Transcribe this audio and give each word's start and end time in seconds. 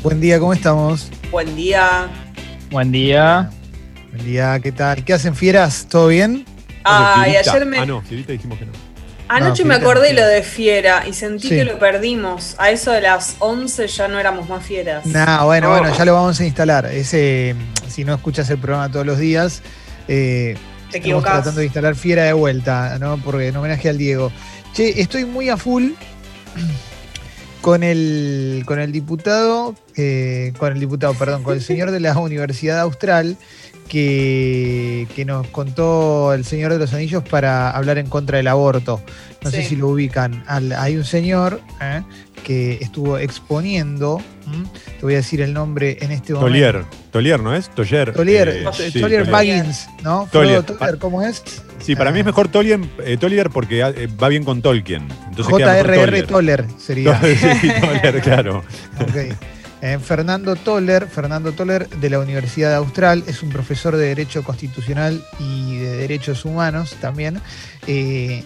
Buen 0.00 0.20
día, 0.20 0.38
¿cómo 0.38 0.52
estamos? 0.52 1.10
Buen 1.32 1.56
día. 1.56 2.06
Buen 2.70 2.92
día. 2.92 3.50
Buen 4.12 4.24
día, 4.24 4.60
¿qué 4.62 4.70
tal? 4.70 5.04
¿Qué 5.04 5.12
hacen 5.12 5.34
fieras? 5.34 5.86
¿Todo 5.90 6.06
bien? 6.06 6.44
Ay, 6.84 7.32
Fierita. 7.32 7.50
ayer 7.50 7.66
me. 7.66 7.78
Ah, 7.80 7.86
no, 7.86 8.00
Fierita 8.02 8.30
dijimos 8.30 8.60
que 8.60 8.66
no. 8.66 8.72
Anoche 9.26 9.64
No, 9.64 9.70
me 9.70 9.74
acordé 9.74 10.12
no. 10.12 10.20
lo 10.20 10.26
de 10.28 10.44
Fiera 10.44 11.02
y 11.08 11.12
sentí 11.14 11.48
Sí. 11.48 11.56
que 11.56 11.64
lo 11.64 11.80
perdimos. 11.80 12.54
A 12.58 12.70
eso 12.70 12.92
de 12.92 13.00
las 13.00 13.34
11 13.40 13.88
ya 13.88 14.06
no 14.06 14.20
éramos 14.20 14.48
más 14.48 14.64
fieras. 14.64 15.04
Nah, 15.04 15.42
bueno, 15.42 15.66
Oh. 15.66 15.76
bueno, 15.80 15.92
ya 15.92 16.04
lo 16.04 16.14
vamos 16.14 16.38
a 16.38 16.44
instalar. 16.44 16.86
Ese, 16.86 17.56
si 17.88 18.04
no 18.04 18.14
escuchas 18.14 18.48
el 18.50 18.58
programa 18.58 18.88
todos 18.92 19.04
los 19.04 19.18
días, 19.18 19.62
eh, 20.06 20.54
Te 20.54 20.60
estamos 20.60 20.94
equivocás. 20.94 21.32
tratando 21.32 21.58
de 21.58 21.66
instalar 21.66 21.96
Fiera 21.96 22.22
de 22.22 22.34
vuelta, 22.34 23.00
¿no? 23.00 23.18
Porque 23.18 23.48
en 23.48 23.56
homenaje 23.56 23.88
al 23.88 23.98
Diego. 23.98 24.30
Che, 24.74 25.00
estoy 25.00 25.24
muy 25.24 25.48
a 25.48 25.56
full 25.56 25.90
con 27.60 27.82
el, 27.82 28.62
con 28.66 28.78
el 28.78 28.92
diputado, 28.92 29.74
eh, 29.96 30.52
con 30.58 30.72
el 30.72 30.80
diputado, 30.80 31.14
perdón, 31.14 31.42
con 31.42 31.54
el 31.54 31.62
señor 31.62 31.90
de 31.90 32.00
la 32.00 32.16
Universidad 32.18 32.80
Austral, 32.80 33.36
que, 33.88 35.06
que 35.16 35.24
nos 35.24 35.46
contó 35.48 36.32
el 36.34 36.44
señor 36.44 36.72
de 36.72 36.78
los 36.78 36.92
anillos 36.92 37.22
para 37.28 37.70
hablar 37.70 37.98
en 37.98 38.06
contra 38.08 38.36
del 38.36 38.46
aborto. 38.48 39.02
No 39.42 39.50
sé 39.50 39.62
si 39.64 39.76
lo 39.76 39.88
ubican. 39.88 40.44
Al- 40.46 40.72
hay 40.72 40.96
un 40.96 41.04
señor 41.04 41.60
eh, 41.80 42.02
que 42.44 42.78
estuvo 42.80 43.18
exponiendo, 43.18 44.20
¿m? 44.52 44.66
te 44.98 45.02
voy 45.02 45.14
a 45.14 45.18
decir 45.18 45.40
el 45.40 45.54
nombre 45.54 45.96
en 46.00 46.10
este 46.12 46.32
momento. 46.34 46.46
Tolier. 46.48 46.84
Tolier, 47.12 47.40
¿no 47.40 47.54
es? 47.54 47.70
Tolier. 47.74 48.12
Tolier, 48.12 48.48
eh, 48.48 48.64
sí, 48.74 49.00
Tolier 49.00 49.24
Tolier. 49.24 49.30
Baggins, 49.30 49.88
¿no? 50.02 50.28
Tolier. 50.30 50.62
Frodo 50.64 50.78
Tolier, 50.78 50.98
¿cómo 50.98 51.22
es? 51.22 51.42
Sí, 51.80 51.96
para 51.96 52.10
mí 52.10 52.18
es 52.20 52.24
mejor 52.26 52.48
Tolier, 52.48 52.80
eh, 53.04 53.16
Tolier 53.16 53.50
porque 53.50 53.80
eh, 53.80 54.08
va 54.22 54.28
bien 54.28 54.44
con 54.44 54.60
Tolkien. 54.62 55.08
J.R.R. 55.36 56.22
Toller 56.24 56.66
sería. 56.78 57.20
sí, 57.60 57.68
Tolier, 57.80 58.20
claro. 58.22 58.62
Eh, 59.80 59.98
Fernando 60.02 60.56
Toller, 60.56 61.06
Fernando 61.06 61.52
Toller 61.52 61.88
de 61.88 62.10
la 62.10 62.18
Universidad 62.18 62.74
Austral, 62.74 63.22
es 63.26 63.42
un 63.42 63.50
profesor 63.50 63.96
de 63.96 64.06
Derecho 64.08 64.42
Constitucional 64.42 65.22
y 65.38 65.76
de 65.78 65.96
Derechos 65.98 66.44
Humanos 66.44 66.96
también. 67.00 67.40
Eh, 67.86 68.44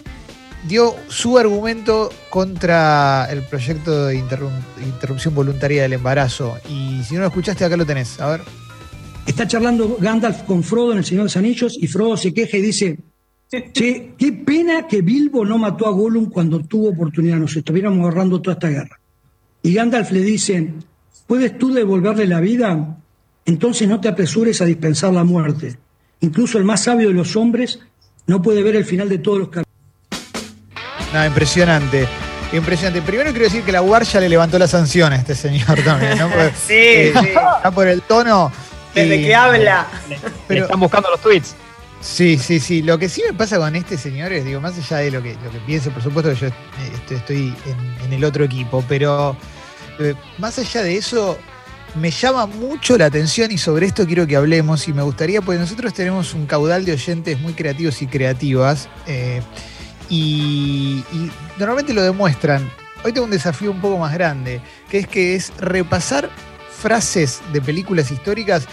dio 0.67 0.95
su 1.09 1.37
argumento 1.39 2.11
contra 2.29 3.27
el 3.31 3.41
proyecto 3.41 4.05
de 4.05 4.15
interrum- 4.19 4.61
interrupción 4.83 5.33
voluntaria 5.33 5.81
del 5.81 5.93
embarazo. 5.93 6.57
Y 6.69 7.01
si 7.03 7.15
no 7.15 7.21
lo 7.21 7.27
escuchaste, 7.27 7.65
acá 7.65 7.75
lo 7.77 7.85
tenés. 7.85 8.21
A 8.21 8.29
ver. 8.29 8.41
Está 9.25 9.47
charlando 9.47 9.97
Gandalf 9.99 10.43
con 10.43 10.63
Frodo 10.63 10.91
en 10.91 10.97
El 10.99 11.05
Señor 11.05 11.21
de 11.21 11.25
los 11.25 11.37
Anillos 11.37 11.77
y 11.79 11.87
Frodo 11.87 12.15
se 12.17 12.33
queja 12.33 12.57
y 12.57 12.61
dice, 12.61 12.99
che, 13.61 14.13
qué 14.17 14.31
pena 14.31 14.87
que 14.87 15.01
Bilbo 15.01 15.45
no 15.45 15.57
mató 15.57 15.87
a 15.87 15.91
Gollum 15.91 16.29
cuando 16.29 16.59
tuvo 16.59 16.89
oportunidad, 16.89 17.37
nos 17.37 17.55
estuviéramos 17.55 18.03
ahorrando 18.03 18.41
toda 18.41 18.53
esta 18.53 18.69
guerra. 18.69 18.99
Y 19.61 19.73
Gandalf 19.73 20.11
le 20.11 20.21
dice, 20.21 20.73
¿puedes 21.27 21.57
tú 21.57 21.73
devolverle 21.73 22.27
la 22.27 22.39
vida? 22.39 22.97
Entonces 23.45 23.87
no 23.87 23.99
te 23.99 24.09
apresures 24.09 24.61
a 24.61 24.65
dispensar 24.65 25.13
la 25.13 25.23
muerte. 25.23 25.77
Incluso 26.21 26.57
el 26.57 26.63
más 26.63 26.83
sabio 26.83 27.09
de 27.09 27.13
los 27.13 27.35
hombres 27.35 27.79
no 28.27 28.41
puede 28.41 28.63
ver 28.63 28.75
el 28.75 28.85
final 28.85 29.09
de 29.09 29.17
todos 29.19 29.39
los 29.39 29.49
caminos. 29.49 29.67
No, 31.13 31.25
impresionante. 31.25 32.07
Impresionante. 32.53 33.01
Primero 33.01 33.31
quiero 33.31 33.45
decir 33.45 33.63
que 33.63 33.71
la 33.71 33.81
UAR 33.81 34.03
ya 34.03 34.19
le 34.19 34.29
levantó 34.29 34.57
la 34.57 34.67
sanción 34.67 35.11
a 35.11 35.17
este 35.17 35.35
señor 35.35 35.81
también, 35.83 36.17
¿no? 36.17 36.29
Porque, 36.29 36.51
Sí, 36.67 36.73
eh, 36.73 37.13
sí. 37.19 37.29
ya 37.63 37.71
por 37.71 37.87
el 37.87 38.01
tono. 38.01 38.51
Desde 38.93 39.21
que 39.21 39.35
habla. 39.35 39.87
Le 40.49 40.59
están 40.59 40.79
buscando 40.79 41.09
los 41.09 41.19
tweets. 41.21 41.55
Sí, 42.03 42.37
sí, 42.37 42.59
sí. 42.59 42.81
Lo 42.81 42.99
que 42.99 43.07
sí 43.07 43.23
me 43.25 43.33
pasa 43.33 43.57
con 43.57 43.75
este 43.77 43.97
señor 43.97 44.33
es, 44.33 44.43
digo, 44.43 44.59
más 44.59 44.77
allá 44.77 44.97
de 44.97 45.11
lo 45.11 45.23
que, 45.23 45.35
lo 45.41 45.51
que 45.51 45.59
piense, 45.65 45.89
por 45.89 46.03
supuesto 46.03 46.31
que 46.31 46.35
yo 46.35 46.47
eh, 46.47 46.51
estoy, 47.09 47.55
en 48.03 48.13
el 48.13 48.25
otro 48.25 48.43
equipo, 48.43 48.83
pero 48.89 49.37
eh, 49.99 50.13
más 50.37 50.59
allá 50.59 50.83
de 50.83 50.97
eso, 50.97 51.37
me 51.95 52.11
llama 52.11 52.45
mucho 52.45 52.97
la 52.97 53.05
atención 53.05 53.51
y 53.51 53.57
sobre 53.57 53.85
esto 53.85 54.05
quiero 54.05 54.27
que 54.27 54.35
hablemos 54.35 54.85
y 54.89 54.93
me 54.93 55.01
gustaría, 55.01 55.41
pues 55.41 55.57
nosotros 55.59 55.93
tenemos 55.93 56.33
un 56.33 56.45
caudal 56.45 56.83
de 56.83 56.91
oyentes 56.91 57.39
muy 57.39 57.53
creativos 57.53 58.01
y 58.01 58.07
creativas 58.07 58.89
eh, 59.07 59.41
y, 60.09 61.05
y 61.13 61.31
normalmente 61.57 61.93
lo 61.93 62.01
demuestran. 62.03 62.69
Hoy 63.05 63.13
tengo 63.13 63.25
un 63.25 63.31
desafío 63.31 63.71
un 63.71 63.79
poco 63.79 63.97
más 63.97 64.13
grande, 64.13 64.61
que 64.89 64.99
es 64.99 65.07
que 65.07 65.35
es 65.35 65.53
repasar 65.57 66.29
frases 66.81 67.41
de 67.53 67.61
películas 67.61 68.11
históricas 68.11 68.67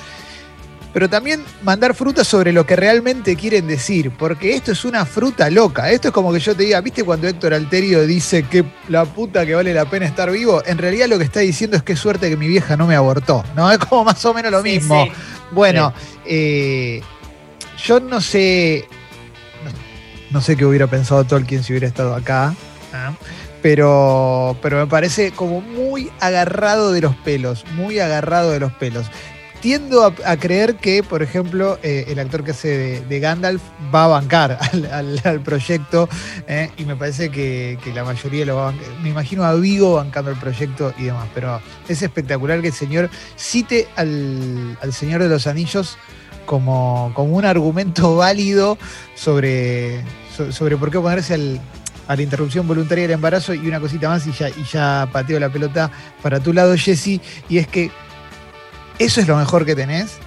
pero 0.92 1.08
también 1.08 1.42
mandar 1.62 1.94
frutas 1.94 2.26
sobre 2.26 2.52
lo 2.52 2.66
que 2.66 2.74
realmente 2.74 3.36
quieren 3.36 3.66
decir, 3.68 4.10
porque 4.18 4.54
esto 4.54 4.72
es 4.72 4.84
una 4.84 5.04
fruta 5.06 5.48
loca. 5.50 5.90
Esto 5.90 6.08
es 6.08 6.14
como 6.14 6.32
que 6.32 6.40
yo 6.40 6.54
te 6.56 6.64
diga, 6.64 6.80
¿viste 6.80 7.04
cuando 7.04 7.28
Héctor 7.28 7.54
Alterio 7.54 8.06
dice 8.06 8.42
que 8.42 8.64
la 8.88 9.04
puta 9.04 9.46
que 9.46 9.54
vale 9.54 9.72
la 9.72 9.84
pena 9.84 10.06
estar 10.06 10.30
vivo? 10.30 10.62
En 10.66 10.78
realidad 10.78 11.06
lo 11.06 11.18
que 11.18 11.24
está 11.24 11.40
diciendo 11.40 11.76
es 11.76 11.82
que 11.84 11.94
suerte 11.94 12.28
que 12.28 12.36
mi 12.36 12.48
vieja 12.48 12.76
no 12.76 12.86
me 12.88 12.96
abortó, 12.96 13.44
¿no? 13.54 13.70
Es 13.72 13.78
como 13.78 14.04
más 14.04 14.24
o 14.24 14.34
menos 14.34 14.50
lo 14.50 14.62
Sí, 14.62 14.70
mismo. 14.70 15.04
sí. 15.04 15.12
Bueno, 15.52 15.92
eh, 16.26 17.02
yo 17.84 18.00
no 18.00 18.20
sé, 18.20 18.84
no, 20.30 20.40
sé 20.40 20.56
qué 20.56 20.64
hubiera 20.64 20.86
pensado 20.88 21.24
Tolkien 21.24 21.62
si 21.62 21.72
hubiera 21.72 21.86
estado 21.86 22.14
acá, 22.14 22.54
pero, 23.62 24.56
pero 24.62 24.78
me 24.78 24.86
parece 24.86 25.32
como 25.32 25.60
muy 25.60 26.10
agarrado 26.20 26.92
de 26.92 27.00
los 27.00 27.14
pelos, 27.16 27.64
muy 27.74 27.98
agarrado 28.00 28.50
de 28.50 28.60
los 28.60 28.72
pelos. 28.72 29.06
Tiendo 29.60 30.14
a, 30.24 30.36
creer 30.38 30.76
que, 30.76 31.02
por 31.02 31.22
ejemplo, 31.22 31.78
eh, 31.82 32.06
el 32.08 32.18
actor 32.18 32.42
que 32.42 32.52
hace 32.52 33.02
de, 33.06 33.20
Gandalf 33.20 33.60
va 33.94 34.04
a 34.04 34.08
bancar 34.08 34.58
al, 34.90 35.40
proyecto 35.42 36.08
eh, 36.48 36.70
y 36.78 36.86
me 36.86 36.96
parece 36.96 37.30
que, 37.30 37.78
la 37.94 38.02
mayoría 38.02 38.46
lo 38.46 38.56
va 38.56 38.62
a 38.62 38.72
bancar. 38.72 38.88
Me 39.02 39.10
imagino 39.10 39.44
a 39.44 39.52
Vigo 39.54 39.96
bancando 39.96 40.30
el 40.30 40.38
proyecto 40.38 40.94
y 40.98 41.04
demás, 41.04 41.28
pero 41.34 41.60
es 41.88 42.00
espectacular 42.00 42.62
que 42.62 42.68
el 42.68 42.72
señor 42.72 43.10
cite 43.36 43.86
al, 43.96 44.78
al 44.80 44.94
Señor 44.94 45.22
de 45.22 45.28
los 45.28 45.46
Anillos 45.46 45.98
como, 46.46 47.12
como 47.14 47.36
un 47.36 47.44
argumento 47.44 48.16
válido 48.16 48.78
sobre, 49.14 50.02
so- 50.34 50.52
sobre 50.52 50.78
por 50.78 50.90
qué 50.90 50.96
oponerse 50.96 51.34
al- 51.34 51.60
a 52.08 52.16
la 52.16 52.22
interrupción 52.22 52.66
voluntaria 52.66 53.02
del 53.02 53.12
embarazo 53.12 53.52
y 53.52 53.68
una 53.68 53.78
cosita 53.78 54.08
más 54.08 54.26
y 54.26 54.32
ya, 54.32 54.48
y 54.48 54.64
ya 54.72 55.06
pateo 55.12 55.38
la 55.38 55.50
pelota 55.50 55.90
para 56.22 56.40
tu 56.40 56.52
lado, 56.54 56.74
Jesse, 56.76 57.20
y 57.48 57.58
es 57.58 57.68
que 57.68 57.90
eso 59.00 59.20
es 59.20 59.26
lo 59.26 59.36
mejor 59.36 59.66
que 59.66 59.74
tenés. 59.74 60.18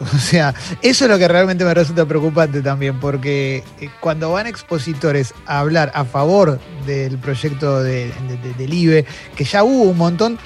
O 0.14 0.18
sea, 0.18 0.54
eso 0.80 1.04
es 1.04 1.10
lo 1.10 1.18
que 1.18 1.28
realmente 1.28 1.62
me 1.62 1.74
resulta 1.74 2.06
preocupante 2.06 2.62
también, 2.62 2.98
porque 2.98 3.62
eh, 3.82 3.90
cuando 4.00 4.32
van 4.32 4.46
expositores 4.46 5.34
a 5.44 5.58
hablar 5.58 5.92
a 5.94 6.06
favor 6.06 6.58
del 6.86 7.18
proyecto 7.18 7.82
de- 7.82 8.06
de- 8.28 8.36
de- 8.42 8.54
del 8.54 8.72
IBE, 8.72 9.04
que 9.36 9.44
ya 9.44 9.62
hubo 9.62 9.82
un 9.90 9.98
montón, 9.98 10.38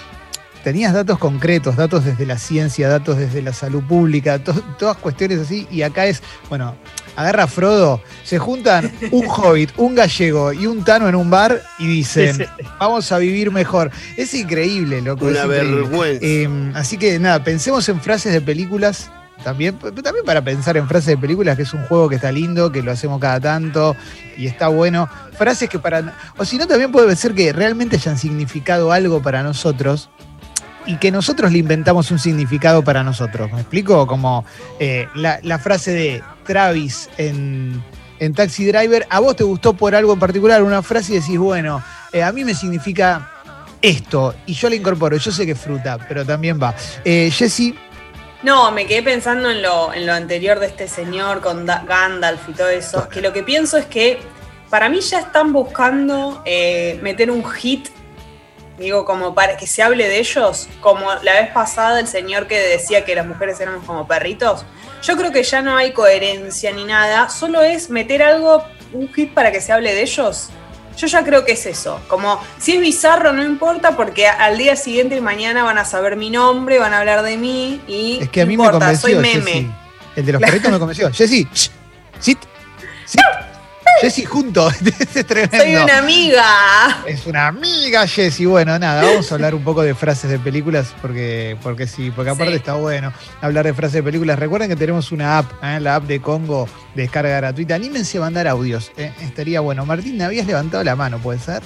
tenías 0.65 0.92
datos 0.92 1.19
concretos, 1.20 1.76
datos 1.76 2.04
desde 2.04 2.26
la 2.26 2.37
ciencia, 2.37 2.88
datos 2.88 3.16
desde 3.16 3.42
la 3.42 3.53
salud 3.53 3.84
pública, 3.84 4.41
to- 4.42 4.60
todas 4.76 4.97
cuestiones 4.97 5.38
así, 5.38 5.69
y 5.71 5.82
acá 5.82 6.06
es, 6.06 6.21
bueno, 6.48 6.75
agarra 7.17 7.45
a 7.45 7.47
Frodo, 7.47 8.01
se 8.25 8.39
juntan 8.39 8.93
un 9.11 9.27
hobbit, 9.29 9.71
un 9.77 9.95
gallego 9.95 10.53
y 10.53 10.67
un 10.67 10.85
tano 10.85 11.09
en 11.09 11.15
un 11.15 11.31
bar 11.31 11.63
y 11.79 11.87
dicen, 11.87 12.47
vamos 12.79 13.11
a 13.13 13.19
vivir 13.19 13.51
mejor. 13.51 13.91
Es 14.17 14.35
increíble, 14.35 15.01
loco. 15.01 15.27
Una 15.27 15.45
increíble. 15.45 15.77
vergüenza. 15.77 16.27
Eh, 16.27 16.73
así 16.75 16.99
que 16.99 17.19
nada, 17.19 17.43
pensemos 17.43 17.89
en 17.89 18.01
frases 18.01 18.33
de 18.33 18.41
películas 18.41 19.11
también, 19.43 19.77
pero 19.81 20.03
también 20.03 20.25
para 20.25 20.43
pensar 20.43 20.77
en 20.77 20.89
frases 20.89 21.09
de 21.09 21.19
películas, 21.19 21.57
que 21.57 21.65
es 21.65 21.75
un 21.75 21.85
juego 21.85 22.09
que 22.09 22.17
está 22.17 22.33
lindo, 22.33 22.73
que 22.73 22.83
lo 22.83 22.93
hacemos 22.93 23.21
cada 23.21 23.39
tanto 23.41 23.95
y 24.37 24.47
está 24.47 24.69
bueno. 24.69 25.09
Frases 25.37 25.69
que 25.69 25.79
para. 25.79 26.17
O 26.37 26.45
si 26.45 26.57
no, 26.57 26.67
también 26.67 26.91
puede 26.91 27.15
ser 27.17 27.35
que 27.35 27.53
realmente 27.53 27.97
hayan 27.97 28.19
significado 28.19 28.91
algo 28.91 29.21
para 29.23 29.43
nosotros 29.43 30.09
y 30.87 30.97
que 30.97 31.11
nosotros 31.11 31.50
le 31.53 31.59
inventamos 31.59 32.11
un 32.11 32.19
significado 32.19 32.83
para 32.83 33.03
nosotros. 33.03 33.50
¿Me 33.53 33.61
explico? 33.61 34.06
Como 34.06 34.45
eh, 34.78 35.09
la, 35.15 35.39
la 35.43 35.59
frase 35.59 35.93
de 35.93 36.22
Travis 36.47 37.09
en, 37.17 37.83
Taxi 38.34 38.65
Driver, 38.67 39.06
¿a 39.11 39.21
vos 39.21 39.37
te 39.37 39.45
gustó 39.45 39.75
por 39.75 39.95
algo 39.95 40.15
en 40.15 40.19
particular 40.19 40.62
una 40.62 40.83
frase 40.83 41.12
y 41.12 41.21
decís, 41.21 41.39
bueno, 41.39 41.83
eh, 42.12 42.22
a 42.22 42.33
mí 42.33 42.43
me 42.45 42.55
significa 42.55 43.31
esto 43.83 44.34
y 44.47 44.55
yo 44.55 44.71
le 44.71 44.77
incorporo, 44.77 45.17
yo 45.19 45.31
sé 45.31 45.45
que 45.45 45.53
es 45.53 45.61
fruta, 45.61 45.99
pero 46.09 46.25
también 46.25 46.59
va. 46.62 46.75
Eh, 47.05 47.31
Jessy, 47.31 47.75
No, 48.42 48.71
me 48.72 48.86
quedé 48.86 49.03
pensando 49.03 49.51
en 49.51 49.60
lo, 49.63 49.91
anterior 50.13 50.59
de 50.59 50.66
este 50.66 50.89
señor 50.89 51.41
con 51.42 51.66
Da- 51.66 51.84
Gandalf 51.86 52.48
y 52.48 52.53
todo 52.53 52.69
eso. 52.69 53.09
Que 53.10 53.21
lo 53.21 53.33
que 53.34 53.42
pienso 53.42 53.77
es 53.77 53.84
que 53.86 54.21
para 54.71 54.89
mí 54.89 55.01
ya 55.01 55.21
están 55.21 55.53
buscando 55.53 56.42
eh, 56.47 56.98
meter 57.03 57.31
un 57.31 57.45
hit, 57.45 57.89
digo, 58.78 59.04
como 59.04 59.34
para 59.34 59.56
que 59.56 59.66
se 59.66 59.82
hable 59.82 60.09
de 60.09 60.18
ellos, 60.18 60.68
como 60.80 61.12
la 61.22 61.34
vez 61.34 61.50
pasada 61.53 62.00
el 62.00 62.09
señor 62.09 62.47
que 62.47 62.59
decía 62.59 63.04
que 63.04 63.15
las 63.15 63.26
mujeres 63.26 63.60
éramos 63.60 63.84
como 63.84 64.06
perritos. 64.06 64.65
Yo 65.03 65.16
creo 65.16 65.32
que 65.32 65.42
ya 65.42 65.62
no 65.62 65.76
hay 65.76 65.92
coherencia 65.92 66.72
ni 66.72 66.84
nada, 66.84 67.28
solo 67.28 67.62
es 67.62 67.91
meter 67.91 68.22
algo, 68.22 68.65
un 68.92 69.12
hit 69.12 69.32
para 69.34 69.53
que 69.53 69.60
se 69.60 69.72
hable 69.72 69.92
de 69.94 70.03
ellos. 70.03 70.50
Yo 70.97 71.09
ya 71.09 71.24
creo 71.24 71.44
que 71.44 71.53
es 71.53 71.66
eso. 71.66 72.00
Como 72.09 72.41
si 72.59 72.74
es 72.74 72.80
bizarro, 72.80 73.32
no 73.32 73.42
importa, 73.42 73.97
porque 73.97 74.28
al 74.28 74.56
día 74.56 74.76
siguiente 74.76 75.16
y 75.16 75.21
mañana 75.21 75.65
van 75.65 75.78
a 75.78 75.84
saber 75.84 76.16
mi 76.16 76.30
nombre, 76.30 76.78
van 76.78 76.92
a 76.92 77.00
hablar 77.00 77.22
de 77.22 77.36
mí 77.36 77.80
y. 77.88 78.18
es 78.22 78.28
que 78.28 78.42
a 78.42 78.47
mí 78.47 78.56
me 78.56 78.65
importa, 78.65 78.78
convenció. 78.78 79.09
soy 79.09 79.15
meme. 79.16 79.53
Jessy. 79.53 79.71
El 80.16 80.26
de 80.26 80.32
los 80.32 80.42
perritos 80.42 80.71
me 80.71 80.78
convenció. 80.78 81.12
Jessy, 81.12 81.48
sit, 82.21 82.38
sit. 83.06 83.21
Jessy 84.01 84.25
junto. 84.25 84.69
es 85.15 85.27
tremendo. 85.27 85.57
Soy 85.57 85.77
una 85.77 85.99
amiga. 85.99 86.45
Es 87.07 87.27
una 87.27 87.49
amiga 87.49 88.07
Jessy. 88.07 88.45
Bueno, 88.47 88.79
nada, 88.79 89.03
vamos 89.03 89.31
a 89.31 89.35
hablar 89.35 89.55
un 89.55 89.63
poco 89.63 89.83
de 89.83 89.95
frases 89.95 90.31
de 90.31 90.39
películas 90.39 90.95
porque, 91.01 91.57
porque 91.63 91.87
sí, 91.87 92.11
porque 92.15 92.31
aparte 92.31 92.53
Sí. 92.53 92.57
está 92.59 92.75
bueno 92.75 93.13
hablar 93.41 93.65
de 93.67 93.75
frases 93.75 93.95
de 93.95 94.03
películas. 94.03 94.39
Recuerden 94.39 94.69
que 94.69 94.77
tenemos 94.77 95.13
una 95.13 95.39
app, 95.39 95.51
¿eh? 95.63 95.81
la 95.81 95.97
app 95.97 96.05
de 96.05 96.21
Congo, 96.21 96.69
de 96.95 97.03
descarga 97.03 97.37
gratuita. 97.37 97.75
Anímense 97.77 98.19
a 98.19 98.23
mandar 98.23 98.47
audios, 98.49 98.91
¿eh? 98.97 99.13
estaría 99.23 99.61
bueno. 99.61 99.85
Martín, 99.87 100.17
me 100.19 100.25
habías 100.25 100.47
levantado 100.47 100.83
la 100.85 100.97
mano, 100.97 101.19
¿puede 101.19 101.39
ser? 101.39 101.63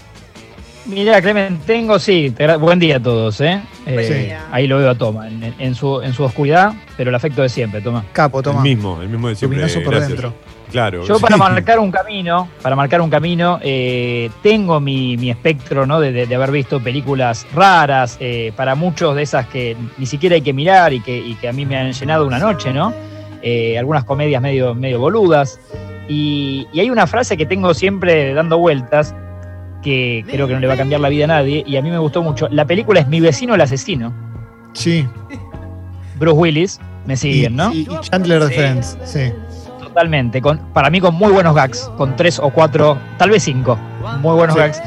Mira, 0.87 1.21
Clemen, 1.21 1.59
tengo, 1.67 1.99
sí, 1.99 2.33
te 2.35 2.47
buen 2.57 2.79
día 2.79 2.97
a 2.97 3.03
todos, 3.03 3.43
¿eh? 3.43 3.61
Buen 3.85 3.99
Eh, 4.01 4.25
día. 4.27 4.47
Ahí 4.51 4.67
lo 4.67 4.79
veo 4.79 4.89
a 4.91 4.95
Toma, 4.95 5.29
en, 5.29 5.55
en 5.59 5.75
su, 5.75 6.01
en 6.01 6.15
su 6.15 6.25
oscuridad, 6.25 6.73
pero 6.97 7.11
el 7.11 7.15
afecto 7.15 7.43
de 7.43 7.51
siempre, 7.51 7.83
Toma. 7.83 8.07
Capo, 8.13 8.43
toma. 8.43 8.61
El 8.61 8.63
mismo, 8.75 9.03
el 9.03 9.09
mismo 9.11 9.29
de 9.29 9.35
siempre. 9.37 9.59
Luminoso 9.59 9.83
por 9.85 9.95
gracias. 9.95 10.09
dentro. 10.13 10.35
Claro. 10.71 11.05
Yo 11.07 11.19
para 11.19 11.35
sí. 11.37 11.41
marcar 11.41 11.79
un 11.79 11.91
camino, 11.91 12.49
para 12.63 12.77
marcar 12.77 13.01
un 13.01 13.09
camino, 13.09 13.59
eh, 13.63 14.31
tengo 14.43 14.81
mi, 14.81 15.17
mi 15.17 15.31
espectro 15.31 15.87
¿no? 15.87 15.99
de, 16.01 16.13
de- 16.13 16.27
de 16.27 16.35
haber 16.35 16.51
visto 16.51 16.79
películas 16.81 17.47
raras, 17.55 18.17
eh, 18.21 18.53
para 18.55 18.75
muchos 18.75 19.17
de 19.17 19.23
esas 19.23 19.47
que 19.47 19.77
ni 19.97 20.05
siquiera 20.07 20.35
hay 20.35 20.43
que 20.43 20.53
mirar 20.53 20.93
y 20.93 21.01
que, 21.01 21.17
y 21.17 21.35
que 21.37 21.49
a 21.49 21.53
mí 21.53 21.65
me 21.65 21.77
han 21.77 21.93
llenado 21.93 22.27
una 22.27 22.39
noche, 22.39 22.73
¿no? 22.73 22.93
Eh, 23.43 23.79
algunas 23.79 24.05
comedias 24.05 24.43
medio, 24.43 24.75
medio 24.75 24.99
boludas. 25.01 25.59
Y, 26.09 26.67
y 26.73 26.81
hay 26.81 26.91
una 26.91 27.07
frase 27.07 27.37
que 27.37 27.47
tengo 27.47 27.73
siempre 27.75 28.35
dando 28.35 28.59
vueltas, 28.59 29.15
que 29.83 30.25
creo 30.27 30.47
que 30.49 30.55
no 30.55 30.61
le 30.61 30.67
va 30.67 30.75
a 30.75 30.77
cambiar 30.77 31.01
la 31.01 31.09
vida 31.09 31.25
a 31.25 31.29
nadie, 31.29 31.63
y 31.67 31.77
a 31.77 31.83
mí 31.83 31.91
me 31.91 31.99
gustó 31.99 32.23
mucho. 32.23 32.49
La 32.51 32.65
película 32.67 33.01
es 33.01 33.09
Mi 33.09 33.21
vecino 33.21 33.55
el 33.55 33.61
asesino. 33.61 34.13
Sí. 34.75 35.07
Bruce 36.19 36.37
Willis, 36.37 36.81
me 37.07 37.15
Y, 37.15 37.17
siguen, 37.17 37.57
¿no? 37.57 37.73
y- 37.73 37.81
y 37.89 38.01
Chandler 38.01 38.41
de 38.45 38.49
Sí. 38.49 38.55
Friends, 38.55 38.99
sí. 39.05 39.33
Totalmente, 39.89 40.41
con, 40.43 40.59
para 40.73 40.91
mí 40.91 41.01
con 41.01 41.15
muy 41.15 41.33
buenos 41.33 41.55
gags, 41.55 41.91
con 41.97 42.15
tres 42.17 42.39
o 42.39 42.51
cuatro, 42.51 42.99
tal 43.17 43.31
vez 43.31 43.43
cinco, 43.43 43.77
muy 44.21 44.35
buenos 44.35 44.55
Sí. 44.55 44.61
gags. 44.61 44.83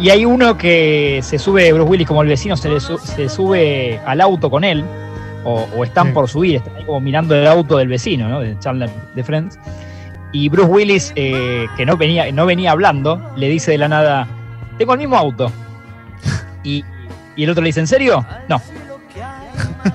Y 0.00 0.10
hay 0.10 0.24
uno 0.24 0.56
que 0.56 1.20
se 1.22 1.38
sube, 1.38 1.72
Bruce 1.72 1.90
Willis 1.90 2.06
como 2.06 2.22
el 2.22 2.28
vecino, 2.28 2.56
se, 2.56 2.68
le 2.68 2.80
su- 2.80 2.98
se 2.98 3.28
sube 3.28 4.00
al 4.06 4.20
auto 4.20 4.48
con 4.50 4.64
él, 4.64 4.84
o, 5.44 5.66
o 5.76 5.84
están 5.84 6.08
Sí. 6.08 6.12
por 6.12 6.28
subir, 6.28 6.56
están 6.56 6.76
ahí 6.76 6.84
como 6.84 7.00
mirando 7.00 7.34
el 7.34 7.46
auto 7.46 7.76
del 7.78 7.88
vecino, 7.88 8.28
¿no? 8.28 8.40
De 8.40 8.58
Chandler 8.58 8.90
de 9.14 9.24
Friends. 9.24 9.58
Y 10.32 10.48
Bruce 10.48 10.68
Willis, 10.70 11.12
eh, 11.16 11.66
que 11.76 11.84
no 11.86 11.96
venía, 11.96 12.30
no 12.32 12.46
venía 12.46 12.70
hablando, 12.72 13.20
le 13.36 13.48
dice 13.48 13.72
de 13.72 13.78
la 13.78 13.88
nada, 13.88 14.26
tengo 14.78 14.92
el 14.92 14.98
mismo 14.98 15.16
auto. 15.16 15.50
Y, 16.64 16.84
y 17.36 17.44
el 17.44 17.50
otro 17.50 17.62
le 17.62 17.68
dice, 17.68 17.80
¿en 17.80 17.86
serio? 17.86 18.24
No. 18.48 18.60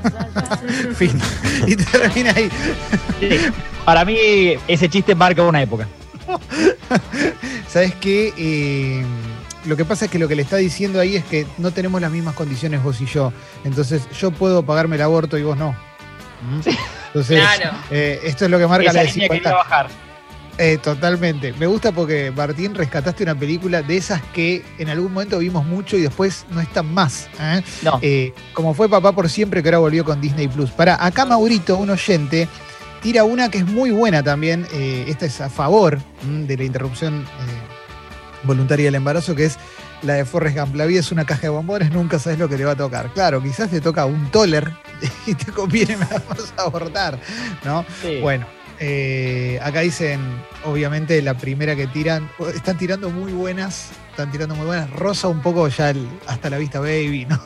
Fin. 0.95 1.19
Y 1.67 1.75
termina 1.75 2.31
ahí. 2.35 2.49
Sí. 3.19 3.29
Para 3.85 4.05
mí 4.05 4.17
ese 4.67 4.89
chiste 4.89 5.15
marca 5.15 5.43
una 5.43 5.61
época. 5.61 5.87
¿Sabes 7.67 7.93
qué? 7.95 8.33
Eh, 8.37 9.03
lo 9.65 9.75
que 9.77 9.85
pasa 9.85 10.05
es 10.05 10.11
que 10.11 10.19
lo 10.19 10.27
que 10.27 10.35
le 10.35 10.41
está 10.43 10.57
diciendo 10.57 10.99
ahí 10.99 11.15
es 11.15 11.23
que 11.25 11.45
no 11.57 11.71
tenemos 11.71 12.01
las 12.01 12.11
mismas 12.11 12.35
condiciones 12.35 12.83
vos 12.83 12.99
y 13.01 13.05
yo. 13.05 13.33
Entonces 13.63 14.07
yo 14.19 14.31
puedo 14.31 14.63
pagarme 14.63 14.95
el 14.95 15.01
aborto 15.01 15.37
y 15.37 15.43
vos 15.43 15.57
no. 15.57 15.71
¿Mm? 15.71 16.69
Entonces, 17.07 17.39
Claro. 17.39 17.77
eh, 17.91 18.19
esto 18.23 18.45
es 18.45 18.51
lo 18.51 18.57
que 18.59 18.67
marca 18.67 18.85
Esa 18.89 18.93
la 18.99 19.03
desigualdad. 19.03 19.53
Eh, 20.57 20.77
totalmente. 20.77 21.53
Me 21.53 21.65
gusta 21.65 21.91
porque, 21.91 22.31
Martín, 22.31 22.75
rescataste 22.75 23.23
una 23.23 23.35
película 23.35 23.81
de 23.81 23.97
esas 23.97 24.21
que 24.33 24.63
en 24.77 24.89
algún 24.89 25.13
momento 25.13 25.39
vimos 25.39 25.65
mucho 25.65 25.97
y 25.97 26.01
después 26.01 26.45
no 26.51 26.61
están 26.61 26.93
más. 26.93 27.27
¿eh? 27.39 27.63
No. 27.81 27.99
Eh, 28.01 28.33
como 28.53 28.73
fue 28.73 28.87
Papá 28.87 29.11
por 29.13 29.29
Siempre, 29.29 29.63
que 29.63 29.69
ahora 29.69 29.79
volvió 29.79 30.05
con 30.05 30.21
Disney 30.21 30.47
Plus. 30.47 30.69
Para 30.71 31.03
acá 31.03 31.25
Maurito, 31.25 31.77
un 31.77 31.89
oyente, 31.89 32.47
tira 33.01 33.23
una 33.23 33.49
que 33.49 33.59
es 33.59 33.65
muy 33.65 33.91
buena 33.91 34.21
también. 34.21 34.67
eh, 34.73 35.05
esta 35.07 35.25
es 35.25 35.41
a 35.41 35.49
favor 35.49 35.97
mm, 36.23 36.43
de 36.43 36.57
la 36.57 36.63
interrupción 36.63 37.25
voluntaria 38.43 38.85
del 38.85 38.95
embarazo, 38.95 39.35
que 39.35 39.45
es 39.45 39.57
la 40.03 40.13
de 40.15 40.25
Forrest 40.25 40.57
Gump. 40.57 40.75
La 40.75 40.85
vida 40.85 40.99
es 40.99 41.11
una 41.11 41.25
caja 41.25 41.43
de 41.43 41.49
bombones, 41.49 41.91
nunca 41.91 42.19
sabes 42.19 42.37
lo 42.37 42.47
que 42.47 42.57
te 42.57 42.65
va 42.65 42.71
a 42.73 42.75
tocar. 42.75 43.11
Claro, 43.13 43.41
quizás 43.41 43.69
te 43.69 43.81
toca 43.81 44.05
un 44.05 44.29
toller 44.29 44.71
y 45.25 45.33
te 45.33 45.51
conviene 45.51 45.97
más 45.97 46.53
abortar, 46.57 47.17
¿no? 47.63 47.85
Sí. 48.01 48.19
Bueno, 48.21 48.45
eh, 48.79 49.59
acá 49.63 49.81
dicen, 49.81 50.19
obviamente, 50.65 51.21
la 51.21 51.33
primera 51.35 51.75
que 51.75 51.87
tiran, 51.87 52.29
están 52.53 52.77
tirando 52.77 53.09
muy 53.09 53.31
buenas, 53.31 53.89
están 54.11 54.31
tirando 54.31 54.55
muy 54.55 54.65
buenas. 54.65 54.89
Rosa 54.91 55.27
un 55.27 55.41
poco 55.41 55.67
ya 55.67 55.91
el- 55.91 56.07
hasta 56.27 56.49
la 56.49 56.57
vista 56.57 56.79
baby, 56.79 57.25
¿no? 57.29 57.39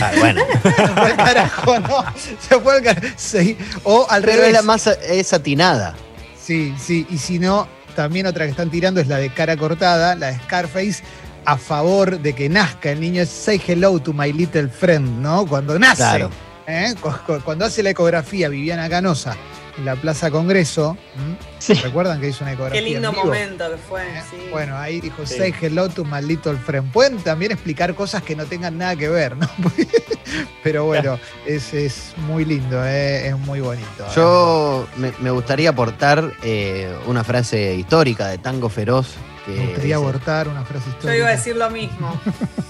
Ah, 0.00 0.12
bueno. 0.18 0.42
Se 0.62 0.70
fue 0.70 1.02
al 1.10 1.16
carajo, 1.16 1.80
¿no? 1.80 2.04
Se 2.48 2.60
fue 2.60 2.76
al 2.76 2.82
carajo. 2.82 3.06
Sí. 3.16 3.56
O 3.84 4.06
al 4.08 4.22
Pero 4.22 4.34
revés. 4.34 4.48
es 4.48 4.52
la 4.54 4.62
más 4.62 4.86
es 4.86 5.32
atinada. 5.32 5.94
Sí, 6.40 6.74
sí. 6.78 7.06
Y 7.10 7.18
si 7.18 7.38
no, 7.38 7.66
también 7.96 8.26
otra 8.26 8.44
que 8.44 8.50
están 8.52 8.70
tirando 8.70 9.00
es 9.00 9.08
la 9.08 9.16
de 9.18 9.30
cara 9.30 9.56
cortada, 9.56 10.14
la 10.14 10.28
de 10.28 10.38
Scarface, 10.38 11.02
a 11.44 11.56
favor 11.56 12.20
de 12.20 12.32
que 12.34 12.48
nazca 12.48 12.90
el 12.92 13.00
niño. 13.00 13.22
Es 13.22 13.28
Say 13.30 13.60
hello 13.66 13.98
to 13.98 14.12
my 14.12 14.32
little 14.32 14.68
friend, 14.68 15.20
¿no? 15.20 15.46
Cuando 15.46 15.78
nace. 15.78 15.96
Claro. 15.96 16.30
¿eh? 16.66 16.94
Cu- 17.00 17.10
cu- 17.26 17.40
Cuando 17.44 17.64
hace 17.64 17.82
la 17.82 17.90
ecografía 17.90 18.48
Viviana 18.48 18.88
Canosa 18.88 19.36
en 19.78 19.84
la 19.84 19.96
Plaza 19.96 20.30
Congreso. 20.30 20.96
Sí. 21.58 21.74
¿recuerdan 21.74 22.20
que 22.20 22.28
hizo 22.28 22.44
una 22.44 22.52
ecografía? 22.52 22.80
Qué 22.80 22.86
lindo 22.86 23.08
en 23.08 23.14
vivo? 23.14 23.24
momento 23.26 23.70
que 23.70 23.76
fue. 23.78 24.02
¿Eh? 24.02 24.22
sí. 24.30 24.36
Bueno, 24.50 24.76
ahí 24.76 25.00
dijo, 25.00 25.24
Sí. 25.24 25.36
say 25.38 25.54
hello 25.60 25.88
to 25.88 26.04
my 26.04 26.20
little 26.20 26.56
friend. 26.56 26.90
Pueden 26.92 27.18
también 27.18 27.52
explicar 27.52 27.94
cosas 27.94 28.22
que 28.22 28.34
no 28.36 28.44
tengan 28.46 28.76
nada 28.76 28.96
que 28.96 29.08
ver, 29.08 29.36
¿no? 29.36 29.48
Pero 30.62 30.84
bueno, 30.84 31.18
es, 31.46 31.72
es 31.72 32.12
muy 32.26 32.44
lindo, 32.44 32.84
¿eh? 32.84 33.28
es 33.28 33.38
muy 33.38 33.60
bonito. 33.60 34.04
¿eh? 34.04 34.10
Yo 34.14 34.86
me, 34.96 35.12
me 35.20 35.30
gustaría 35.30 35.70
aportar 35.70 36.32
eh, 36.42 36.94
una 37.06 37.24
frase 37.24 37.74
histórica 37.74 38.26
de 38.28 38.38
Tango 38.38 38.68
Feroz. 38.68 39.08
Que 39.46 39.52
Me 39.52 39.58
gustaría 39.66 39.82
dice- 39.82 39.94
abortar 39.94 40.48
una 40.48 40.64
frase 40.64 40.88
histórica. 40.90 41.12
Yo 41.14 41.18
iba 41.20 41.28
a 41.28 41.32
decir 41.36 41.56
lo 41.56 41.70
mismo. 41.70 42.20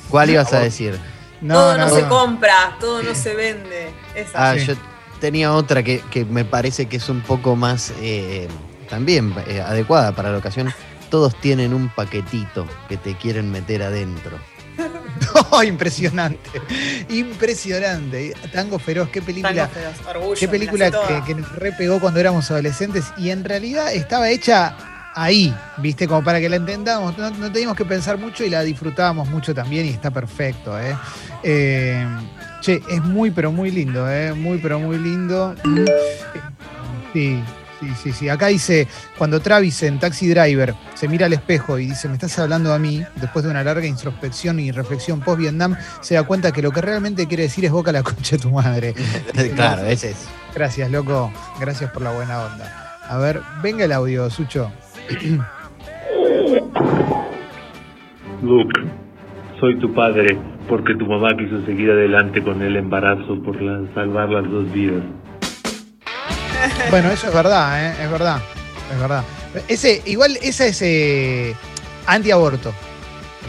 ¿Cuál 0.09 0.31
ibas 0.31 0.53
a 0.53 0.61
decir? 0.61 0.99
No, 1.41 1.55
todo 1.55 1.79
no, 1.79 1.89
no, 1.89 1.95
se 1.95 2.03
no. 2.03 2.09
compra, 2.09 2.77
todo 2.81 3.03
no 3.03 3.15
se 3.15 3.35
vende. 3.35 3.91
Esa. 4.15 4.51
Ah, 4.51 4.55
Sí. 4.59 4.67
yo 4.67 4.75
tenía 5.21 5.53
otra 5.53 5.83
que, 5.83 6.01
que 6.11 6.25
me 6.25 6.45
parece 6.45 6.87
que 6.87 6.97
es 6.97 7.09
un 7.09 7.21
poco 7.21 7.57
más 7.57 7.93
eh, 8.01 8.49
también 8.89 9.35
eh, 9.47 9.61
adecuada 9.61 10.13
para 10.13 10.31
la 10.31 10.39
ocasión. 10.39 10.73
Todos 11.11 11.39
tienen 11.41 11.73
un 11.73 11.89
paquetito 11.89 12.67
que 12.89 12.97
te 12.97 13.15
quieren 13.17 13.51
meter 13.51 13.83
adentro. 13.83 14.39
Impresionante. 15.67 16.51
Impresionante. 17.09 18.35
Tango 18.53 18.79
Feroz, 18.79 19.09
qué 19.09 19.23
película. 19.23 19.69
Tango 19.69 19.73
feroz, 19.73 20.17
orgullo, 20.17 20.41
Qué 20.41 20.49
película 20.49 20.91
que, 20.91 21.23
que 21.27 21.35
nos 21.35 21.51
repegó 21.57 22.01
cuando 22.01 22.21
éramos 22.21 22.51
adolescentes 22.51 23.07
y 23.17 23.31
en 23.31 23.45
realidad 23.45 23.93
estaba 23.93 24.29
hecha 24.31 24.98
ahí, 25.19 25.55
¿viste? 25.79 26.07
Como 26.07 26.23
para 26.23 26.41
que 26.41 26.49
la 26.49 26.57
entendamos. 26.57 27.17
No, 27.19 27.31
no 27.31 27.53
teníamos 27.53 27.77
que 27.77 27.85
pensar 27.85 28.19
mucho 28.19 28.45
y 28.45 28.51
la 28.51 28.63
disfrutábamos 28.63 29.29
mucho 29.29 29.55
también 29.55 29.87
y 29.87 29.91
está 29.91 30.11
perfecto, 30.11 30.79
¿eh? 30.79 30.97
Eh, 31.43 32.07
che, 32.61 32.81
es 32.89 33.03
muy, 33.03 33.31
pero 33.31 33.51
muy 33.51 33.71
lindo, 33.71 34.11
¿eh? 34.11 34.33
Muy, 34.33 34.59
pero 34.59 34.79
muy 34.79 34.99
lindo. 34.99 35.55
Sí. 37.13 37.43
Sí, 37.81 37.93
sí, 38.03 38.13
sí. 38.13 38.29
Acá 38.29 38.49
dice, 38.49 38.89
cuando 39.17 39.39
Travis 39.39 39.85
en 39.85 40.01
Taxi 40.01 40.29
Driver 40.29 40.75
se 40.95 41.07
mira 41.07 41.27
al 41.27 41.33
espejo 41.33 41.79
y 41.79 41.87
dice, 41.87 42.09
me 42.09 42.15
estás 42.15 42.37
hablando 42.41 42.75
a 42.75 42.79
mí, 42.81 43.05
después 43.15 43.45
de 43.45 43.53
una 43.53 43.63
larga 43.63 43.87
introspección 43.87 44.59
y 44.59 44.73
reflexión 44.73 45.21
post-Vietnam, 45.21 45.77
se 46.01 46.15
da 46.15 46.25
cuenta 46.25 46.51
que 46.51 46.61
lo 46.61 46.73
que 46.73 46.81
realmente 46.81 47.29
quiere 47.29 47.45
decir 47.45 47.65
es 47.65 47.71
boca 47.71 47.93
la 47.93 48.03
concha 48.03 48.35
de 48.35 48.43
tu 48.43 48.51
madre. 48.51 48.95
claro, 49.55 49.87
ese 49.87 50.11
es. 50.11 50.17
Gracias, 50.53 50.91
loco. 50.91 51.33
Gracias 51.61 51.93
por 51.93 52.03
la 52.03 52.11
buena 52.11 52.41
onda. 52.47 53.01
A 53.09 53.17
ver, 53.19 53.41
venga 53.63 53.85
el 53.85 53.93
audio, 53.93 54.29
Sucho. 54.29 54.73
Luke, 58.43 58.81
soy 59.59 59.79
tu 59.79 59.95
padre 59.95 60.37
porque 60.69 60.95
tu 60.95 61.07
mamá 61.07 61.31
quiso 61.37 61.65
seguir 61.65 61.91
adelante 61.91 62.43
con 62.43 62.61
el 62.63 62.77
embarazo 62.77 63.43
por 63.43 63.57
salvar 63.95 64.29
las 64.29 64.51
dos 64.51 64.71
vidas. 64.73 65.03
Bueno, 66.91 67.11
eso 67.11 67.29
es 67.29 67.35
verdad, 67.35 67.87
¿eh? 67.87 68.05
es 68.05 68.11
verdad. 68.11 68.43
Es 68.93 69.01
verdad. 69.01 69.25
Ese, 69.69 70.03
igual, 70.07 70.39
esa 70.43 70.67
es 70.67 70.83
eh, 70.83 71.55
antiaborto. 72.07 72.73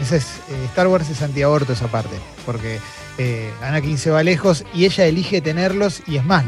Esa 0.00 0.16
es, 0.16 0.38
eh, 0.50 0.64
Star 0.66 0.88
Wars 0.88 1.10
es 1.10 1.22
antiaborto 1.22 1.72
esa 1.72 1.88
parte. 1.88 2.16
Porque 2.46 2.78
eh, 3.18 3.50
Anakin 3.62 3.98
se 3.98 4.10
va 4.10 4.22
lejos 4.22 4.64
y 4.74 4.86
ella 4.86 5.06
elige 5.06 5.40
tenerlos 5.40 6.02
y 6.06 6.16
es 6.16 6.24
más, 6.24 6.44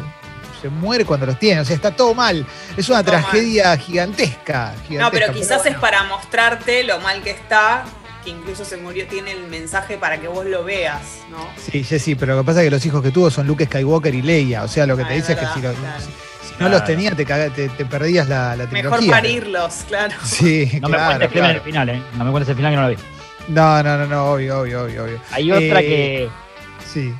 se 0.62 0.69
muere 0.71 1.04
cuando 1.04 1.26
los 1.26 1.38
tiene. 1.38 1.61
O 1.61 1.64
sea, 1.64 1.76
está 1.76 1.90
todo 1.90 2.14
mal. 2.14 2.47
Es 2.76 2.88
una 2.88 3.02
Todo 3.02 3.14
mal. 3.14 3.23
tragedia 3.25 3.76
gigantesca, 3.76 4.75
No, 4.90 5.11
pero 5.11 5.33
quizás 5.33 5.59
bueno. 5.62 5.76
es 5.76 5.81
para 5.81 6.04
mostrarte 6.04 6.85
lo 6.85 7.00
mal 7.00 7.23
que 7.23 7.31
está, 7.31 7.85
que 8.25 8.31
incluso 8.31 8.64
se 8.64 8.76
murió, 8.76 9.07
tiene 9.09 9.33
el 9.33 9.49
mensaje 9.49 9.99
para 9.99 10.21
que 10.21 10.28
vos 10.28 10.47
lo 10.47 10.62
veas, 10.64 11.02
¿no? 11.31 11.38
Sí, 11.61 11.83
sí, 11.85 12.14
pero 12.14 12.37
lo 12.37 12.42
que 12.42 12.47
pasa 12.47 12.61
es 12.61 12.66
que 12.66 12.71
los 12.71 12.87
hijos 12.87 13.02
que 13.02 13.11
tuvo 13.11 13.31
son 13.31 13.47
Luke 13.47 13.64
Skywalker 13.66 14.14
y 14.14 14.23
Leia. 14.23 14.62
O 14.62 14.69
sea, 14.69 14.87
lo 14.87 14.97
que 14.97 15.02
Ah, 15.02 15.09
te 15.09 15.16
es 15.16 15.26
dice 15.26 15.33
es 15.33 15.38
que 15.40 15.47
si, 15.54 15.61
lo- 15.61 15.73
claro. 15.73 16.00
si 16.00 16.54
no 16.62 16.69
los 16.69 16.85
tenía, 16.85 17.11
te, 17.16 17.25
te, 17.25 17.69
te 17.69 17.85
perdías 17.85 18.28
la, 18.28 18.54
la 18.54 18.66
trilogía. 18.69 19.00
Mejor 19.00 19.11
parirlos, 19.11 19.75
claro. 19.88 20.14
Sí, 20.25 20.78
No 20.81 20.88
me 20.88 20.97
cuentes 20.99 21.31
el 21.35 21.61
final, 21.62 21.88
¿eh? 21.88 22.02
No 22.16 22.25
me 22.25 22.31
cuentes 22.31 22.50
el 22.50 22.57
final 22.57 22.73
que 22.73 22.76
no 22.76 22.83
lo 22.83 22.88
vi. 22.90 22.97
No, 23.49 23.83
no, 23.83 23.99
no, 23.99 24.07
no, 24.07 24.25
obvio, 24.33 24.61
obvio, 24.61 24.85
obvio, 24.85 25.04
obvio. 25.04 25.21
Hay 25.33 25.50
otra 25.50 25.81
Eh, 25.81 25.85
que. 25.85 26.28
Sí. 26.92 27.12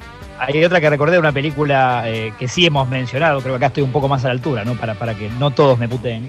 Hay 0.47 0.65
otra 0.65 0.81
que 0.81 0.91
recordé 0.91 1.19
una 1.19 1.33
película 1.33 2.03
eh, 2.07 2.33
que 2.39 2.49
sí 2.49 2.67
hemos 2.67 2.89
mencionado, 2.89 3.41
creo 3.41 3.53
que 3.55 3.57
acá 3.59 3.67
estoy 3.67 3.83
un 3.85 3.93
poco 3.93 4.09
más 4.09 4.25
a 4.25 4.29
la 4.29 4.33
altura, 4.33 4.65
¿no? 4.65 4.75
Para, 4.75 4.95
para 4.95 5.15
que 5.15 5.29
no 5.39 5.51
todos 5.53 5.79
me 5.79 5.89
puteen. 5.89 6.29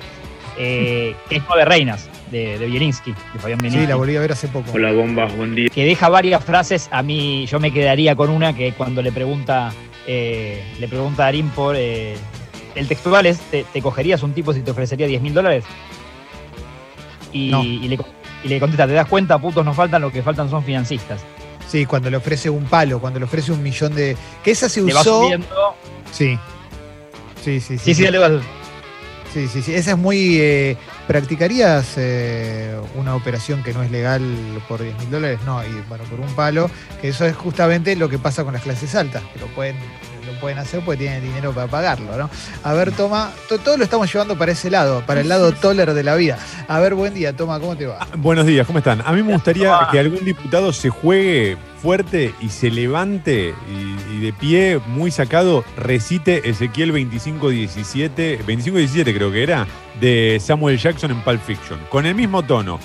Eh, 0.57 1.15
que 1.29 1.37
es 1.37 1.43
Nueve 1.47 1.65
Reinas, 1.65 2.09
de, 2.29 2.59
de 2.59 2.65
Bielinski, 2.67 3.11
de 3.33 3.39
Fabián 3.39 3.59
Sí, 3.59 3.63
Bielinski. 3.67 3.87
la 3.89 3.95
volví 3.95 4.15
a 4.15 4.19
ver 4.19 4.31
hace 4.33 4.47
poco. 4.47 4.71
Hola 4.73 4.91
bombas, 4.91 5.35
buen 5.35 5.55
día. 5.55 5.69
que 5.69 5.83
deja 5.85 6.09
varias 6.09 6.43
frases. 6.43 6.89
A 6.91 7.01
mí, 7.01 7.45
yo 7.47 7.59
me 7.59 7.71
quedaría 7.71 8.15
con 8.15 8.29
una 8.29 8.53
que 8.55 8.73
cuando 8.73 9.01
le 9.01 9.11
pregunta, 9.11 9.71
eh, 10.05 10.63
le 10.79 10.87
pregunta 10.87 11.23
a 11.23 11.25
Darín 11.25 11.49
por. 11.49 11.75
eh, 11.75 12.15
el 12.75 12.87
textual 12.87 13.25
es: 13.25 13.39
¿te, 13.39 13.63
te 13.73 13.81
cogerías 13.81 14.21
un 14.21 14.33
tipo 14.33 14.53
si 14.53 14.61
te 14.61 14.69
ofrecería 14.71 15.07
10 15.07 15.21
mil 15.23 15.33
dólares? 15.33 15.63
Y, 17.31 17.49
No. 17.49 17.63
y 17.63 17.87
le, 17.87 17.97
y 18.43 18.47
le 18.47 18.59
contesta: 18.59 18.85
¿te 18.85 18.93
das 18.93 19.07
cuenta, 19.07 19.39
putos 19.39 19.65
nos 19.65 19.75
faltan? 19.75 20.01
Lo 20.03 20.11
que 20.11 20.21
faltan 20.21 20.49
son 20.51 20.63
financistas. 20.63 21.25
Sí, 21.69 21.85
cuando 21.85 22.09
le 22.09 22.17
ofrece 22.17 22.49
un 22.49 22.65
palo, 22.65 22.99
cuando 22.99 23.19
le 23.19 23.25
ofrece 23.25 23.51
un 23.51 23.63
millón 23.63 23.95
de. 23.95 24.15
Que 24.43 24.51
esa 24.51 24.69
se 24.69 24.81
Le 24.81 24.93
usó. 24.93 25.21
Sí. 26.11 26.37
Sí, 27.43 27.59
sí, 27.59 27.77
sí. 27.77 27.79
Sí, 27.79 27.95
sí, 27.95 28.03
vas- 28.17 28.41
Sí, 29.33 29.47
sí, 29.47 29.61
sí. 29.63 29.73
Esa 29.73 29.91
es 29.91 29.97
muy. 29.97 30.37
eh, 30.39 30.77
¿Practicarías 31.07 31.93
eh, 31.97 32.79
una 32.95 33.15
operación 33.15 33.61
que 33.63 33.73
no 33.73 33.81
es 33.83 33.91
legal 33.91 34.21
por 34.69 34.81
10 34.81 34.97
mil 34.99 35.09
dólares? 35.11 35.39
No, 35.45 35.61
y 35.65 35.71
bueno, 35.89 36.03
por 36.05 36.19
un 36.19 36.33
palo, 36.35 36.69
que 37.01 37.09
eso 37.09 37.25
es 37.25 37.35
justamente 37.35 37.95
lo 37.95 38.07
que 38.09 38.19
pasa 38.19 38.43
con 38.43 38.53
las 38.53 38.61
clases 38.61 38.93
altas, 38.95 39.21
que 39.33 39.39
lo 39.39 39.47
pueden, 39.47 39.75
pueden 40.43 40.57
hacer 40.59 40.81
porque 40.83 40.99
tienen 40.99 41.23
dinero 41.23 41.53
para 41.53 41.67
pagarlo, 41.67 42.17
¿no? 42.17 42.29
A 42.63 42.73
ver, 42.73 42.91
Toma, 42.91 43.31
to- 43.47 43.59
todo 43.59 43.77
lo 43.77 43.85
estamos 43.85 44.11
llevando 44.11 44.37
para 44.37 44.51
ese 44.51 44.69
lado, 44.69 45.01
para 45.05 45.21
el 45.21 45.29
lado 45.29 45.53
toller 45.53 45.93
de 45.93 46.03
la 46.03 46.15
vida. 46.15 46.37
A 46.67 46.81
ver, 46.81 46.95
buen 46.95 47.13
día, 47.13 47.33
Toma, 47.33 47.61
¿cómo 47.61 47.77
te 47.77 47.85
va? 47.85 47.99
Ah, 48.01 48.07
Buenos 48.17 48.45
días, 48.45 48.67
¿cómo 48.67 48.79
están? 48.79 49.01
A 49.05 49.13
mí 49.13 49.23
me 49.23 49.31
gustaría 49.31 49.87
que 49.89 49.99
algún 49.99 50.25
diputado 50.25 50.73
se 50.73 50.89
juegue 50.89 51.55
fuerte 51.81 52.33
y 52.41 52.49
se 52.49 52.69
levante 52.71 53.53
y, 53.69 54.15
y 54.15 54.19
de 54.19 54.33
pie, 54.33 54.79
muy 54.87 55.11
sacado, 55.11 55.63
recite 55.77 56.49
Ezequiel 56.49 56.89
2517, 56.91 58.37
2517 58.39 59.13
creo 59.13 59.31
que 59.31 59.43
era, 59.43 59.65
de 60.01 60.41
Samuel 60.43 60.77
Jackson 60.77 61.11
en 61.11 61.21
Pulp 61.21 61.41
Fiction, 61.41 61.79
con 61.89 62.05
el 62.05 62.15
mismo 62.15 62.43
tono. 62.43 62.79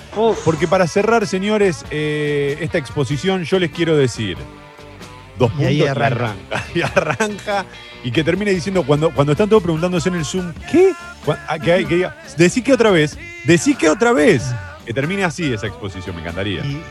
Porque 0.45 0.69
para 0.69 0.87
cerrar, 0.87 1.27
señores, 1.27 1.85
eh, 1.91 2.57
esta 2.61 2.79
exposición 2.79 3.43
yo 3.45 3.59
les 3.59 3.71
quiero 3.73 3.97
decir, 3.97 4.37
dos 5.38 5.50
Y 5.50 5.52
puntos 5.52 5.66
ahí 5.68 5.76
y 5.83 5.87
arranca. 5.87 6.25
arranca. 6.25 6.64
Y 6.75 6.83
arranca 6.83 7.64
y 8.04 8.11
que 8.12 8.23
termine 8.23 8.50
diciendo, 8.52 8.83
cuando, 8.85 9.11
cuando 9.11 9.33
están 9.33 9.49
todos 9.49 9.62
preguntándose 9.62 10.09
en 10.09 10.14
el 10.16 10.25
Zoom, 10.25 10.52
¿qué? 10.71 10.92
Ah, 11.49 11.59
Que, 11.59 11.73
hay- 11.73 11.85
que 11.85 11.97
diga, 11.97 12.16
decí 12.37 12.62
que 12.62 12.73
otra 12.73 12.90
vez, 12.90 13.18
decí 13.45 13.75
que 13.75 13.88
otra 13.88 14.12
vez. 14.12 14.42
Que 14.87 14.95
termine 14.95 15.23
así 15.23 15.52
esa 15.52 15.66
exposición, 15.66 16.16
me 16.16 16.23
encantaría. 16.23 16.64
Y, 16.64 16.83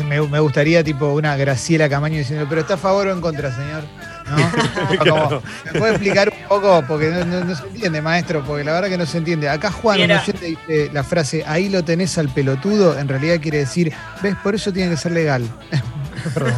y 0.00 0.04
me, 0.04 0.20
me 0.22 0.40
gustaría, 0.40 0.82
tipo, 0.82 1.06
una 1.12 1.36
Graciela 1.36 1.88
Camaño 1.88 2.18
diciendo, 2.18 2.46
¿pero 2.48 2.62
está 2.62 2.74
a 2.74 2.76
favor 2.76 3.06
o 3.06 3.12
en 3.12 3.20
contra, 3.20 3.54
señor? 3.54 3.84
¿No? 4.28 4.98
Como, 5.28 5.42
¿Me 5.72 5.78
puede 5.78 5.92
explicar 5.92 6.30
un 6.36 6.48
poco? 6.48 6.82
Porque 6.88 7.10
no, 7.10 7.24
no- 7.24 7.44
no 7.44 7.54
se 7.54 7.62
entiende, 7.68 8.02
maestro, 8.02 8.42
porque 8.44 8.64
la 8.64 8.72
verdad 8.72 8.88
que 8.88 8.98
no 8.98 9.06
se 9.06 9.18
entiende. 9.18 9.48
Acá 9.48 9.70
Juan, 9.70 9.98
dice 10.00 10.90
la 10.92 11.04
frase, 11.04 11.44
ahí 11.46 11.68
lo 11.68 11.84
tenés 11.84 12.18
al 12.18 12.28
pelotudo, 12.28 12.98
en 12.98 13.06
realidad 13.06 13.38
quiere 13.40 13.58
decir, 13.58 13.92
¿ves? 14.20 14.34
Por 14.42 14.56
eso 14.56 14.72
tiene 14.72 14.90
que 14.90 14.96
ser 14.96 15.12
legal. 15.12 15.48
Perdón. 16.34 16.54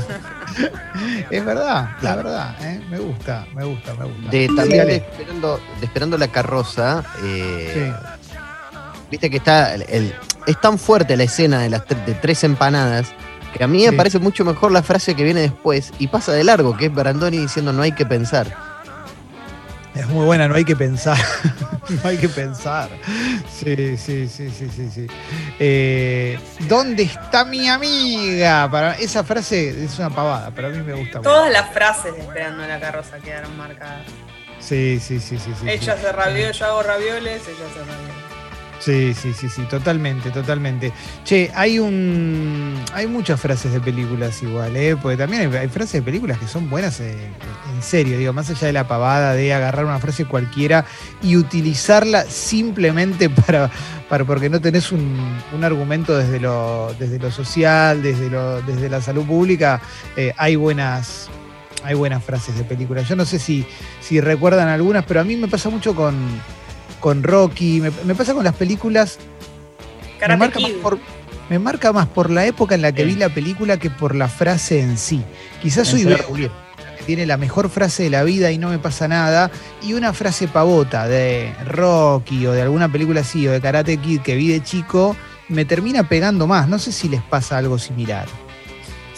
es 1.30 1.44
verdad, 1.44 1.90
la 1.90 1.96
Claro. 2.00 2.22
verdad, 2.25 2.56
¿eh? 2.62 2.80
me 2.90 2.98
gusta, 2.98 3.46
me 3.54 3.64
gusta, 3.64 3.94
me 3.94 4.04
gusta. 4.06 4.30
De, 4.30 4.48
también 4.56 4.86
de 4.86 4.96
esperando, 4.96 5.60
de 5.80 5.86
esperando 5.86 6.18
la 6.18 6.28
carroza, 6.28 7.04
eh, 7.22 7.92
Sí. 8.20 8.28
viste 9.10 9.30
que 9.30 9.36
está 9.38 9.75
el, 9.75 9.82
el- 9.88 10.14
es 10.46 10.60
tan 10.60 10.78
fuerte 10.78 11.16
la 11.16 11.25
escena 11.25 11.60
de 11.60 11.70
las 11.70 11.82
de 11.88 12.14
tres 12.14 12.44
empanadas 12.44 13.08
que 13.56 13.64
a 13.64 13.66
mí 13.66 13.80
Sí. 13.84 13.90
me 13.90 13.96
parece 13.96 14.18
mucho 14.18 14.44
mejor 14.44 14.70
la 14.72 14.82
frase 14.82 15.14
que 15.14 15.25
viene 15.25 15.40
después 15.40 15.92
y 15.98 16.06
pasa 16.08 16.32
de 16.32 16.44
largo, 16.44 16.76
que 16.76 16.86
es 16.86 16.94
Brandoni 16.94 17.38
diciendo 17.38 17.72
no 17.72 17.82
hay 17.82 17.92
que 17.92 18.06
pensar. 18.06 18.46
Es 19.96 20.06
muy 20.08 20.26
buena, 20.26 20.46
no 20.46 20.54
hay 20.54 20.64
que 20.64 20.76
pensar. 20.76 21.16
no 21.88 22.08
hay 22.08 22.18
que 22.18 22.28
pensar. 22.28 22.90
Sí, 23.50 23.96
sí, 23.96 24.28
sí, 24.28 24.50
sí, 24.50 24.68
sí. 24.68 24.90
sí. 24.90 25.06
Eh, 25.58 26.38
¿Dónde 26.68 27.04
está 27.04 27.44
mi 27.44 27.68
amiga? 27.68 28.70
Para, 28.70 28.92
esa 28.94 29.24
frase 29.24 29.84
es 29.84 29.98
una 29.98 30.10
pavada, 30.10 30.50
pero 30.54 30.68
a 30.68 30.70
mí 30.70 30.82
me 30.82 30.92
gusta 30.92 31.18
mucho. 31.18 31.30
Todas 31.30 31.50
las 31.50 31.72
frases 31.72 32.14
de 32.14 32.20
Esperando 32.20 32.66
la 32.66 32.78
carroza 32.78 33.18
quedaron 33.18 33.56
marcadas. 33.56 34.06
Sí, 34.58 34.98
sí, 35.00 35.20
sí, 35.20 35.38
sí. 35.38 35.52
sí, 35.60 35.68
ella 35.68 35.82
sí. 35.82 35.90
hace 35.90 36.12
ravioles, 36.12 36.58
yo 36.58 36.66
hago 36.66 36.82
ravioles, 36.82 37.42
ella 37.46 37.66
hace 37.70 37.78
ravioles. 37.78 38.25
Sí, 38.78 39.14
sí, 39.14 39.33
sí, 39.33 39.49
sí, 39.49 39.62
totalmente, 39.62 40.30
totalmente. 40.30 40.92
Che, 41.25 41.50
hay 41.54 41.78
un. 41.78 42.75
Hay 42.92 43.06
muchas 43.06 43.40
frases 43.40 43.73
de 43.73 43.80
películas 43.80 44.42
igual, 44.42 44.76
¿eh? 44.76 44.97
Porque 44.97 45.16
también 45.16 45.52
hay, 45.54 45.68
frases 45.68 45.95
de 45.95 46.02
películas 46.02 46.38
que 46.38 46.47
son 46.47 46.68
buenas 46.68 47.00
eh, 47.00 47.16
en 47.75 47.83
serio, 47.83 48.18
digo, 48.18 48.33
más 48.33 48.50
allá 48.50 48.66
de 48.66 48.73
la 48.73 48.87
pavada 48.87 49.33
de 49.33 49.52
agarrar 49.52 49.87
una 49.87 49.99
frase 49.99 50.26
cualquiera 50.26 50.85
y 51.23 51.37
utilizarla 51.37 52.25
simplemente 52.25 53.30
para. 53.47 53.71
para 54.09 54.25
porque 54.25 54.50
no 54.50 54.61
tenés 54.61 54.92
un, 54.92 55.16
un 55.52 55.64
argumento 55.64 56.16
desde 56.16 56.38
lo, 56.38 56.95
desde 56.99 57.18
lo 57.18 57.30
social, 57.30 58.02
desde, 58.02 58.30
lo, 58.30 58.61
desde 58.62 58.88
la 58.88 59.00
salud 59.00 59.25
pública, 59.25 59.80
eh, 60.16 60.33
hay 60.37 60.56
buenas. 60.56 61.28
Hay 61.83 61.95
buenas 61.95 62.25
frases 62.25 62.59
de 62.59 62.64
películas. 62.64 63.09
Yo 63.09 63.14
no 63.14 63.25
sé 63.25 63.38
si, 63.38 63.64
si 64.00 64.21
recuerdan 64.21 64.66
algunas, 64.66 65.04
pero 65.04 65.21
a 65.21 65.25
mí 65.25 65.37
me 65.37 65.47
pasa 65.47 65.71
mucho 65.71 65.95
con, 65.95 66.16
con 67.06 67.22
Rocky, 67.22 67.80
me, 67.80 67.92
me 68.04 68.16
pasa 68.16 68.34
con 68.34 68.42
las 68.42 68.56
películas, 68.56 69.20
me 70.28 70.36
marca, 70.36 70.58
más 70.58 70.72
por, 70.72 70.98
me 71.48 71.60
marca 71.60 71.92
más 71.92 72.08
por 72.08 72.30
la 72.30 72.46
época 72.46 72.75
en 72.75 72.82
la 72.82 72.90
que 72.90 73.02
Sí. 73.02 73.10
vi 73.10 73.14
la 73.14 73.28
película 73.28 73.76
que 73.76 73.90
por 73.90 74.16
la 74.16 74.26
frase 74.26 74.80
en 74.80 74.98
sí. 74.98 75.22
Quizás 75.62 75.86
soy 75.86 76.04
veo 76.04 76.18
que 76.34 76.50
tiene 77.06 77.25
la 77.25 77.36
mejor 77.36 77.70
frase 77.70 78.02
de 78.02 78.10
la 78.10 78.25
vida 78.25 78.50
y 78.50 78.58
no 78.58 78.70
me 78.70 78.80
pasa 78.80 79.06
nada, 79.06 79.52
y 79.84 79.92
una 79.92 80.12
frase 80.12 80.48
pavota 80.48 81.06
de 81.06 81.54
Rocky 81.64 82.44
o 82.44 82.50
de 82.50 82.62
alguna 82.62 82.90
película 82.90 83.20
así, 83.20 83.46
o 83.46 83.52
de 83.52 83.60
Karate 83.60 83.98
Kid 83.98 84.22
que 84.22 84.34
vi 84.34 84.48
de 84.48 84.60
chico, 84.64 85.14
me 85.48 85.64
termina 85.64 86.08
pegando 86.08 86.48
más. 86.48 86.66
No 86.68 86.80
sé 86.80 86.90
si 86.90 87.08
les 87.08 87.22
pasa 87.22 87.56
algo 87.56 87.78
similar. 87.78 88.26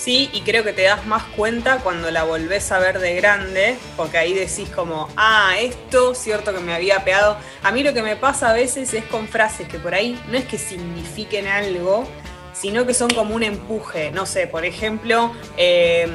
Sí, 0.09 0.31
y 0.33 0.41
creo 0.41 0.65
que 0.65 0.73
te 0.73 0.85
das 0.85 1.05
más 1.05 1.23
cuenta 1.37 1.81
cuando 1.81 2.11
la 2.11 2.25
volvés 2.25 2.73
a 2.73 2.79
ver 2.79 2.99
de 2.99 3.15
grande, 3.17 3.77
porque 3.95 4.17
ahí 4.17 4.33
decís 4.33 4.71
como, 4.71 5.11
ah, 5.19 5.57
esto, 5.61 6.15
cierto 6.15 6.55
que 6.55 6.61
me 6.61 6.73
había 6.73 7.05
pegado. 7.05 7.37
A 7.63 7.73
mí 7.73 7.83
lo 7.83 7.93
que 7.93 8.03
me 8.03 8.17
pasa 8.17 8.49
a 8.49 8.55
veces 8.55 8.95
es 8.95 9.05
con 9.05 9.29
frases 9.29 9.69
que 9.69 9.79
por 9.79 9.93
ahí 9.93 10.19
no 10.31 10.39
es 10.39 10.47
que 10.47 10.57
signifiquen 10.57 11.47
algo, 11.47 12.09
sino 12.55 12.87
que 12.87 12.95
son 12.95 13.11
como 13.11 13.35
un 13.35 13.43
empuje. 13.43 14.11
No 14.11 14.25
sé, 14.25 14.47
por 14.47 14.65
ejemplo, 14.65 15.31
eh, 15.59 16.09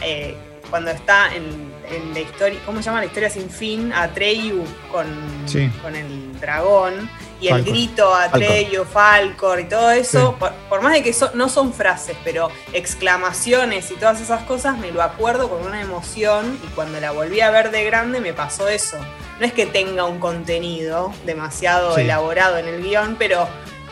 eh, 0.00 0.36
cuando 0.70 0.92
está 0.92 1.34
en, 1.34 1.73
en 1.90 2.14
la 2.14 2.20
historia, 2.20 2.58
¿cómo 2.66 2.78
se 2.78 2.84
llama? 2.84 3.00
La 3.00 3.06
historia 3.06 3.30
sin 3.30 3.48
fin, 3.50 3.92
Atreyu 3.92 4.64
con, 4.90 5.06
Sí. 5.46 5.70
con 5.82 5.94
el 5.96 6.38
dragón. 6.40 7.08
Y 7.40 7.48
Falcor. 7.48 7.58
el 7.68 7.74
grito 7.74 8.14
Atreyu, 8.14 8.84
Falcor 8.84 9.60
y 9.60 9.64
todo 9.64 9.90
eso, 9.90 10.34
por, 10.38 10.52
por 10.70 10.80
más 10.82 10.94
de 10.94 11.02
que 11.02 11.12
so- 11.12 11.32
no 11.34 11.48
son 11.50 11.74
frases, 11.74 12.16
pero 12.24 12.48
exclamaciones 12.72 13.90
y 13.90 13.94
todas 13.96 14.20
esas 14.20 14.44
cosas, 14.44 14.78
me 14.78 14.90
lo 14.90 15.02
acuerdo 15.02 15.50
con 15.50 15.60
una 15.66 15.82
emoción 15.82 16.58
y 16.64 16.68
cuando 16.68 17.00
la 17.00 17.10
volví 17.10 17.40
a 17.42 17.50
ver 17.50 17.70
de 17.70 17.84
grande 17.84 18.20
me 18.20 18.32
pasó 18.32 18.68
eso. 18.68 18.96
No 19.40 19.44
es 19.46 19.52
que 19.52 19.66
tenga 19.66 20.04
un 20.04 20.20
contenido 20.20 21.12
demasiado 21.26 21.94
Sí. 21.96 22.02
elaborado 22.02 22.56
en 22.56 22.66
el 22.68 22.82
guion, 22.82 23.16
pero 23.18 23.46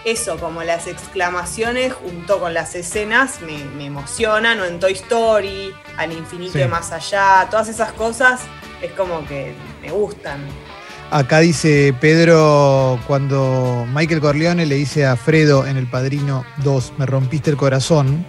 eso, 0.05 0.37
como 0.39 0.63
las 0.63 0.87
exclamaciones 0.87 1.93
junto 1.93 2.39
con 2.41 2.55
las 2.55 2.75
escenas, 2.75 3.41
me, 3.41 3.65
me 3.77 3.87
emocionan, 3.87 4.61
o 4.61 4.65
en 4.65 4.81
Toy 4.81 4.93
Story, 4.93 5.73
al 5.97 6.13
infinito 6.13 6.55
Sí. 6.55 6.61
y 6.63 6.69
más 6.69 6.91
allá, 6.93 7.47
todas 7.51 7.69
esas 7.69 7.93
cosas 7.93 8.41
es 8.81 8.91
como 8.93 9.25
que 9.27 9.55
me 9.81 9.91
gustan. 9.91 10.41
Acá 11.11 11.41
dice 11.41 11.95
Pedro, 12.01 12.99
cuando 13.07 13.87
Michael 13.93 14.21
Corleone 14.21 14.65
le 14.67 14.77
dice 14.77 15.05
a 15.07 15.15
Fredo 15.17 15.67
en 15.67 15.77
El 15.77 15.87
Padrino 15.87 16.45
2, 16.65 16.95
me 16.97 17.05
rompiste 17.07 17.51
el 17.51 17.57
corazón, 17.59 18.25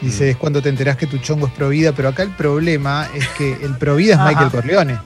dice, 0.00 0.24
Mm. 0.24 0.28
es 0.30 0.36
cuando 0.36 0.60
te 0.60 0.68
enterás 0.70 0.96
que 0.96 1.06
tu 1.06 1.18
chongo 1.18 1.46
es 1.46 1.52
provida, 1.52 1.92
pero 1.92 2.08
acá 2.08 2.24
el 2.24 2.30
problema 2.34 3.08
es 3.14 3.28
que 3.38 3.52
el 3.62 3.76
provida 3.78 4.14
es. 4.14 4.20
Michael 4.20 4.50
Corleone. 4.50 4.98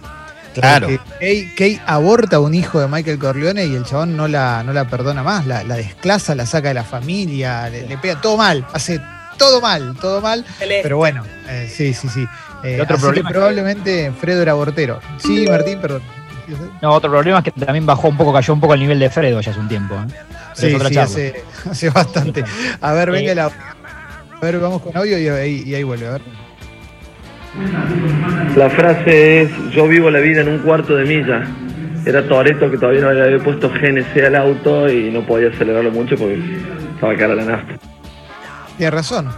Claro. 0.60 0.88
Kay, 1.20 1.54
Kay 1.56 1.80
aborta 1.86 2.36
a 2.36 2.40
un 2.40 2.54
hijo 2.54 2.80
de 2.80 2.88
Michael 2.88 3.18
Corleone 3.18 3.64
y 3.66 3.74
el 3.74 3.84
chabón 3.84 4.16
no 4.16 4.28
la, 4.28 4.62
no 4.64 4.72
la 4.72 4.86
perdona 4.88 5.22
más, 5.22 5.46
la, 5.46 5.62
la 5.64 5.76
desclaza, 5.76 6.34
la 6.34 6.46
saca 6.46 6.68
de 6.68 6.74
la 6.74 6.84
familia, 6.84 7.68
le, 7.70 7.86
le 7.86 7.98
pega 7.98 8.20
todo 8.20 8.36
mal, 8.36 8.66
hace 8.72 9.00
todo 9.36 9.60
mal, 9.60 9.96
todo 10.00 10.20
mal, 10.20 10.44
pero 10.82 10.96
bueno, 10.96 11.24
eh, 11.48 11.70
sí, 11.74 11.94
sí, 11.94 12.08
sí. 12.08 12.26
Eh, 12.64 12.80
otro 12.80 12.96
problema 12.98 13.12
que 13.12 13.20
es 13.20 13.26
que- 13.26 13.32
probablemente 13.34 14.12
Fredo 14.20 14.42
era 14.42 14.52
abortero. 14.52 15.00
Sí, 15.18 15.46
Martín, 15.48 15.80
perdón. 15.80 16.02
No, 16.80 16.92
otro 16.94 17.10
problema 17.10 17.38
es 17.38 17.44
que 17.44 17.50
también 17.52 17.84
bajó 17.86 18.08
un 18.08 18.16
poco, 18.16 18.32
cayó 18.32 18.54
un 18.54 18.60
poco 18.60 18.74
el 18.74 18.80
nivel 18.80 18.98
de 18.98 19.10
Fredo 19.10 19.40
ya 19.40 19.50
hace 19.50 19.60
un 19.60 19.68
tiempo. 19.68 19.94
¿eh? 19.94 20.12
Sí, 20.54 20.76
sí, 20.88 20.98
hace, 20.98 21.44
hace 21.70 21.90
bastante. 21.90 22.42
A 22.80 22.92
ver, 22.94 23.10
venga 23.12 23.32
Eh, 23.32 23.34
la. 23.34 23.44
A 23.46 24.40
ver, 24.40 24.58
vamos 24.58 24.80
con 24.82 24.96
audio 24.96 25.18
y 25.18 25.28
ahí, 25.28 25.62
y 25.66 25.74
ahí 25.74 25.82
vuelve, 25.82 26.06
a 26.08 26.12
ver. 26.12 26.22
La 28.56 28.70
frase 28.70 29.42
es, 29.42 29.50
yo 29.72 29.86
vivo 29.86 30.10
la 30.10 30.18
vida 30.20 30.40
en 30.42 30.48
un 30.48 30.58
cuarto 30.58 30.94
de 30.96 31.04
milla. 31.04 31.46
Era 32.06 32.26
Toreto 32.26 32.70
que 32.70 32.78
todavía 32.78 33.02
no 33.02 33.12
le 33.12 33.22
había 33.22 33.38
puesto 33.38 33.68
GNC 33.70 34.24
al 34.26 34.36
auto 34.36 34.88
y 34.90 35.10
no 35.10 35.22
podía 35.26 35.48
acelerarlo 35.48 35.90
mucho 35.90 36.16
porque 36.16 36.40
estaba 36.94 37.14
cara 37.16 37.34
la 37.34 37.44
nafta. 37.44 37.74
Tiene 38.76 38.90
razón, 38.90 39.28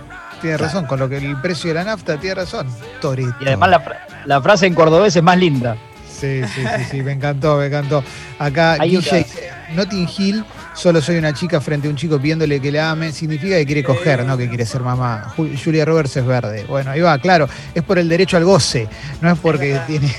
tiene 0.41 0.57
razón. 0.57 0.87
Con 0.87 0.99
lo 1.01 1.09
que 1.09 1.17
el 1.19 1.37
precio 1.41 1.69
de 1.69 1.75
la 1.75 1.85
nafta, 1.85 2.17
tiene 2.19 2.37
razón. 2.37 2.67
Torito. 3.01 3.35
Y 3.41 3.47
además 3.49 3.71
la, 3.71 3.81
fra- 3.81 4.07
la 4.27 4.41
frase 4.43 4.67
en 4.67 4.75
cordobés 4.75 5.17
es 5.17 5.23
más 5.23 5.39
linda. 5.39 5.77
Sí, 6.09 6.43
sí, 6.55 6.63
sí, 6.77 6.85
sí, 6.91 7.03
me 7.03 7.13
encantó, 7.13 7.57
me 7.57 7.67
encantó. 7.67 8.05
Acá 8.39 8.77
Guille 8.83 9.27
Notting 9.75 10.09
Hill 10.17 10.45
solo 10.81 11.01
soy 11.03 11.17
una 11.17 11.33
chica 11.35 11.61
frente 11.61 11.87
a 11.87 11.91
un 11.91 11.97
chico 11.97 12.19
pidiéndole 12.19 12.61
que 12.61 12.73
la 12.73 12.91
ame, 12.91 13.13
significa 13.13 13.57
que 13.57 13.67
quiere 13.67 13.85
coger, 13.85 14.25
no 14.25 14.37
que 14.39 14.49
quiere 14.49 14.65
ser 14.65 14.81
mamá. 14.81 15.33
Ju- 15.37 15.57
Julia 15.63 15.85
Roberts 15.85 16.17
es 16.17 16.25
verde. 16.27 16.65
Bueno, 16.69 16.91
ahí 16.91 17.01
va, 17.01 17.19
claro, 17.19 17.49
es 17.75 17.83
por 17.83 17.99
el 17.99 18.09
derecho 18.09 18.37
al 18.37 18.45
goce, 18.45 18.89
no 19.21 19.31
es 19.31 19.39
porque 19.39 19.79
tiene... 19.87 20.15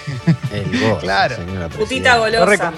El 0.54 0.80
goce, 0.80 1.00
Claro. 1.02 1.36
señora 1.36 1.70
Putita 1.70 2.18
golosa. 2.18 2.72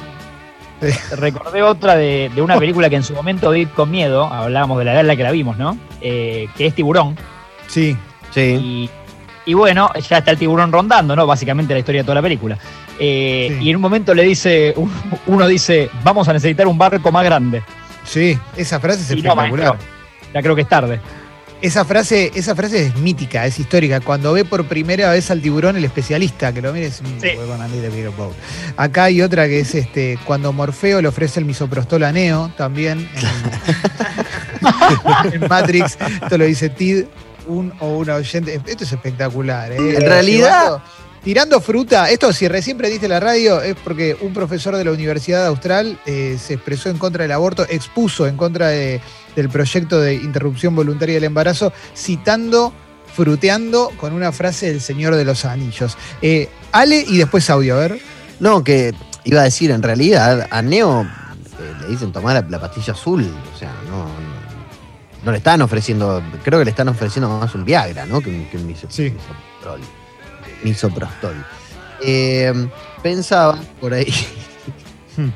Recordé 1.18 1.62
otra 1.64 1.96
de, 1.96 2.30
de 2.36 2.42
una 2.42 2.58
película 2.60 2.90
que 2.90 2.98
en 2.98 3.04
su 3.04 3.14
momento 3.14 3.52
vi 3.52 3.66
con 3.68 3.90
miedo, 3.90 4.26
hablábamos 4.26 4.80
de 4.80 4.86
la 4.86 4.92
edad 4.92 5.02
en 5.02 5.08
la 5.08 5.16
que 5.16 5.24
la 5.24 5.32
vimos, 5.32 5.58
¿no? 5.58 5.78
Eh, 6.02 6.48
que 6.58 6.66
es 6.68 6.76
Tiburón. 6.76 7.16
Sí, 7.68 7.96
Sí. 8.32 8.42
Y, 8.42 8.90
y 9.46 9.54
bueno, 9.54 9.92
ya 10.10 10.18
está 10.18 10.32
el 10.32 10.38
tiburón 10.38 10.72
rondando, 10.72 11.16
¿no? 11.16 11.28
Básicamente 11.28 11.74
la 11.74 11.80
historia 11.80 12.02
de 12.02 12.06
toda 12.06 12.16
la 12.16 12.22
película. 12.24 12.58
Eh, 13.00 13.56
Sí. 13.60 13.66
Y 13.66 13.70
en 13.72 13.76
un 13.78 13.82
momento 13.82 14.14
le 14.14 14.24
dice, 14.24 14.74
uno 15.28 15.48
dice, 15.48 15.90
vamos 16.04 16.28
a 16.28 16.34
necesitar 16.34 16.68
un 16.68 16.78
barco 16.78 17.12
más 17.12 17.24
grande. 17.26 17.64
sí, 18.06 18.38
esa 18.58 18.80
frase 18.80 19.02
es 19.02 19.10
Y 19.12 19.20
espectacular. 19.20 19.78
ya 20.34 20.42
creo 20.42 20.56
que 20.56 20.62
es 20.62 20.70
tarde. 20.70 21.00
Esa 21.62 21.86
frase, 21.86 22.30
esa 22.36 22.56
frase 22.58 22.88
es 22.88 22.96
mítica, 22.98 23.46
es 23.46 23.58
histórica. 23.58 24.02
Cuando 24.02 24.34
ve 24.34 24.44
por 24.44 24.66
primera 24.66 25.10
vez 25.12 25.32
al 25.32 25.42
tiburón, 25.42 25.78
el 25.78 25.86
especialista, 25.86 26.52
que 26.54 26.62
lo 26.62 26.74
mire, 26.74 26.88
es 26.88 27.00
un 27.00 27.22
Sí. 27.22 27.30
both. 28.18 28.34
Acá 28.76 29.06
hay 29.06 29.22
otra 29.22 29.48
que 29.48 29.62
es 29.62 29.74
este, 29.74 30.20
cuando 30.26 30.52
Morfeo 30.52 31.02
le 31.02 31.08
ofrece 31.08 31.40
el 31.40 31.46
misoprostol 31.46 32.04
a 32.04 32.12
Neo, 32.12 32.52
también 32.58 33.08
en, 33.16 34.62
en 35.42 35.48
Matrix. 35.48 35.98
Esto 36.22 36.38
lo 36.38 36.46
dice 36.46 36.70
Tid, 36.70 37.06
un 37.48 37.74
o 37.80 37.98
una 37.98 38.16
oyente. 38.16 38.60
Esto 38.66 38.84
es 38.84 38.92
espectacular. 38.92 39.72
¿eh? 39.72 39.78
En 39.78 40.02
realidad- 40.02 40.64
Llevando- 40.66 40.84
Tirando 41.24 41.62
fruta, 41.62 42.10
esto 42.10 42.34
si 42.34 42.50
recién 42.50 42.78
prendiste 42.78 43.08
la 43.08 43.20
radio 43.22 43.62
es 43.62 43.76
porque 43.82 44.18
un 44.20 44.34
profesor 44.34 44.76
de 44.76 44.84
la 44.84 44.92
Universidad 44.92 45.46
Austral 45.48 45.98
eh, 46.06 46.38
se 46.38 46.56
expresó 46.56 46.90
en 46.90 46.98
contra 46.98 47.22
del 47.24 47.32
aborto, 47.32 47.66
expuso 47.70 48.28
en 48.28 48.36
contra 48.36 48.68
de- 48.68 49.00
del 49.36 49.48
proyecto 49.50 50.02
de 50.02 50.16
interrupción 50.16 50.76
voluntaria 50.76 51.16
del 51.16 51.24
embarazo, 51.24 51.72
citando, 51.96 52.74
fruteando 53.16 53.90
con 53.98 54.12
una 54.12 54.34
frase 54.34 54.68
del 54.68 54.82
Señor 54.82 55.16
de 55.16 55.24
los 55.24 55.46
Anillos. 55.46 55.98
Eh, 56.22 56.50
Ale 56.74 57.06
y 57.08 57.18
después 57.18 57.50
audio, 57.50 57.76
a 57.78 57.80
ver. 57.80 58.00
No, 58.42 58.62
que 58.64 58.94
iba 59.24 59.40
a 59.40 59.44
decir, 59.46 59.72
en 59.72 59.82
realidad, 59.82 60.48
a 60.52 60.62
Neo 60.62 61.04
eh, 61.04 61.74
le 61.82 61.88
dicen 61.88 62.12
tomar 62.12 62.34
la, 62.44 62.50
la 62.50 62.60
pastilla 62.60 62.92
azul. 62.92 63.34
O 63.56 63.58
sea, 63.58 63.72
no, 63.90 64.04
no, 64.04 64.10
no 65.24 65.32
le 65.32 65.38
están 65.38 65.62
ofreciendo, 65.62 66.22
creo 66.44 66.60
que 66.60 66.66
le 66.66 66.72
están 66.72 66.90
ofreciendo 66.90 67.30
más 67.40 67.56
un 67.56 67.64
Viagra, 67.64 68.06
¿no? 68.06 68.20
Que 68.20 68.30
un, 68.30 68.46
que 68.50 68.58
un 68.58 68.68
miso- 68.68 68.88
Sí. 68.90 69.14
Misoprostol. 70.64 71.36
Eh, 72.06 72.54
pensaba 73.02 73.60
por 73.80 73.94
ahí. 73.94 74.08
Hmm. 75.16 75.30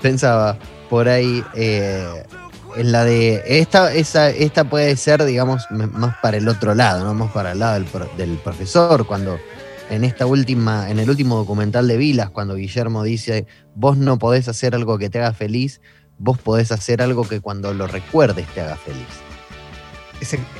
pensaba 0.00 0.58
por 0.88 1.10
ahí 1.10 1.44
eh, 1.54 2.24
en 2.76 2.90
la 2.90 3.04
de. 3.04 3.42
Esta, 3.46 3.92
esa, 3.92 4.30
esta 4.30 4.64
puede 4.64 4.96
ser, 4.96 5.22
digamos, 5.26 5.66
más 5.70 6.16
para 6.22 6.38
el 6.38 6.48
otro 6.48 6.74
lado, 6.74 7.04
¿no? 7.04 7.12
Más 7.12 7.30
para 7.32 7.52
el 7.52 7.58
lado 7.58 7.74
del, 7.74 7.84
pro- 7.84 8.10
del 8.16 8.38
profesor, 8.38 9.06
cuando 9.06 9.38
en 9.90 10.04
esta 10.04 10.24
última, 10.24 10.88
en 10.90 10.98
el 11.00 11.10
último 11.10 11.36
documental 11.36 11.86
de 11.86 11.98
Vilas, 11.98 12.30
cuando 12.30 12.54
Guillermo 12.54 13.02
dice, 13.02 13.46
vos 13.74 13.98
no 13.98 14.18
podés 14.18 14.48
hacer 14.48 14.74
algo 14.74 14.96
que 14.96 15.10
te 15.10 15.18
haga 15.18 15.34
feliz, 15.34 15.82
vos 16.16 16.38
podés 16.38 16.72
hacer 16.72 17.02
algo 17.02 17.28
que 17.28 17.40
cuando 17.42 17.74
lo 17.74 17.86
recuerdes 17.86 18.46
te 18.54 18.62
haga 18.62 18.76
feliz. 18.76 19.04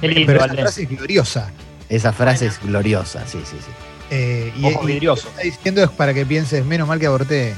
Lindo, 0.02 0.26
pero 0.26 0.44
esa 0.44 0.54
frase 0.54 0.82
es 0.82 0.90
gloriosa. 0.90 1.50
Esa 1.88 2.12
frase 2.12 2.46
es 2.46 2.60
gloriosa, 2.62 3.26
sí, 3.26 3.38
sí, 3.44 3.56
sí. 3.58 3.70
Eh, 4.10 4.52
y, 4.56 4.64
Ojos 4.66 4.90
y- 4.90 5.00
lo 5.00 5.14
que 5.14 5.20
está 5.20 5.42
diciendo 5.42 5.82
es 5.82 5.90
para 5.90 6.12
que 6.14 6.24
pienses, 6.26 6.64
menos 6.64 6.86
mal 6.88 6.98
que 7.00 7.06
aborté. 7.06 7.48
¿eh? 7.50 7.54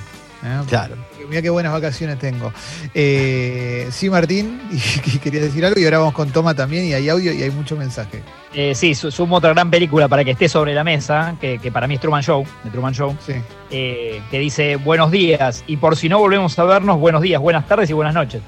Claro. 0.68 0.96
Mira 1.28 1.42
qué 1.42 1.50
buenas 1.50 1.72
vacaciones 1.72 2.20
tengo. 2.20 2.52
Eh, 2.94 3.88
sí, 3.90 4.08
Martín, 4.08 4.60
y, 4.70 5.18
querías 5.18 5.42
decir 5.44 5.64
algo 5.66 5.80
y 5.80 5.84
ahora 5.84 5.98
vamos 5.98 6.14
con 6.14 6.30
Toma 6.30 6.54
también 6.54 6.84
y 6.84 6.92
hay 6.94 7.08
audio 7.08 7.32
y 7.32 7.42
hay 7.42 7.50
mucho 7.50 7.76
mensaje. 7.76 8.22
Eh, 8.54 8.74
sí, 8.74 8.94
su- 8.94 9.10
sumo 9.10 9.36
otra 9.36 9.50
gran 9.52 9.68
película 9.70 10.06
para 10.06 10.22
que 10.24 10.30
esté 10.30 10.48
sobre 10.48 10.72
la 10.72 10.84
mesa, 10.84 11.34
que, 11.40 11.58
que 11.58 11.72
para 11.72 11.86
mí 11.88 11.94
es 11.94 12.00
Truman 12.00 12.22
Show, 12.22 12.44
de 12.62 12.70
Truman 12.70 12.94
Show, 12.94 13.16
Sí. 13.26 13.32
eh, 13.70 14.22
que 14.30 14.38
dice 14.38 14.76
buenos 14.76 15.10
días, 15.10 15.64
y 15.66 15.76
por 15.78 15.96
si 15.96 16.08
no 16.08 16.18
volvemos 16.20 16.56
a 16.58 16.64
vernos, 16.64 16.98
buenos 17.00 17.22
días, 17.22 17.40
buenas 17.40 17.66
tardes 17.66 17.90
y 17.90 17.92
buenas 17.92 18.14
noches. 18.14 18.40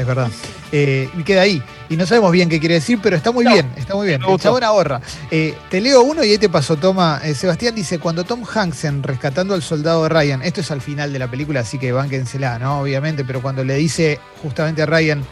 Es 0.00 0.06
verdad. 0.06 0.28
Eh, 0.72 1.10
y 1.18 1.22
queda 1.24 1.42
ahí. 1.42 1.62
Y 1.90 1.96
no 1.96 2.06
sabemos 2.06 2.32
bien 2.32 2.48
qué 2.48 2.58
quiere 2.58 2.76
decir, 2.76 2.98
pero 3.02 3.16
está 3.16 3.32
muy 3.32 3.44
No, 3.44 3.52
bien, 3.52 3.70
está 3.76 3.94
muy 3.94 4.06
bien. 4.06 4.22
El 4.26 4.38
chabón 4.38 4.64
ahorra. 4.64 5.00
Eh, 5.30 5.54
te 5.68 5.80
leo 5.80 6.02
uno 6.02 6.24
y 6.24 6.30
ahí 6.30 6.38
te 6.38 6.48
pasó, 6.48 6.76
toma. 6.76 7.20
Eh, 7.22 7.34
Sebastián 7.34 7.74
dice, 7.74 7.98
cuando 7.98 8.24
Tom 8.24 8.42
Hansen 8.52 9.02
rescatando 9.02 9.54
al 9.54 9.62
soldado 9.62 10.08
Ryan, 10.08 10.42
esto 10.42 10.60
es 10.62 10.70
al 10.70 10.80
final 10.80 11.12
de 11.12 11.18
la 11.18 11.28
película, 11.30 11.60
así 11.60 11.78
que 11.78 11.92
bánquensela, 11.92 12.58
¿no? 12.58 12.80
Obviamente, 12.80 13.24
pero 13.24 13.42
cuando 13.42 13.62
le 13.62 13.74
dice 13.74 14.18
justamente 14.42 14.80
a 14.82 14.86
Ryan, 14.86 15.22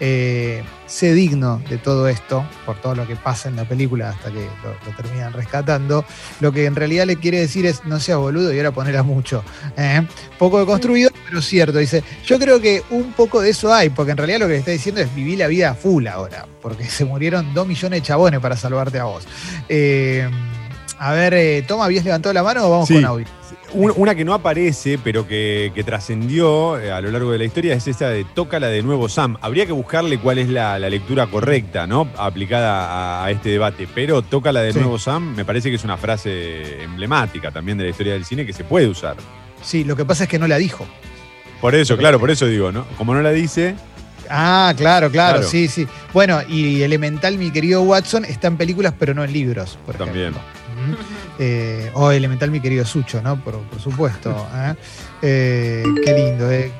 eh, 0.00 0.62
sé 0.86 1.14
digno 1.14 1.60
de 1.68 1.78
todo 1.78 2.06
esto, 2.08 2.44
por 2.64 2.76
todo 2.80 2.94
lo 2.94 3.06
que 3.06 3.16
pasa 3.16 3.48
en 3.48 3.56
la 3.56 3.64
película 3.64 4.10
hasta 4.10 4.30
que 4.30 4.46
lo, 4.62 4.70
lo 4.90 4.96
terminan 4.96 5.32
rescatando, 5.32 6.04
lo 6.40 6.52
que 6.52 6.66
en 6.66 6.76
realidad 6.76 7.06
le 7.06 7.16
quiere 7.16 7.38
decir 7.40 7.66
es, 7.66 7.84
no 7.86 7.98
seas 7.98 8.18
boludo 8.18 8.52
y 8.52 8.58
ahora 8.58 8.72
poner 8.72 8.96
a 8.96 9.02
mucho. 9.02 9.42
¿eh? 9.76 10.06
Poco 10.38 10.60
de 10.60 10.66
construido, 10.66 11.10
pero 11.28 11.40
cierto. 11.42 11.78
Dice, 11.78 12.04
yo 12.24 12.38
creo 12.38 12.60
que 12.60 12.82
un 12.90 13.12
poco 13.14 13.40
de 13.40 13.50
eso 13.50 13.72
hay, 13.72 13.88
porque 13.90 14.12
en 14.12 14.18
realidad 14.18 14.40
lo 14.40 14.46
que 14.46 14.52
le 14.52 14.58
está 14.58 14.70
diciendo 14.70 15.00
es 15.00 15.14
vivir 15.14 15.38
la 15.38 15.46
vida 15.48 15.70
a 15.70 15.74
full 15.74 16.06
ahora, 16.06 16.46
porque 16.60 16.84
se 16.88 17.04
murieron 17.04 17.52
dos 17.54 17.66
millones 17.66 18.02
de 18.02 18.06
chabones 18.06 18.40
para 18.40 18.56
salvarte 18.56 18.98
a 18.98 19.04
vos. 19.04 19.26
Eh, 19.68 20.28
a 20.98 21.12
ver, 21.12 21.34
eh, 21.34 21.64
Toma, 21.66 21.84
¿habías 21.86 22.04
levantado 22.04 22.32
la 22.32 22.42
mano 22.42 22.66
o 22.66 22.70
vamos 22.70 22.88
Sí. 22.88 22.94
con 22.94 23.04
audio? 23.04 23.26
Un- 23.72 23.92
Una 23.96 24.14
que 24.14 24.24
no 24.24 24.32
aparece, 24.32 24.98
pero 25.02 25.26
que, 25.26 25.72
que 25.74 25.82
trascendió 25.84 26.78
eh, 26.78 26.92
a 26.92 27.00
lo 27.00 27.10
largo 27.10 27.32
de 27.32 27.38
la 27.38 27.44
historia 27.44 27.74
es 27.74 27.86
esa 27.88 28.08
de 28.08 28.24
Tócala 28.24 28.68
de 28.68 28.82
nuevo 28.82 29.08
Sam. 29.08 29.36
Habría 29.42 29.66
que 29.66 29.72
buscarle 29.72 30.18
cuál 30.18 30.38
es 30.38 30.48
la, 30.48 30.78
la 30.78 30.88
lectura 30.88 31.26
correcta, 31.26 31.86
¿no? 31.86 32.08
Aplicada 32.16 32.86
a, 33.20 33.24
a 33.24 33.30
este 33.30 33.50
debate. 33.50 33.88
Pero 33.92 34.22
Tócala 34.22 34.62
de 34.62 34.72
Sí. 34.72 34.78
nuevo 34.78 34.98
Sam 34.98 35.34
me 35.34 35.44
parece 35.44 35.68
que 35.70 35.76
es 35.76 35.84
una 35.84 35.96
frase 35.96 36.82
emblemática 36.84 37.50
también 37.50 37.76
de 37.76 37.84
la 37.84 37.90
historia 37.90 38.12
del 38.12 38.24
cine 38.24 38.46
que 38.46 38.52
se 38.52 38.62
puede 38.64 38.86
usar. 38.86 39.16
Sí, 39.62 39.82
lo 39.84 39.96
que 39.96 40.04
pasa 40.04 40.24
es 40.24 40.30
que 40.30 40.38
no 40.38 40.46
la 40.46 40.58
dijo. 40.58 40.86
Por 41.60 41.74
eso, 41.74 41.96
claro, 41.96 42.20
por 42.20 42.30
eso 42.30 42.46
digo, 42.46 42.70
¿no? 42.70 42.84
Como 42.96 43.14
no 43.14 43.22
la 43.22 43.32
dice, 43.32 43.74
Ah, 44.28 44.74
claro, 44.76 45.08
claro, 45.10 45.38
Claro. 45.38 45.48
sí, 45.48 45.68
sí. 45.68 45.86
Bueno, 46.12 46.40
y 46.48 46.82
Elemental, 46.82 47.38
mi 47.38 47.52
querido 47.52 47.82
Watson, 47.82 48.24
está 48.24 48.48
en 48.48 48.56
películas, 48.56 48.92
pero 48.98 49.14
no 49.14 49.22
en 49.22 49.32
libros, 49.32 49.78
por 49.86 49.94
También. 49.96 50.34
ejemplo. 50.34 50.42
Eh, 51.38 51.90
o 51.94 52.10
Elemental, 52.10 52.50
mi 52.50 52.60
querido 52.60 52.84
Sucho, 52.84 53.20
¿no? 53.22 53.42
Por, 53.42 53.60
por 53.62 53.80
supuesto. 53.80 54.30
¿eh? 54.54 54.74
Eh, 55.22 55.84
qué 56.04 56.12
lindo, 56.12 56.50
¿eh? 56.50 56.70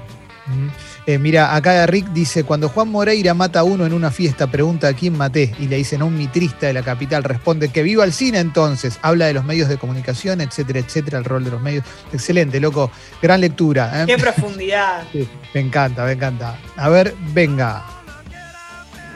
Ujú. 0.48 0.70
Eh, 1.06 1.18
mira, 1.18 1.54
acá 1.54 1.86
Rick 1.86 2.08
dice, 2.08 2.42
cuando 2.42 2.68
Juan 2.68 2.88
Moreira 2.88 3.32
mata 3.32 3.60
a 3.60 3.62
uno 3.62 3.86
en 3.86 3.92
una 3.92 4.10
fiesta, 4.10 4.48
pregunta 4.48 4.88
a 4.88 4.92
quién 4.92 5.16
maté 5.16 5.54
y 5.60 5.68
le 5.68 5.76
dicen 5.76 6.02
a 6.02 6.04
un 6.04 6.18
mitrista 6.18 6.66
de 6.66 6.72
la 6.72 6.82
capital, 6.82 7.22
responde 7.22 7.68
que 7.68 7.84
viva 7.84 8.02
el 8.02 8.12
cine 8.12 8.40
entonces, 8.40 8.98
habla 9.02 9.26
de 9.26 9.34
los 9.34 9.44
medios 9.44 9.68
de 9.68 9.76
comunicación, 9.76 10.40
etcétera, 10.40 10.80
etcétera, 10.80 11.18
el 11.18 11.24
rol 11.24 11.44
de 11.44 11.52
los 11.52 11.62
medios. 11.62 11.84
Excelente, 12.12 12.58
loco, 12.58 12.90
gran 13.22 13.40
lectura. 13.40 14.02
¿eh? 14.02 14.06
Qué 14.06 14.18
profundidad. 14.18 15.04
Sí, 15.12 15.28
me 15.54 15.60
encanta, 15.60 16.04
me 16.04 16.12
encanta. 16.12 16.58
A 16.76 16.88
ver, 16.88 17.14
venga. 17.32 17.84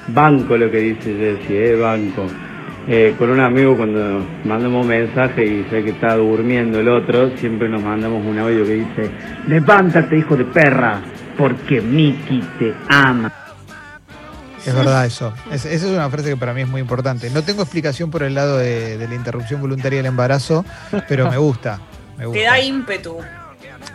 Banco 0.09 0.57
lo 0.57 0.71
que 0.71 0.79
dice 0.79 1.13
Jessy, 1.15 1.57
eh, 1.57 1.75
banco. 1.75 2.27
Eh, 2.89 3.15
con 3.19 3.31
un 3.31 3.41
amigo 3.41 3.77
cuando 3.77 4.25
mandamos 4.45 4.87
mensaje 4.87 5.45
y 5.45 5.67
sé 5.71 5.85
que 5.85 5.91
está 5.91 6.17
durmiendo 6.17 6.81
el 6.81 6.89
otro, 6.89 7.37
siempre 7.37 7.69
nos 7.69 7.83
mandamos 7.83 8.25
un 8.27 8.39
audio 8.39 8.65
que 8.65 8.75
dice, 8.75 9.11
levántate 9.47 10.17
hijo 10.19 10.37
de 10.37 10.45
perra, 10.47 11.01
porque 11.37 11.81
Miki 11.81 12.43
te 12.59 12.75
ama. 12.89 13.33
Es 14.67 14.75
verdad 14.75 15.07
eso. 15.07 15.33
Es- 15.51 15.65
esa 15.67 15.87
es 15.87 15.93
una 15.93 16.09
frase 16.11 16.31
que 16.31 16.37
para 16.37 16.53
mí 16.53 16.63
es 16.63 16.69
muy 16.69 16.81
importante. 16.81 17.31
No 17.31 17.43
tengo 17.43 17.63
explicación 17.63 18.11
por 18.11 18.23
el 18.23 18.35
lado 18.35 18.59
de, 18.59 18.99
de 18.99 19.09
la 19.09 19.15
interrupción 19.15 19.61
voluntaria 19.61 19.99
del 19.99 20.07
embarazo, 20.07 20.65
pero 21.09 21.31
me 21.31 21.37
gusta. 21.39 21.79
Me 22.19 22.27
gusta. 22.27 22.41
Te 22.41 22.47
da 22.47 22.61
ímpetu. 22.61 23.17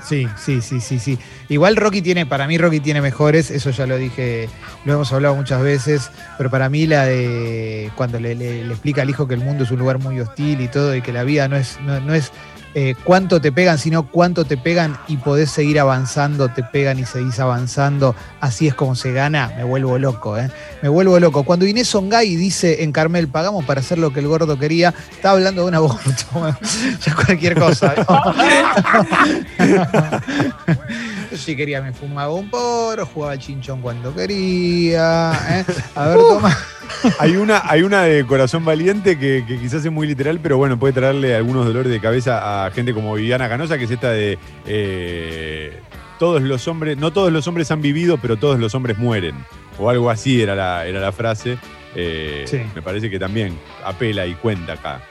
Sí, 0.07 0.27
sí, 0.37 0.61
sí, 0.61 0.79
sí, 0.81 0.99
sí. 0.99 1.17
Igual 1.49 1.75
Rocky 1.75 2.01
tiene, 2.01 2.25
para 2.27 2.47
mí 2.47 2.57
Rocky 2.59 2.79
tiene 2.79 3.01
mejores, 3.01 3.49
eso 3.49 3.71
ya 3.71 3.87
lo 3.87 3.97
dije, 3.97 4.47
lo 4.85 4.93
hemos 4.93 5.11
hablado 5.11 5.35
muchas 5.35 5.61
veces, 5.63 6.11
pero 6.37 6.51
para 6.51 6.69
mí 6.69 6.85
la 6.85 7.05
de 7.05 7.89
cuando 7.95 8.19
le, 8.19 8.35
le- 8.35 8.63
le 8.63 8.71
explica 8.71 9.01
al 9.01 9.09
hijo 9.09 9.27
que 9.27 9.33
el 9.33 9.39
mundo 9.39 9.63
es 9.63 9.71
un 9.71 9.79
lugar 9.79 9.97
muy 9.97 10.19
hostil 10.19 10.61
y 10.61 10.67
todo, 10.67 10.95
y 10.95 11.01
que 11.01 11.11
la 11.11 11.23
vida 11.23 11.47
no 11.47 11.55
es, 11.55 11.79
no, 11.81 11.99
no 12.01 12.13
es 12.13 12.31
eh, 12.77 12.93
cuánto 13.05 13.39
te 13.39 13.53
pegan, 13.53 13.77
sino 13.77 14.11
cuánto 14.11 14.43
te 14.43 14.57
pegan 14.57 14.97
y 15.07 15.15
podés 15.15 15.49
seguir 15.49 15.79
avanzando, 15.79 16.49
te 16.49 16.61
pegan 16.61 16.99
y 16.99 17.05
seguís 17.05 17.39
avanzando, 17.39 18.17
así 18.41 18.67
es 18.67 18.75
como 18.75 18.95
se 18.95 19.13
gana, 19.13 19.53
me 19.55 19.63
vuelvo 19.63 19.97
loco, 19.97 20.37
¿eh? 20.37 20.51
Me 20.81 20.89
vuelvo 20.89 21.17
loco. 21.17 21.45
Cuando 21.45 21.65
Inés 21.65 21.95
Ongay 21.95 22.35
dice 22.35 22.83
en 22.83 22.91
Carmel, 22.91 23.29
pagamos 23.29 23.63
para 23.63 23.79
hacer 23.79 23.97
lo 23.97 24.11
que 24.11 24.19
el 24.19 24.27
gordo 24.27 24.59
quería, 24.59 24.93
está 25.09 25.31
hablando 25.31 25.61
de 25.61 25.69
un 25.69 25.75
aborto, 25.75 26.03
ya 27.01 27.15
cualquier 27.15 27.57
cosa. 27.57 27.95
Yo 31.35 31.41
sí 31.41 31.53
quería, 31.55 31.81
me 31.81 31.91
fumaba 31.91 32.33
un 32.33 32.49
porro, 32.49 33.05
jugaba 33.05 33.33
al 33.33 33.39
chinchón 33.39 33.81
cuando 33.81 34.15
quería. 34.15 35.33
¿eh? 35.49 35.65
A 35.95 36.07
ver, 36.07 36.17
toma. 36.17 36.57
hay 37.19 37.35
una, 37.35 37.61
hay 37.65 37.81
una 37.83 38.03
de 38.03 38.25
Corazón 38.25 38.63
Valiente 38.63 39.19
que, 39.19 39.43
que 39.45 39.59
quizás 39.59 39.83
es 39.83 39.91
muy 39.91 40.07
literal, 40.07 40.39
pero 40.41 40.57
bueno, 40.57 40.79
puede 40.79 40.93
traerle 40.93 41.35
algunos 41.35 41.65
dolores 41.65 41.91
de 41.91 41.99
cabeza 41.99 42.65
a 42.65 42.71
gente 42.71 42.93
como 42.93 43.13
Viviana 43.15 43.49
Canosa, 43.49 43.77
que 43.77 43.83
es 43.83 43.91
esta 43.91 44.11
de. 44.11 44.37
eh, 44.65 45.77
todos 46.19 46.41
los 46.41 46.65
hombres, 46.69 46.97
no 46.97 47.11
todos 47.11 47.33
los 47.33 47.45
hombres 47.49 47.69
han 47.71 47.81
vivido, 47.81 48.17
pero 48.17 48.37
todos 48.37 48.57
los 48.57 48.73
hombres 48.73 48.97
mueren. 48.97 49.35
O 49.77 49.89
algo 49.89 50.09
así 50.09 50.41
era 50.41 50.55
la, 50.55 50.85
era 50.85 51.01
la 51.01 51.11
frase. 51.11 51.57
Eh, 51.95 52.45
Sí. 52.47 52.61
Me 52.73 52.81
parece 52.81 53.09
que 53.09 53.19
también 53.19 53.57
apela 53.83 54.25
y 54.25 54.35
cuenta 54.35 54.73
acá. 54.73 55.01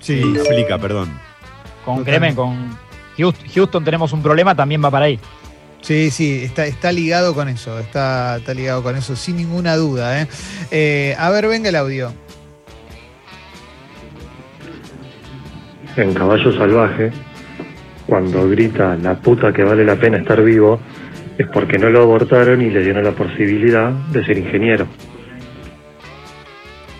Sí, 0.00 0.20
Y 0.34 0.38
aplica, 0.38 0.76
perdón. 0.78 1.08
Con 1.86 1.98
Totalmente. 1.98 2.10
Cremen, 2.10 2.34
con 2.34 2.78
Houston, 3.16 3.48
Houston 3.54 3.84
tenemos 3.84 4.12
un 4.12 4.22
problema, 4.22 4.54
también 4.54 4.84
va 4.84 4.90
para 4.90 5.06
ahí. 5.06 5.18
Sí, 5.82 6.10
sí, 6.12 6.42
está, 6.44 6.64
está 6.66 6.92
ligado 6.92 7.34
con 7.34 7.48
eso, 7.48 7.78
está, 7.80 8.36
está 8.38 8.54
ligado 8.54 8.82
con 8.84 8.96
eso, 8.96 9.16
sin 9.16 9.36
ninguna 9.36 9.74
duda. 9.76 10.22
¿eh? 10.22 10.28
Eh, 10.70 11.16
a 11.18 11.28
ver, 11.30 11.48
venga 11.48 11.68
el 11.68 11.76
audio. 11.76 12.12
En 15.96 16.14
Caballo 16.14 16.56
Salvaje, 16.56 17.10
cuando 18.06 18.48
grita 18.48 18.96
la 18.96 19.14
puta 19.20 19.52
que 19.52 19.62
vale 19.64 19.84
la 19.84 19.96
pena 19.96 20.18
estar 20.18 20.40
vivo, 20.42 20.80
es 21.36 21.46
porque 21.52 21.78
no 21.78 21.90
lo 21.90 22.02
abortaron 22.02 22.62
y 22.62 22.70
le 22.70 22.82
dieron 22.82 23.04
la 23.04 23.12
posibilidad 23.12 23.90
de 23.90 24.24
ser 24.24 24.38
ingeniero. 24.38 24.86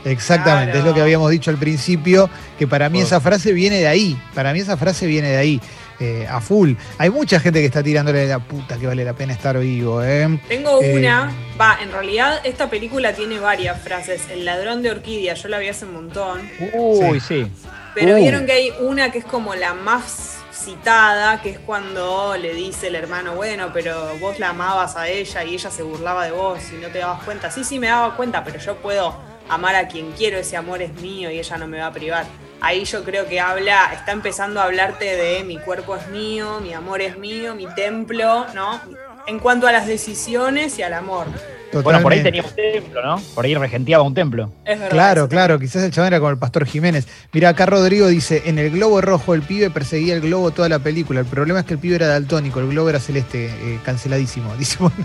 Exactamente, 0.05 0.73
Claro. 0.73 0.79
es 0.81 0.85
lo 0.85 0.95
que 0.95 1.01
habíamos 1.01 1.31
dicho 1.31 1.51
al 1.51 1.59
principio, 1.59 2.29
que 2.59 2.67
para 2.67 2.89
mí 2.89 2.99
Oh. 3.01 3.05
esa 3.05 3.21
frase 3.21 3.53
viene 3.53 3.77
de 3.79 3.87
ahí, 3.87 4.19
para 4.35 4.53
mí 4.53 4.59
esa 4.59 4.77
frase 4.77 5.07
viene 5.07 5.29
de 5.29 5.37
ahí, 5.37 5.61
eh, 6.01 6.27
a 6.29 6.41
full. 6.41 6.73
Hay 6.99 7.11
mucha 7.11 7.41
gente 7.41 7.61
que 7.61 7.67
está 7.67 7.83
tirándole 7.83 8.27
la 8.27 8.39
puta 8.39 8.77
que 8.79 8.87
vale 8.87 9.05
la 9.05 9.13
pena 9.15 9.33
estar 9.33 9.59
vivo. 9.59 10.03
¿eh? 10.03 10.39
Tengo 10.49 10.83
Eh, 10.83 10.97
una, 10.99 11.33
va, 11.61 11.79
en 11.83 11.93
realidad 11.93 12.41
esta 12.45 12.69
película 12.71 13.13
tiene 13.13 13.39
varias 13.39 13.81
frases. 13.81 14.23
El 14.31 14.45
ladrón 14.45 14.83
de 14.83 14.91
orquídea, 14.91 15.35
yo 15.35 15.49
la 15.49 15.59
vi 15.59 15.69
hace 15.69 15.85
un 15.85 15.95
montón. 15.95 16.41
Uy, 16.73 17.21
sí. 17.21 17.47
Pero 17.95 18.15
Uh. 18.15 18.17
vieron 18.17 18.47
que 18.47 18.53
hay 18.53 18.73
una 18.81 19.13
que 19.13 19.19
es 19.19 19.25
como 19.25 19.55
la 19.55 19.75
más 19.75 20.39
citada, 20.53 21.43
que 21.43 21.51
es 21.51 21.59
cuando 21.59 22.37
le 22.41 22.55
dice 22.55 22.87
el 22.87 22.95
hermano, 22.95 23.35
bueno, 23.35 23.71
pero 23.73 24.17
vos 24.21 24.39
la 24.39 24.51
amabas 24.51 24.97
a 24.97 25.09
ella 25.09 25.45
y 25.45 25.55
ella 25.55 25.71
se 25.71 25.83
burlaba 25.83 26.25
de 26.25 26.31
vos 26.31 26.59
y 26.73 26.77
no 26.81 26.89
te 26.89 26.99
dabas 27.01 27.23
cuenta. 27.25 27.51
Sí, 27.51 27.65
sí, 27.65 27.79
me 27.79 27.89
daba 27.89 28.17
cuenta, 28.17 28.45
pero 28.45 28.59
yo 28.61 28.77
puedo 28.77 29.15
amar 29.49 29.75
a 29.75 29.89
quien 29.89 30.13
quiero, 30.13 30.39
ese 30.39 30.57
amor 30.57 30.81
es 30.81 30.95
mío 31.03 31.31
y 31.31 31.39
ella 31.39 31.59
no 31.59 31.67
me 31.67 31.79
va 31.81 31.87
a 31.87 31.93
privar. 31.93 32.25
Ahí 32.63 32.85
yo 32.85 33.03
creo 33.03 33.27
que 33.27 33.41
habla, 33.41 33.91
está 33.93 34.13
empezando 34.13 34.61
a 34.61 34.65
hablarte 34.65 35.17
de 35.17 35.43
mi 35.43 35.59
cuerpo 35.59 35.97
es 35.97 36.07
mío, 36.09 36.61
mi 36.61 36.73
amor 36.73 37.03
es 37.03 37.19
mío, 37.19 37.57
mi 37.57 37.67
templo, 37.75 38.47
¿no? 38.55 38.81
En 39.27 39.41
cuanto 39.41 39.67
a 39.67 39.73
las 39.73 39.89
decisiones 39.89 40.79
y 40.79 40.83
al 40.83 40.95
amor. 40.95 41.27
Bueno, 41.81 42.03
por 42.03 42.13
ahí 42.13 42.23
tenía 42.23 42.43
un 42.43 42.55
templo, 42.55 43.03
¿no? 43.03 43.23
Por 43.35 43.45
ahí 43.45 43.55
regenteaba 43.55 44.03
un 44.03 44.15
templo. 44.15 44.53
Es 44.65 44.79
verdad. 44.79 44.91
Claro, 44.91 45.29
claro, 45.29 45.59
quizás 45.59 45.83
el 45.83 45.91
chabón 45.91 46.09
era 46.09 46.19
como 46.19 46.31
el 46.31 46.39
pastor 46.39 46.67
Jiménez. 46.67 47.07
Mira, 47.33 47.51
acá 47.51 47.67
Rodrigo 47.67 48.09
dice, 48.09 48.43
en 48.47 48.59
el 48.59 48.71
globo 48.71 49.01
rojo 49.01 49.35
el 49.35 49.43
pibe 49.43 49.71
perseguía 49.71 50.15
el 50.15 50.21
globo 50.21 50.51
toda 50.51 50.69
la 50.69 50.79
película. 50.79 51.21
El 51.21 51.27
problema 51.27 51.61
es 51.61 51.67
que 51.67 51.75
el 51.75 51.81
pibe 51.81 51.97
era 51.97 52.09
daltónico, 52.09 52.61
el 52.61 52.69
globo 52.69 52.91
era 52.91 53.01
celeste, 53.01 53.47
eh, 53.47 53.79
canceladísimo. 53.85 54.55
Dice, 54.63 54.77
bueno. 54.79 54.97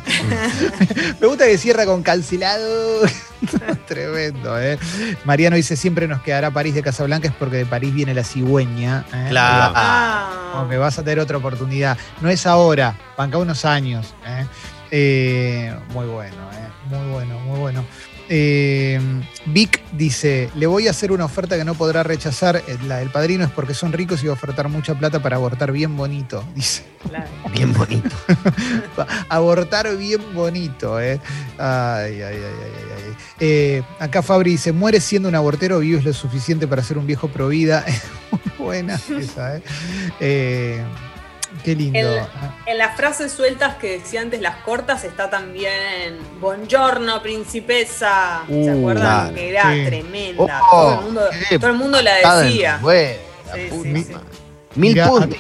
Me 1.22 1.28
gusta 1.28 1.46
que 1.46 1.58
cierra 1.58 1.86
con 1.86 2.04
cancelado. 2.04 3.02
Tremendo, 3.88 4.60
¿eh? 4.60 4.78
Mariano 5.26 5.56
dice, 5.56 5.76
siempre 5.76 6.08
nos 6.08 6.22
quedará 6.22 6.52
París 6.52 6.74
de 6.76 6.82
Casablanca, 6.82 7.28
es 7.28 7.34
porque 7.34 7.58
de 7.58 7.66
París 7.66 7.94
viene 7.94 8.14
la 8.14 8.24
cigüeña. 8.24 9.06
¿eh? 9.14 9.28
Claro. 9.30 9.74
Ah. 9.76 10.50
Como 10.54 10.70
que 10.70 10.78
vas 10.78 10.98
a 10.98 11.04
tener 11.04 11.20
otra 11.20 11.38
oportunidad. 11.38 11.98
No 12.22 12.30
es 12.30 12.46
ahora, 12.46 12.96
banca 13.18 13.38
unos 13.38 13.66
años. 13.66 14.14
¿eh? 14.26 14.46
Eh, 14.92 15.76
muy 15.94 16.06
bueno. 16.06 16.47
Muy 16.90 17.12
bueno, 17.12 17.40
muy 17.40 17.60
bueno. 17.60 17.86
Eh, 18.30 19.00
Vic 19.46 19.82
dice, 19.94 20.50
le 20.56 20.68
voy 20.68 20.88
a 20.88 20.92
hacer 20.92 21.14
una 21.14 21.24
oferta 21.24 21.56
que 21.58 21.64
no 21.64 21.76
podrá 21.76 22.04
rechazar. 22.04 22.58
Eh, 22.68 22.78
La 22.86 22.98
del 22.98 23.10
padrino 23.10 23.46
es 23.46 23.52
porque 23.52 23.74
son 23.74 23.94
ricos 23.94 24.22
y 24.22 24.28
va 24.28 24.32
a 24.32 24.36
ofertar 24.36 24.68
mucha 24.68 24.96
plata 24.96 25.22
para 25.22 25.38
abortar 25.38 25.72
bien 25.72 25.96
bonito. 25.96 26.44
Dice, 26.56 26.84
Claro. 27.08 27.28
Bien 27.54 27.72
bonito. 27.74 28.10
abortar 29.30 29.96
bien 29.96 30.20
bonito. 30.34 31.00
¿eh? 31.00 31.20
Ay, 31.58 32.22
ay, 32.22 32.22
ay, 32.22 32.36
ay, 32.36 32.72
ay, 32.76 32.92
ay. 33.08 33.16
Eh, 33.40 33.84
acá 34.00 34.22
Fabri 34.22 34.52
dice, 34.52 34.72
mueres 34.74 35.04
siendo 35.06 35.30
un 35.30 35.36
abortero, 35.36 35.80
vives 35.80 36.04
lo 36.04 36.12
suficiente 36.14 36.68
para 36.68 36.84
ser 36.84 36.98
un 36.98 37.08
viejo 37.08 37.30
pro 37.30 37.48
vida. 37.48 37.86
muy 38.32 38.42
buena 38.58 38.96
esa, 38.96 39.58
¿eh? 39.58 39.62
Eh, 40.20 40.84
Qué 41.64 41.76
lindo. 41.76 42.00
En 42.66 42.78
las 42.78 42.96
frases 42.96 43.32
sueltas 43.32 43.76
que 43.76 44.00
decía 44.00 44.22
antes, 44.22 44.42
las 44.42 44.58
cortas, 44.58 45.04
está 45.04 45.30
también 45.30 46.18
Buongiorno, 46.40 47.22
principesa. 47.22 48.44
¿Se 48.48 48.54
Uh, 48.54 48.80
acuerdan? 48.80 49.04
claro. 49.34 49.36
Que 49.36 49.50
era 49.50 49.74
Sí. 49.74 49.86
tremenda. 49.86 50.62
Oh, 50.64 50.72
todo, 50.72 50.94
el 51.00 51.06
mundo, 51.06 51.22
qué 51.50 51.60
todo 51.60 51.72
el 51.72 51.78
mundo 51.78 52.02
la 52.02 52.16
decía. 52.44 52.80
la 52.82 52.90
Sí, 53.54 53.70
sí. 53.72 54.14
Mil 54.76 54.94
Mirá, 54.94 55.08
puntos. 55.08 55.38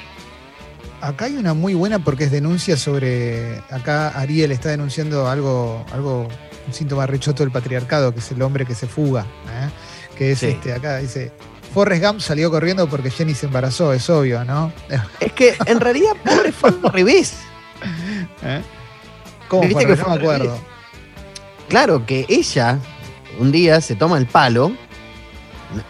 Acá 1.02 1.26
hay 1.26 1.36
una 1.38 1.54
muy 1.54 1.74
buena 1.76 2.00
porque 2.00 2.24
es 2.24 2.32
denuncia 2.32 2.76
sobre. 2.76 3.60
Acá 3.70 4.10
Ariel 4.18 4.52
está 4.52 4.70
denunciando 4.70 5.28
algo, 5.30 5.86
algo 5.94 6.28
un 6.66 6.74
síntoma 6.74 7.06
rechoto 7.06 7.44
del 7.44 7.52
patriarcado, 7.52 8.12
que 8.14 8.20
es 8.20 8.32
el 8.32 8.42
hombre 8.42 8.66
que 8.66 8.74
se 8.74 8.88
fuga. 8.88 9.22
¿eh? 9.24 9.70
Que 10.18 10.32
es 10.32 10.40
Sí. 10.40 10.48
este, 10.48 10.74
acá 10.74 10.98
dice. 10.98 11.32
Forrest 11.78 12.04
Gump 12.04 12.20
salió 12.22 12.50
corriendo 12.50 12.88
porque 12.90 13.12
Jenny 13.12 13.36
se 13.36 13.46
embarazó, 13.46 13.94
es 13.94 14.10
obvio, 14.10 14.44
¿no? 14.44 14.72
Es 15.20 15.32
que 15.34 15.56
en 15.68 15.80
realidad, 15.80 16.13
pobre, 16.26 16.52
fue 16.52 16.70
al 16.72 16.82
revés. 16.92 17.36
¿Eh? 18.42 18.63
¿Cómo 19.48 19.62
Viste 19.62 19.86
fue? 19.86 19.96
que 19.96 20.02
No 20.02 20.10
me 20.10 20.16
acuerdo. 20.16 20.60
Claro, 21.70 22.04
que 22.04 22.26
ella 22.30 22.80
un 23.38 23.52
día 23.52 23.80
se 23.82 23.94
toma 23.96 24.18
el 24.18 24.26
palo 24.26 24.72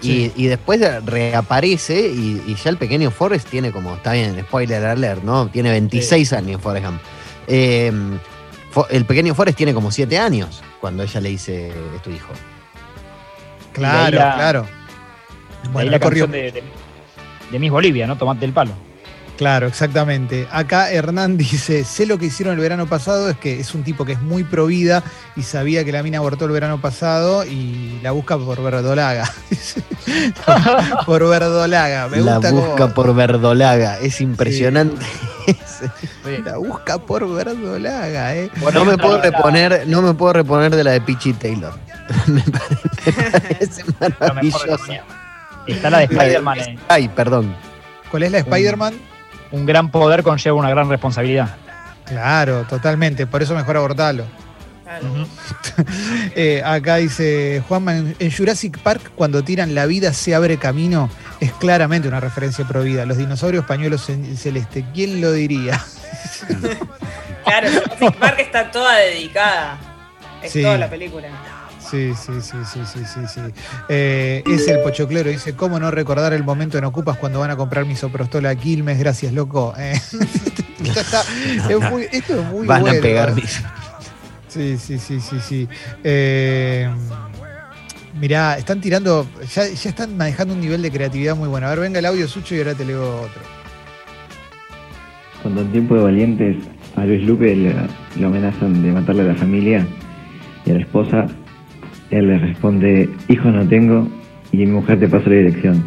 y, 0.02 0.08
Sí. 0.08 0.34
y 0.36 0.48
después 0.48 0.82
reaparece 1.06 2.10
y, 2.10 2.44
y 2.46 2.56
ya 2.56 2.70
el 2.70 2.78
pequeño 2.78 3.10
Forrest 3.10 3.48
tiene 3.48 3.72
como, 3.72 3.96
está 3.96 4.12
bien, 4.12 4.38
spoiler 4.42 4.84
alert, 4.86 5.24
¿no? 5.24 5.48
Tiene 5.48 5.70
26 5.72 6.34
años 6.34 6.62
Forrest 6.62 6.86
Gump. 6.86 7.02
Eh, 7.48 7.94
el 8.90 9.06
pequeño 9.06 9.34
Forrest 9.34 9.58
tiene 9.58 9.74
como 9.74 9.90
7 9.90 10.20
años 10.20 10.62
cuando 10.82 11.04
ella 11.04 11.22
le 11.22 11.30
dice, 11.30 11.70
es 11.96 12.02
tu 12.02 12.10
hijo. 12.10 12.34
Claro, 13.72 14.18
la- 14.18 14.34
claro. 14.36 14.68
De 15.68 15.80
ahí 15.80 15.86
Bueno, 15.86 15.92
la 15.92 15.98
le 15.98 16.04
corrió- 16.04 16.26
canción 16.26 16.32
de, 16.32 16.52
de- 16.52 16.64
de 17.52 17.60
Miss 17.60 17.72
Bolivia, 17.72 18.08
¿no? 18.08 18.18
Tomate 18.18 18.46
el 18.46 18.54
palo. 18.54 18.72
Claro, 19.38 19.68
exactamente. 19.68 20.48
Acá 20.52 20.92
Hernán 20.92 21.38
dice, 21.38 21.84
sé 21.84 22.06
lo 22.08 22.18
que 22.18 22.26
hicieron 22.26 22.56
el 22.56 22.60
verano 22.60 22.88
pasado, 22.88 23.30
es 23.30 23.38
que 23.38 23.60
es 23.60 23.76
un 23.76 23.84
tipo 23.84 24.04
que 24.04 24.14
es 24.14 24.22
muy 24.22 24.44
pro 24.44 24.66
vida 24.66 25.04
y 25.36 25.44
sabía 25.44 25.86
que 25.86 25.92
la 25.92 26.02
mina 26.02 26.18
abortó 26.18 26.46
el 26.46 26.52
verano 26.52 26.82
pasado 26.82 27.46
y 27.46 28.00
la 28.02 28.12
busca 28.12 28.38
por 28.38 28.62
verdolaga. 28.64 29.30
Por 31.06 31.28
verdolaga. 31.30 32.08
Me 32.08 32.18
la 32.22 32.36
gusta 32.38 32.52
busca 32.52 32.76
cómo- 32.78 32.94
por 32.94 33.14
verdolaga, 33.14 34.00
es 34.00 34.22
impresionante. 34.22 35.06
La 36.46 36.58
busca 36.58 36.98
por 36.98 37.28
verdolaga, 37.34 38.36
¿eh? 38.36 38.50
no, 38.74 38.86
me 38.86 38.98
puedo 38.98 39.22
reponer, 39.22 39.84
no 39.88 40.02
me 40.02 40.14
puedo 40.14 40.34
reponer 40.34 40.76
de 40.76 40.84
la 40.84 40.92
de 40.92 41.02
Peachy 41.02 41.34
Taylor. 41.34 41.74
me 42.28 42.42
parece, 42.42 43.84
maravillosa. 44.00 45.04
Está 45.68 45.90
la 45.90 46.00
de 46.00 46.06
Spider-Man. 46.06 46.60
eh. 46.60 46.80
Ay, 46.88 47.08
perdón. 47.10 47.56
¿Cuál 48.10 48.24
es 48.24 48.32
la 48.32 48.38
Spider-Man? 48.40 48.94
Un 49.52 49.66
gran 49.66 49.92
poder 49.92 50.24
conlleva 50.24 50.56
una 50.58 50.70
gran 50.70 50.90
responsabilidad. 50.90 51.56
Claro, 52.06 52.64
totalmente. 52.70 53.28
Por 53.28 53.44
eso 53.44 53.54
mejor 53.56 53.78
abortarlo. 53.78 54.26
Claro. 54.84 55.28
Eh, 56.36 56.62
acá 56.66 56.96
dice 56.96 57.62
Juanma, 57.68 57.98
en, 57.98 58.16
en 58.18 58.32
Jurassic 58.32 58.80
Park 58.80 59.12
cuando 59.16 59.44
tiran 59.44 59.76
la 59.76 59.86
vida 59.86 60.12
se 60.14 60.34
abre 60.34 60.58
camino, 60.58 61.10
es 61.40 61.52
claramente 61.54 62.08
una 62.08 62.20
referencia 62.20 62.66
pro 62.66 62.82
vida. 62.84 63.06
Los 63.06 63.18
dinosaurios 63.18 63.66
pañuelos 63.66 64.10
en 64.10 64.36
celeste, 64.38 64.86
¿quién 64.94 65.22
lo 65.22 65.32
diría? 65.32 65.80
Claro, 67.46 67.68
Jurassic 67.70 68.16
Park 68.20 68.40
está 68.40 68.72
toda 68.72 68.96
dedicada. 68.98 69.78
Es 70.44 70.52
Sí. 70.52 70.62
toda 70.62 70.78
la 70.78 70.90
película. 70.90 71.28
Sí, 71.90 72.12
sí, 72.16 72.34
sí, 72.42 72.58
sí, 72.66 72.80
sí, 72.86 73.00
sí, 73.06 73.20
sí. 73.28 73.42
Eh, 73.88 74.44
es 74.46 74.68
el 74.68 74.82
pochoclero, 74.82 75.30
dice, 75.30 75.56
¿cómo 75.56 75.80
no 75.80 75.90
recordar 75.90 76.34
el 76.34 76.44
momento 76.44 76.78
en 76.78 76.84
Ocupas 76.84 77.18
cuando 77.18 77.40
van 77.40 77.52
a 77.52 77.56
comprar 77.56 77.86
misoprostola 77.86 78.50
a 78.50 78.56
Quilmes? 78.56 79.00
Gracias, 79.00 79.34
loco. 79.34 79.74
Eh, 80.80 80.94
es 81.70 81.90
muy, 81.92 82.08
esto 82.12 82.40
es 82.40 82.46
muy 82.52 82.68
Van 82.68 82.82
bueno. 82.82 83.00
a 83.00 83.02
pegar 83.02 83.34
mis. 83.34 83.62
Sí, 84.48 84.78
sí, 84.78 85.00
sí, 85.00 85.20
sí, 85.20 85.40
sí. 85.40 85.68
Eh, 86.04 86.88
mirá, 88.20 88.58
están 88.58 88.80
tirando, 88.80 89.28
ya, 89.54 89.68
ya 89.68 89.90
están 89.90 90.16
manejando 90.16 90.54
un 90.54 90.62
nivel 90.62 90.82
de 90.84 90.92
creatividad 90.92 91.36
muy 91.36 91.50
bueno. 91.50 91.66
A 91.68 91.72
ver, 91.72 91.80
venga 91.80 91.98
el 92.00 92.06
audio 92.06 92.28
sucho 92.28 92.54
y 92.56 92.60
ahora 92.60 92.76
te 92.76 92.86
leo 92.86 93.22
otro. 93.22 93.42
Cuando 95.42 95.62
en 95.62 95.72
tiempo 95.72 95.96
de 95.96 96.04
valientes 96.04 96.58
a 96.96 97.04
Luis 97.06 97.24
Luque 97.28 97.56
le, 97.56 97.74
le 98.16 98.26
amenazan 98.26 98.82
de 98.84 98.92
matarle 98.92 99.24
a 99.24 99.26
la 99.26 99.36
familia 99.36 99.86
y 100.66 100.72
a 100.72 100.74
la 100.76 100.80
esposa, 100.82 101.26
él 102.12 102.28
le 102.28 102.40
responde, 102.40 103.10
hijos 103.28 103.54
no 103.54 103.68
tengo 103.68 104.08
y 104.52 104.58
mi 104.58 104.68
mujer 104.68 105.00
te 105.00 105.08
paso 105.08 105.30
la 105.30 105.38
dirección. 105.38 105.84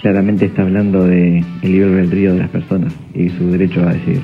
Claramente 0.00 0.46
está 0.46 0.62
hablando 0.62 1.04
de 1.04 1.44
el 1.62 1.72
libre 1.72 2.00
albedrío 2.00 2.32
de 2.34 2.40
las 2.40 2.50
personas 2.50 2.92
y 3.14 3.28
su 3.30 3.50
derecho 3.50 3.80
a 3.82 3.92
decidir. 3.92 4.22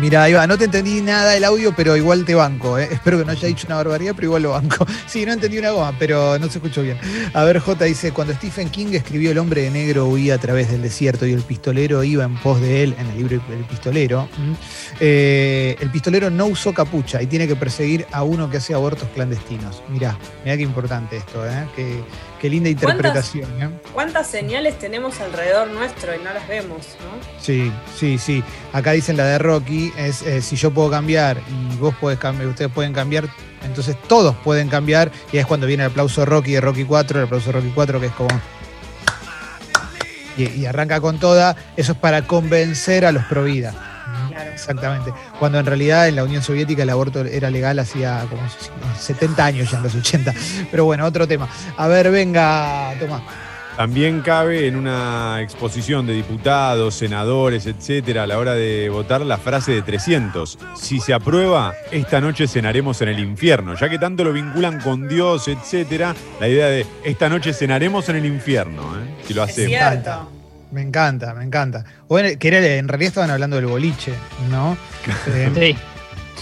Mira, 0.00 0.30
Iba, 0.30 0.46
no 0.46 0.56
te 0.56 0.64
entendí 0.64 1.02
nada 1.02 1.32
del 1.32 1.44
audio, 1.44 1.74
pero 1.76 1.94
igual 1.94 2.24
te 2.24 2.34
banco. 2.34 2.78
¿eh? 2.78 2.88
Espero 2.90 3.18
que 3.18 3.24
no 3.26 3.32
haya 3.32 3.46
dicho 3.46 3.66
una 3.66 3.76
barbaridad, 3.76 4.14
pero 4.14 4.28
igual 4.28 4.42
lo 4.42 4.50
banco. 4.52 4.86
Sí, 5.06 5.26
no 5.26 5.32
entendí 5.32 5.58
una 5.58 5.72
goma, 5.72 5.92
pero 5.98 6.38
no 6.38 6.46
se 6.48 6.58
escuchó 6.58 6.82
bien. 6.82 6.96
A 7.34 7.42
ver, 7.44 7.58
J 7.58 7.84
dice, 7.84 8.12
cuando 8.12 8.32
Stephen 8.32 8.70
King 8.70 8.92
escribió 8.92 9.32
El 9.32 9.38
hombre 9.38 9.62
de 9.62 9.70
negro 9.70 10.06
huía 10.06 10.36
a 10.36 10.38
través 10.38 10.70
del 10.70 10.82
desierto 10.82 11.26
y 11.26 11.32
el 11.32 11.42
pistolero 11.42 12.04
iba 12.04 12.24
en 12.24 12.36
pos 12.36 12.60
de 12.60 12.84
él, 12.84 12.94
en 12.96 13.08
el 13.08 13.16
libro 13.18 13.42
El 13.50 13.64
pistolero. 13.64 14.28
Eh, 15.00 15.76
el 15.80 15.90
pistolero 15.90 16.30
no 16.30 16.46
usó 16.46 16.72
capucha 16.72 17.20
y 17.20 17.26
tiene 17.26 17.48
que 17.48 17.56
perseguir 17.56 18.06
a 18.12 18.22
uno 18.22 18.48
que 18.48 18.58
hace 18.58 18.72
abortos 18.72 19.08
clandestinos. 19.14 19.82
Mirá, 19.88 20.16
mirá 20.44 20.56
qué 20.56 20.62
importante 20.62 21.16
esto, 21.16 21.44
¿eh? 21.44 21.66
Qué, 21.74 22.00
qué 22.40 22.48
linda 22.48 22.70
interpretación. 22.70 23.62
¿eh? 23.62 23.68
¿Cuántas 23.92 24.26
señales 24.26 24.78
tenemos 24.78 25.20
alrededor 25.20 25.68
nuestro 25.68 26.14
y 26.14 26.18
no 26.18 26.32
las 26.32 26.48
vemos, 26.48 26.96
no? 27.00 27.40
Sí, 27.40 27.70
sí, 27.96 28.18
sí. 28.18 28.42
Acá 28.72 28.92
dicen 28.92 29.16
la 29.16 29.26
de 29.26 29.38
Rocky, 29.38 29.92
es 29.96 30.22
eh, 30.22 30.40
si 30.40 30.56
yo 30.56 30.70
puedo 30.70 30.90
cambiar 30.90 31.36
y 31.48 31.76
vos 31.76 31.94
podés 31.94 32.18
cambiar, 32.18 32.48
ustedes 32.48 32.72
pueden 32.72 32.92
cambiar, 32.92 33.28
entonces 33.64 33.96
todos 34.08 34.34
pueden 34.36 34.68
cambiar. 34.68 35.12
Y 35.32 35.38
es 35.38 35.46
cuando 35.46 35.66
viene 35.66 35.84
el 35.84 35.90
aplauso 35.90 36.24
Rocky 36.24 36.52
de 36.52 36.60
Rocky 36.60 36.84
4, 36.84 37.20
el 37.20 37.24
aplauso 37.26 37.52
Rocky 37.52 37.70
4 37.74 38.00
que 38.00 38.06
es 38.06 38.12
como... 38.12 38.40
Y, 40.36 40.48
y 40.48 40.64
arranca 40.64 41.00
con 41.00 41.18
toda, 41.18 41.54
eso 41.76 41.92
es 41.92 41.98
para 41.98 42.26
convencer 42.26 43.04
a 43.04 43.12
los 43.12 43.24
pro 43.24 43.44
vida. 43.44 43.89
Claro. 44.40 44.50
Exactamente. 44.52 45.12
Cuando 45.38 45.58
en 45.58 45.66
realidad 45.66 46.08
en 46.08 46.16
la 46.16 46.24
Unión 46.24 46.42
Soviética 46.42 46.82
el 46.82 46.90
aborto 46.90 47.24
era 47.24 47.50
legal 47.50 47.78
hacía 47.78 48.24
como 48.28 48.42
70 48.98 49.44
años 49.44 49.70
ya 49.70 49.76
en 49.78 49.82
los 49.84 49.94
80. 49.94 50.32
Pero 50.70 50.84
bueno, 50.84 51.04
otro 51.06 51.26
tema. 51.26 51.48
A 51.76 51.88
ver, 51.88 52.10
venga, 52.10 52.94
Tomás. 52.98 53.22
También 53.76 54.20
cabe 54.20 54.66
en 54.66 54.76
una 54.76 55.40
exposición 55.40 56.06
de 56.06 56.12
diputados, 56.12 56.94
senadores, 56.96 57.64
etcétera, 57.64 58.24
a 58.24 58.26
la 58.26 58.38
hora 58.38 58.52
de 58.52 58.90
votar 58.90 59.22
la 59.22 59.38
frase 59.38 59.72
de 59.72 59.80
300. 59.80 60.58
Si 60.74 61.00
se 61.00 61.14
aprueba, 61.14 61.72
esta 61.90 62.20
noche 62.20 62.46
cenaremos 62.46 63.00
en 63.00 63.08
el 63.08 63.18
infierno. 63.20 63.74
Ya 63.76 63.88
que 63.88 63.98
tanto 63.98 64.22
lo 64.22 64.34
vinculan 64.34 64.80
con 64.80 65.08
Dios, 65.08 65.48
etcétera, 65.48 66.14
la 66.40 66.48
idea 66.48 66.66
de 66.66 66.84
esta 67.04 67.30
noche 67.30 67.54
cenaremos 67.54 68.06
en 68.10 68.16
el 68.16 68.26
infierno, 68.26 68.82
¿eh? 68.98 69.24
si 69.26 69.32
lo 69.32 69.44
Es 69.44 69.50
hacemos. 69.50 69.70
cierto. 69.70 70.30
Me 70.70 70.82
encanta, 70.82 71.34
me 71.34 71.44
encanta. 71.44 71.84
Bueno, 72.08 72.28
que 72.38 72.48
era, 72.48 72.58
en 72.64 72.88
realidad 72.88 73.08
estaban 73.08 73.30
hablando 73.30 73.56
del 73.56 73.66
boliche, 73.66 74.14
¿no? 74.50 74.76
Eh, 75.26 75.76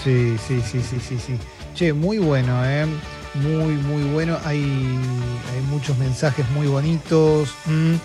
Sí. 0.03 0.37
Sí, 0.47 0.61
sí, 0.61 0.81
sí, 0.81 0.99
sí, 0.99 1.17
sí. 1.19 1.37
Che, 1.75 1.91
muy 1.91 2.19
bueno, 2.19 2.65
¿eh? 2.65 2.85
Muy, 3.33 3.73
muy 3.73 4.03
bueno. 4.11 4.37
Hay, 4.45 4.61
hay 4.61 5.61
muchos 5.69 5.97
mensajes 5.97 6.49
muy 6.51 6.67
bonitos. 6.67 7.53
Mm. 7.65 7.95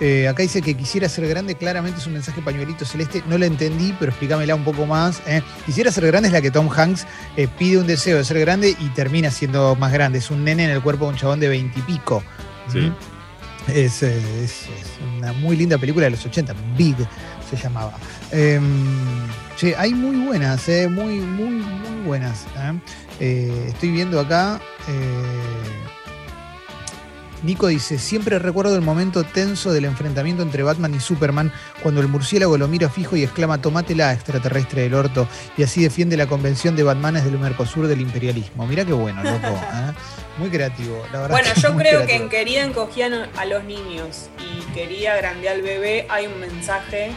Eh, 0.00 0.28
acá 0.28 0.42
dice 0.42 0.62
que 0.62 0.74
quisiera 0.74 1.08
ser 1.10 1.28
grande, 1.28 1.54
claramente 1.56 2.00
es 2.00 2.06
un 2.06 2.14
mensaje 2.14 2.40
pañuelito 2.40 2.84
celeste. 2.84 3.22
No 3.26 3.36
lo 3.36 3.44
entendí, 3.44 3.94
pero 3.98 4.10
explícamela 4.10 4.54
un 4.54 4.64
poco 4.64 4.86
más. 4.86 5.20
¿eh? 5.26 5.42
Quisiera 5.66 5.90
ser 5.90 6.06
grande 6.06 6.28
es 6.28 6.32
la 6.32 6.40
que 6.40 6.50
Tom 6.50 6.70
Hanks 6.74 7.06
eh, 7.36 7.48
pide 7.58 7.78
un 7.78 7.86
deseo 7.86 8.16
de 8.16 8.24
ser 8.24 8.38
grande 8.40 8.74
y 8.78 8.88
termina 8.90 9.30
siendo 9.30 9.74
más 9.76 9.92
grande. 9.92 10.18
Es 10.18 10.30
un 10.30 10.44
nene 10.44 10.64
en 10.64 10.70
el 10.70 10.80
cuerpo 10.80 11.04
de 11.04 11.10
un 11.10 11.16
chabón 11.16 11.40
de 11.40 11.48
veintipico. 11.48 12.22
Sí. 12.72 12.78
Eh, 12.78 12.92
es- 13.68 14.02
es 14.02 14.66
una 15.18 15.32
muy 15.32 15.56
linda 15.56 15.78
película 15.78 16.04
de 16.04 16.10
los 16.10 16.24
80, 16.24 16.54
Big 16.76 16.96
se 17.48 17.56
llamaba. 17.56 17.92
Em, 18.32 18.62
che, 19.56 19.74
hay 19.76 19.92
muy 19.94 20.24
buenas, 20.26 20.68
eh, 20.68 20.88
muy, 20.88 21.16
muy, 21.20 21.50
muy 21.64 22.06
buenas. 22.06 22.46
eh. 22.56 22.72
Eh, 23.20 23.64
estoy 23.68 23.90
viendo 23.90 24.18
acá. 24.20 24.60
Nico 27.42 27.68
dice, 27.68 27.98
siempre 27.98 28.38
recuerdo 28.38 28.74
el 28.74 28.82
momento 28.82 29.24
tenso 29.24 29.72
del 29.72 29.84
enfrentamiento 29.86 30.42
entre 30.42 30.62
Batman 30.62 30.94
y 30.94 31.00
Superman 31.00 31.52
cuando 31.82 32.00
el 32.00 32.08
murciélago 32.08 32.58
lo 32.58 32.68
mira 32.68 32.88
fijo 32.88 33.16
y 33.16 33.22
exclama, 33.22 33.60
tomátela, 33.60 34.12
extraterrestre 34.12 34.82
del 34.82 34.94
orto, 34.94 35.26
y 35.56 35.62
así 35.62 35.82
defiende 35.82 36.16
la 36.16 36.26
convención 36.26 36.76
de 36.76 36.82
Batmanes 36.82 37.24
del 37.24 37.38
Mercosur 37.38 37.86
del 37.86 38.00
imperialismo. 38.00 38.66
Mirá 38.66 38.84
qué 38.84 38.92
bueno, 38.92 39.22
loco. 39.22 39.46
¿eh? 39.48 39.92
Muy 40.38 40.50
creativo, 40.50 41.02
la 41.12 41.20
verdad. 41.20 41.36
Bueno, 41.36 41.50
yo 41.60 41.76
creo 41.76 42.06
que 42.06 42.16
en 42.16 42.28
Querida 42.28 42.62
encogían 42.62 43.12
a 43.36 43.44
los 43.44 43.64
niños 43.64 44.28
y 44.38 44.60
Quería 44.72 45.16
grandear 45.16 45.56
al 45.56 45.62
bebé 45.62 46.06
hay 46.08 46.26
un 46.26 46.38
mensaje 46.38 47.10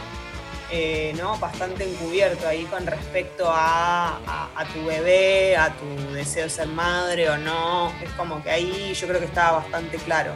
eh, 0.76 1.14
¿no? 1.16 1.38
bastante 1.38 1.84
encubierto 1.88 2.48
ahí 2.48 2.64
con 2.64 2.84
respecto 2.84 3.48
a, 3.48 4.18
a- 4.26 4.48
a 4.56 4.64
tu 4.72 4.84
bebé, 4.84 5.56
a 5.56 5.72
tu 5.72 6.12
deseo 6.12 6.44
de 6.44 6.50
ser 6.50 6.66
madre 6.66 7.30
o 7.30 7.38
no. 7.38 7.92
Es 8.02 8.10
como 8.16 8.42
que 8.42 8.50
ahí 8.50 8.92
yo 9.00 9.06
creo 9.06 9.20
que 9.20 9.26
estaba 9.26 9.58
bastante 9.58 9.98
claro. 9.98 10.32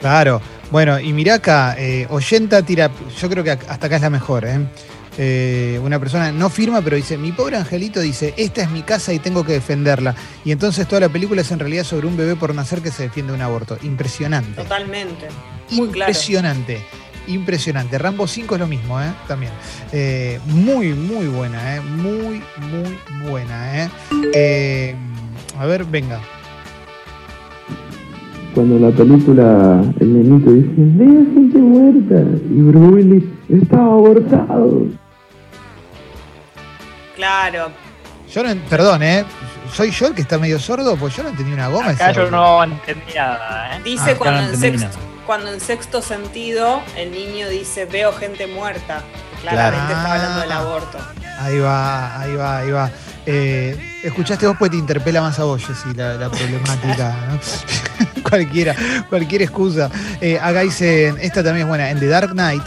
Claro. 0.00 0.40
Bueno, 0.70 1.00
y 1.00 1.12
mirá 1.12 1.34
acá, 1.34 1.74
eh, 1.78 2.06
Oyenta 2.10 2.62
tira, 2.62 2.90
yo 3.20 3.28
creo 3.28 3.42
que 3.42 3.50
hasta 3.50 3.86
acá 3.86 3.96
es 3.96 4.02
la 4.02 4.10
mejor, 4.10 4.44
¿eh? 4.44 4.60
Eh, 5.18 5.80
una 5.82 5.98
persona 5.98 6.30
no 6.30 6.48
firma, 6.48 6.80
pero 6.80 6.94
dice, 6.96 7.18
mi 7.18 7.32
pobre 7.32 7.56
angelito 7.56 8.00
dice, 8.00 8.32
esta 8.36 8.62
es 8.62 8.70
mi 8.70 8.82
casa 8.82 9.12
y 9.12 9.18
tengo 9.18 9.44
que 9.44 9.52
defenderla. 9.54 10.14
Y 10.44 10.52
entonces 10.52 10.86
toda 10.86 11.00
la 11.00 11.08
película 11.08 11.42
es 11.42 11.50
en 11.50 11.58
realidad 11.58 11.82
sobre 11.84 12.06
un 12.06 12.16
bebé 12.16 12.36
por 12.36 12.54
nacer 12.54 12.80
que 12.80 12.90
se 12.92 13.02
defiende 13.02 13.32
de 13.32 13.36
un 13.38 13.42
aborto. 13.42 13.76
Impresionante. 13.82 14.62
Totalmente. 14.62 15.26
Muy 15.72 15.88
claro. 15.88 16.12
Impresionante. 17.30 17.98
Rambo 17.98 18.26
5 18.26 18.54
es 18.54 18.60
lo 18.60 18.66
mismo, 18.66 19.00
¿eh? 19.00 19.12
También. 19.28 19.52
Eh, 19.92 20.38
muy, 20.46 20.92
muy 20.94 21.26
buena, 21.26 21.76
¿eh? 21.76 21.80
Muy, 21.80 22.42
muy 22.58 22.98
buena, 23.28 23.84
¿eh? 23.84 23.88
Eh, 24.34 24.94
A 25.58 25.66
ver, 25.66 25.84
venga. 25.84 26.20
Cuando 28.54 28.76
en 28.76 28.82
la 28.82 28.90
película 28.90 29.82
el 30.00 30.12
nenito 30.12 30.50
dice, 30.52 30.68
vea 30.76 31.24
gente 31.34 31.58
muerta, 31.58 32.20
y 32.50 32.60
Bruce 32.62 32.94
Willis 32.94 33.24
estaba 33.48 33.84
abortado. 33.84 34.86
Claro. 37.14 37.68
Yo 38.32 38.42
no, 38.42 38.54
perdón, 38.68 39.02
¿eh? 39.02 39.24
¿Soy 39.72 39.90
yo 39.90 40.08
el 40.08 40.14
que 40.14 40.22
está 40.22 40.36
medio 40.38 40.58
sordo? 40.58 40.96
Pues 40.96 41.14
yo 41.16 41.22
no 41.22 41.28
entendí 41.28 41.52
una 41.52 41.68
goma. 41.68 41.90
Acá 41.90 42.12
yo 42.12 42.28
no 42.30 42.64
entendí 42.64 43.12
nada, 43.14 43.76
¿eh? 43.76 43.80
Dice 43.84 44.12
Ah, 44.12 44.14
cuando, 44.18 44.42
no 44.42 44.48
en 44.48 44.56
sexto, 44.56 44.98
cuando 45.26 45.52
en 45.52 45.60
sexto 45.60 46.02
sentido 46.02 46.82
el 46.96 47.10
niño 47.12 47.48
dice 47.48 47.84
veo 47.86 48.12
gente 48.12 48.46
muerta. 48.46 49.02
Claramente 49.40 49.86
Claro. 49.94 50.00
está 50.00 50.12
hablando 50.14 50.40
del 50.40 50.52
aborto. 50.52 50.98
Ahí 51.40 51.58
va, 51.58 52.20
ahí 52.20 52.34
va, 52.36 52.58
ahí 52.58 52.70
va. 52.70 52.90
Eh, 53.26 54.00
escuchaste 54.02 54.46
vos, 54.46 54.56
pues 54.58 54.70
te 54.70 54.76
interpela 54.76 55.20
más 55.22 55.38
a 55.38 55.44
vos, 55.44 55.64
Jessy, 55.64 55.94
la, 55.94 56.14
la 56.14 56.28
problemática, 56.30 57.14
¿no? 57.30 58.22
cualquiera, 58.28 58.74
cualquier 59.08 59.42
excusa. 59.42 59.90
Eh, 60.20 60.38
acá 60.40 60.60
dicen, 60.60 61.16
esta 61.20 61.42
también 61.42 61.64
es 61.64 61.68
buena, 61.68 61.90
en 61.90 61.98
The 62.00 62.06
Dark 62.08 62.30
Knight, 62.32 62.62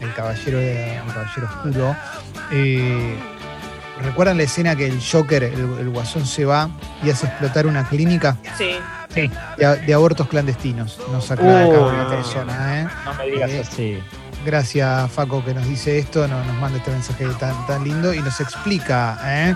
el 0.00 0.14
caballero, 0.14 0.58
de- 0.58 0.96
el 0.96 1.06
caballero 1.12 1.46
oscuro, 1.48 1.96
eh, 2.52 3.18
¿recuerdan 4.02 4.36
la 4.36 4.44
escena 4.44 4.74
que 4.76 4.86
el 4.86 5.00
Joker, 5.00 5.42
el, 5.44 5.60
el 5.78 5.88
guasón, 5.90 6.26
se 6.26 6.44
va 6.44 6.68
y 7.02 7.10
hace 7.10 7.26
explotar 7.26 7.66
una 7.66 7.84
clínica 7.88 8.36
Sí. 8.58 8.76
Sí, 9.14 9.28
de, 9.58 9.76
de 9.86 9.94
abortos 9.94 10.28
clandestinos? 10.28 10.98
Nos 11.10 11.30
aclara 11.30 11.60
acá 11.64 11.68
Uy, 11.68 11.88
una 11.94 12.04
no. 12.04 12.10
persona, 12.10 12.80
¿eh? 12.80 12.86
no 13.04 13.14
me 13.14 13.26
digas 13.30 13.50
Eh, 13.50 13.60
así. 13.68 13.98
Gracias, 14.44 15.10
Faco, 15.12 15.44
que 15.44 15.52
nos 15.52 15.66
dice 15.68 15.98
esto, 15.98 16.26
no- 16.28 16.42
nos 16.44 16.56
manda 16.60 16.78
este 16.78 16.90
mensaje 16.90 17.26
tan, 17.38 17.66
tan 17.66 17.84
lindo 17.84 18.14
y 18.14 18.20
nos 18.20 18.40
explica. 18.40 19.18
¿eh? 19.24 19.54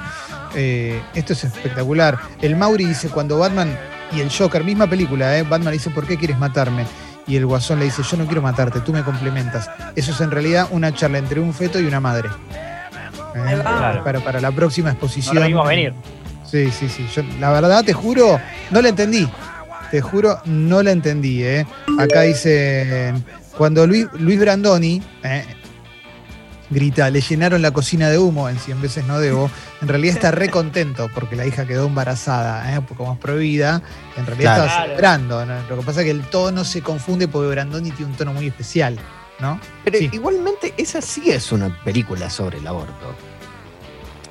Eh, 0.55 1.03
esto 1.15 1.33
es 1.33 1.45
espectacular. 1.45 2.19
El 2.43 2.55
Mauri 2.57 2.85
dice: 2.85 3.09
cuando 3.09 3.39
Batman 3.39 3.79
y 4.13 4.21
el 4.21 4.31
Joker, 4.31 4.63
misma 4.63 4.87
película, 4.89 5.39
¿eh? 5.39 5.43
Batman 5.43 5.73
dice: 5.73 5.89
¿Por 5.91 6.07
qué 6.07 6.19
quieres 6.19 6.39
matarme? 6.39 6.85
Y 7.27 7.37
el 7.37 7.47
Guasón 7.47 7.79
le 7.79 7.87
dice: 7.87 8.03
Yo 8.03 8.17
no 8.19 8.27
quiero 8.27 8.43
matarte, 8.43 8.81
tú 8.81 8.93
me 8.93 9.03
complementas. 9.03 9.71
Eso 9.97 10.13
es 10.13 10.21
en 10.21 10.31
realidad 10.31 10.69
una 10.71 10.93
charla 10.93 11.17
entre 11.19 11.41
un 11.41 11.55
feto 11.55 11.81
y 11.81 11.87
una 11.87 12.01
madre. 12.01 12.29
¿Eh? 13.35 13.59
Claro. 13.61 14.05
Para, 14.05 14.21
para 14.21 14.41
la 14.41 14.51
próxima 14.53 14.89
No 14.89 14.93
exposición. 14.95 15.37
lo 15.37 15.47
vimos 15.47 15.67
venir. 15.69 15.93
Sí, 16.51 16.71
sí, 16.71 16.89
sí. 16.89 17.07
Yo, 17.15 17.23
la 17.41 17.51
verdad, 17.51 17.85
te 17.85 17.93
juro, 17.93 18.41
no 18.71 18.81
la 18.83 18.89
entendí. 18.91 19.29
Te 19.91 20.01
juro, 20.01 20.41
no 20.45 20.83
la 20.83 20.93
entendí. 20.93 21.43
¿eh? 21.43 21.67
Acá 21.99 22.23
dice, 22.23 23.13
cuando 23.57 23.87
Luis, 23.87 24.07
Luis 24.19 24.39
Brandoni 24.41 25.03
eh, 25.23 25.45
grita, 26.71 27.11
le 27.11 27.21
llenaron 27.21 27.63
la 27.63 27.71
cocina 27.71 28.09
de 28.11 28.19
humo 28.19 28.49
en 28.49 28.59
100 28.59 28.81
veces 28.83 29.05
no 29.07 29.21
debo, 29.21 29.51
en 29.83 29.89
realidad 29.89 30.17
está 30.17 30.31
re 30.31 30.49
contento 30.49 31.09
porque 31.15 31.37
la 31.37 31.47
hija 31.47 31.67
quedó 31.67 31.87
embarazada, 31.87 32.75
¿eh? 32.75 32.81
como 32.97 33.13
es 33.13 33.19
prohibida, 33.19 33.83
en 34.17 34.27
realidad 34.27 34.55
Claro. 34.57 34.65
estaba 34.69 34.85
celebrando. 34.85 35.47
¿no? 35.47 35.55
Lo 35.69 35.77
que 35.79 35.83
pasa 35.87 36.01
es 36.01 36.05
que 36.07 36.11
el 36.13 36.23
tono 36.23 36.65
se 36.65 36.83
confunde 36.83 37.29
porque 37.29 37.49
Brandoni 37.51 37.91
tiene 37.93 38.11
un 38.13 38.17
tono 38.17 38.33
muy 38.33 38.47
especial, 38.49 38.99
¿no? 39.41 39.61
Pero 39.85 39.99
Sí. 39.99 40.11
igualmente, 40.13 40.75
esa 40.77 41.01
sí 41.03 41.31
es 41.31 41.53
una 41.53 41.83
película 41.85 42.31
sobre 42.31 42.59
el 42.59 42.67
aborto. 42.67 43.15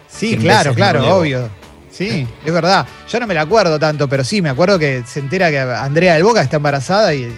Sí, 0.07 0.37
claro, 0.37 0.73
claro, 0.73 1.01
no 1.01 1.15
obvio. 1.15 1.49
Sí, 1.91 2.27
es 2.43 2.53
verdad. 2.53 2.87
Yo 3.09 3.19
no 3.19 3.27
me 3.27 3.33
la 3.33 3.41
acuerdo 3.41 3.77
tanto, 3.79 4.07
pero 4.09 4.23
sí, 4.23 4.41
me 4.41 4.49
acuerdo 4.49 4.79
que 4.79 5.03
se 5.05 5.19
entera 5.19 5.49
que 5.51 5.59
Andrea 5.59 6.13
del 6.15 6.23
Boca 6.23 6.41
está 6.41 6.57
embarazada 6.57 7.13
y, 7.13 7.23
y 7.23 7.33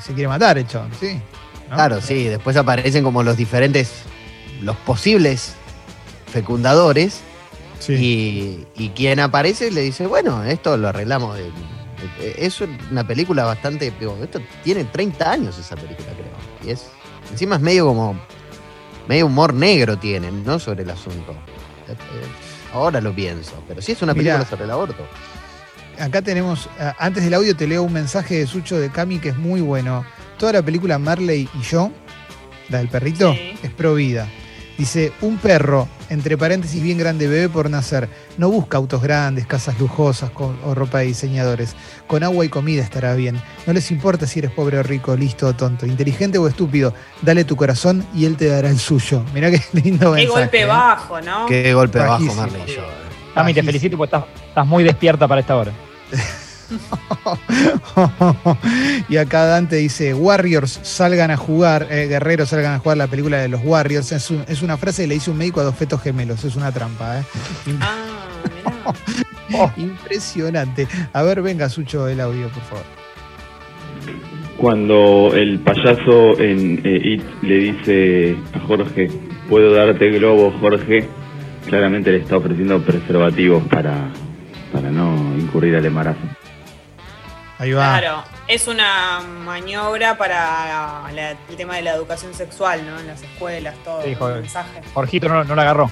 se 0.00 0.12
quiere 0.12 0.28
matar, 0.28 0.58
el 0.58 0.66
chabón, 0.68 0.90
sí. 1.00 1.20
¿no? 1.68 1.74
Claro, 1.74 2.00
sí, 2.00 2.24
después 2.24 2.56
aparecen 2.56 3.02
como 3.02 3.22
los 3.24 3.36
diferentes, 3.36 3.90
los 4.62 4.76
posibles 4.76 5.54
fecundadores 6.32 7.20
Sí. 7.78 7.92
y, 8.76 8.84
y 8.84 8.88
quien 8.90 9.20
aparece 9.20 9.70
le 9.70 9.82
dice, 9.82 10.06
bueno, 10.06 10.42
esto 10.44 10.76
lo 10.76 10.88
arreglamos. 10.88 11.38
es 12.20 12.60
una 12.90 13.06
película 13.06 13.44
bastante, 13.44 13.88
esto 14.22 14.40
tiene 14.64 14.84
30 14.84 15.30
años 15.30 15.58
esa 15.58 15.74
película 15.76 16.08
creo. 16.12 16.35
Y 16.66 16.70
es, 16.70 16.86
encima 17.30 17.56
es 17.56 17.62
medio 17.62 17.86
como 17.86 18.18
medio 19.08 19.26
humor 19.26 19.54
negro 19.54 19.96
tienen, 19.96 20.44
¿no? 20.44 20.58
Sobre 20.58 20.82
el 20.82 20.90
asunto. 20.90 21.34
Ahora 22.72 23.00
lo 23.00 23.14
pienso, 23.14 23.52
pero 23.68 23.80
sí 23.80 23.92
es 23.92 24.02
una 24.02 24.12
película 24.12 24.38
Mirá. 24.38 24.50
sobre 24.50 24.64
el 24.64 24.70
aborto. 24.70 25.06
Acá 25.98 26.20
tenemos, 26.20 26.68
ah, 26.78 26.94
antes 26.98 27.24
del 27.24 27.32
audio 27.34 27.56
te 27.56 27.66
leo 27.66 27.82
un 27.82 27.92
mensaje 27.92 28.38
de 28.40 28.46
Sucho 28.46 28.78
de 28.78 28.90
Cami 28.90 29.18
que 29.18 29.30
es 29.30 29.36
muy 29.38 29.60
bueno. 29.60 30.04
Toda 30.38 30.52
la 30.54 30.62
película 30.62 30.98
Marley 30.98 31.48
y 31.54 31.62
yo, 31.62 31.90
la 32.68 32.78
del 32.78 32.88
perrito, 32.88 33.32
Sí. 33.32 33.54
es 33.62 33.70
pro 33.70 33.94
vida. 33.94 34.28
Dice, 34.78 35.10
un 35.22 35.38
perro, 35.38 35.88
entre 36.10 36.36
paréntesis 36.36 36.82
bien 36.82 36.98
grande, 36.98 37.26
bebé 37.26 37.48
por 37.48 37.70
nacer, 37.70 38.10
no 38.36 38.50
busca 38.50 38.76
autos 38.76 39.00
grandes, 39.00 39.46
casas 39.46 39.78
lujosas 39.80 40.30
con- 40.30 40.58
o 40.64 40.74
ropa 40.74 40.98
de 40.98 41.06
diseñadores. 41.06 41.74
Con 42.06 42.22
agua 42.22 42.44
y 42.44 42.50
comida 42.50 42.82
estará 42.82 43.14
bien. 43.14 43.40
No 43.66 43.72
les 43.72 43.90
importa 43.90 44.26
si 44.26 44.40
eres 44.40 44.50
pobre 44.50 44.78
o 44.78 44.82
rico, 44.82 45.16
listo 45.16 45.46
o 45.46 45.54
tonto, 45.54 45.86
inteligente 45.86 46.36
o 46.36 46.46
estúpido. 46.46 46.92
Dale 47.22 47.44
tu 47.44 47.56
corazón 47.56 48.06
y 48.14 48.26
él 48.26 48.36
te 48.36 48.48
dará 48.48 48.68
el 48.68 48.78
suyo. 48.78 49.24
Mirá 49.32 49.50
qué 49.50 49.62
lindo 49.72 50.12
Qué 50.14 50.22
mensaje. 50.22 50.40
golpe 50.42 50.60
¿eh? 50.60 50.66
bajo, 50.66 51.20
¿no? 51.22 51.46
Qué 51.46 51.72
golpe 51.74 51.98
bajo. 51.98 52.34
Marley 52.34 52.62
yo. 52.66 52.82
eh. 52.82 53.54
Te 53.54 53.62
felicito 53.62 53.96
porque 53.96 54.14
estás, 54.16 54.30
estás 54.48 54.66
muy 54.66 54.84
despierta 54.84 55.26
para 55.26 55.40
esta 55.40 55.56
hora. 55.56 55.72
y 59.08 59.16
acá 59.16 59.44
Dante 59.46 59.76
dice, 59.76 60.14
Warriors 60.14 60.80
salgan 60.82 61.30
a 61.30 61.36
jugar, 61.36 61.86
eh, 61.90 62.06
guerreros 62.08 62.48
salgan 62.50 62.74
a 62.74 62.78
jugar 62.78 62.98
la 62.98 63.06
película 63.06 63.38
de 63.38 63.48
los 63.48 63.60
Warriors. 63.64 64.12
Es, 64.12 64.30
un- 64.30 64.44
es 64.48 64.62
una 64.62 64.76
frase 64.76 65.02
que 65.02 65.08
le 65.08 65.14
dice 65.14 65.30
un 65.30 65.38
médico 65.38 65.60
a 65.60 65.64
dos 65.64 65.74
fetos 65.74 66.02
gemelos, 66.02 66.44
es 66.44 66.56
una 66.56 66.72
trampa. 66.72 67.20
¿eh? 67.20 67.24
Ah, 67.80 68.92
mirá. 69.48 69.72
Impresionante. 69.76 70.88
A 71.12 71.22
ver, 71.22 71.42
venga, 71.42 71.68
Sucho, 71.68 72.08
el 72.08 72.20
audio, 72.20 72.48
por 72.48 72.62
favor. 72.64 72.84
Cuando 74.56 75.32
el 75.34 75.58
payaso 75.60 76.38
en 76.40 76.80
eh, 76.84 77.00
It 77.14 77.22
le 77.42 77.56
dice 77.58 78.36
a 78.54 78.60
Jorge, 78.60 79.10
puedo 79.50 79.72
darte 79.74 80.10
globo, 80.12 80.50
Jorge, 80.60 81.06
claramente 81.66 82.10
le 82.10 82.18
está 82.18 82.38
ofreciendo 82.38 82.80
preservativos 82.80 83.62
para, 83.68 84.08
para 84.72 84.90
no 84.90 85.34
incurrir 85.38 85.76
al 85.76 85.84
embarazo. 85.84 86.20
Ahí 87.58 87.72
va. 87.72 87.98
Claro, 87.98 88.22
es 88.48 88.68
una 88.68 89.20
maniobra 89.44 90.18
para 90.18 91.10
la- 91.12 91.30
el 91.48 91.56
tema 91.56 91.76
de 91.76 91.82
la 91.82 91.92
educación 91.94 92.34
sexual, 92.34 92.84
¿no? 92.86 92.98
En 93.00 93.06
las 93.06 93.22
escuelas, 93.22 93.74
todo. 93.84 94.02
Sí, 94.02 94.10
el 94.20 94.34
mensaje. 94.42 94.80
Jorgito 94.92 95.28
no, 95.28 95.42
no 95.44 95.54
la 95.54 95.62
agarró. 95.62 95.90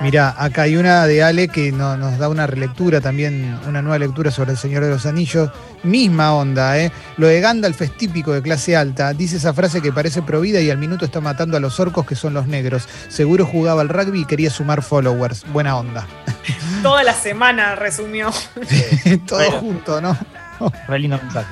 Mira, 0.00 0.34
acá 0.36 0.62
hay 0.62 0.76
una 0.76 1.06
de 1.06 1.22
Ale 1.22 1.46
que 1.46 1.70
no- 1.70 1.96
nos 1.96 2.18
da 2.18 2.28
una 2.28 2.48
relectura 2.48 3.00
también, 3.00 3.56
una 3.68 3.80
nueva 3.80 3.96
lectura 4.00 4.32
sobre 4.32 4.50
el 4.50 4.58
Señor 4.58 4.82
de 4.82 4.90
los 4.90 5.06
Anillos. 5.06 5.50
Misma 5.84 6.34
onda, 6.34 6.76
¿eh? 6.78 6.90
Lo 7.16 7.28
de 7.28 7.40
Gandalf 7.40 7.80
es 7.80 7.96
típico 7.96 8.32
de 8.32 8.42
clase 8.42 8.76
alta. 8.76 9.12
Dice 9.12 9.36
esa 9.36 9.54
frase 9.54 9.80
que 9.80 9.92
parece 9.92 10.20
provida 10.22 10.60
y 10.60 10.68
al 10.70 10.78
minuto 10.78 11.04
está 11.04 11.20
matando 11.20 11.56
a 11.56 11.60
los 11.60 11.78
orcos 11.78 12.04
que 12.06 12.16
son 12.16 12.34
los 12.34 12.48
negros. 12.48 12.88
Seguro 13.08 13.46
jugaba 13.46 13.82
al 13.82 13.88
rugby 13.88 14.22
y 14.22 14.24
quería 14.24 14.50
sumar 14.50 14.82
followers. 14.82 15.44
Buena 15.52 15.76
onda. 15.76 16.04
Toda 16.82 17.04
la 17.04 17.14
semana 17.14 17.76
resumió. 17.76 18.32
Todo 19.28 19.38
Bueno. 19.38 19.58
junto, 19.60 20.00
¿no? 20.00 20.18
Re 20.88 20.98
lindo 20.98 21.18
mensaje. 21.18 21.48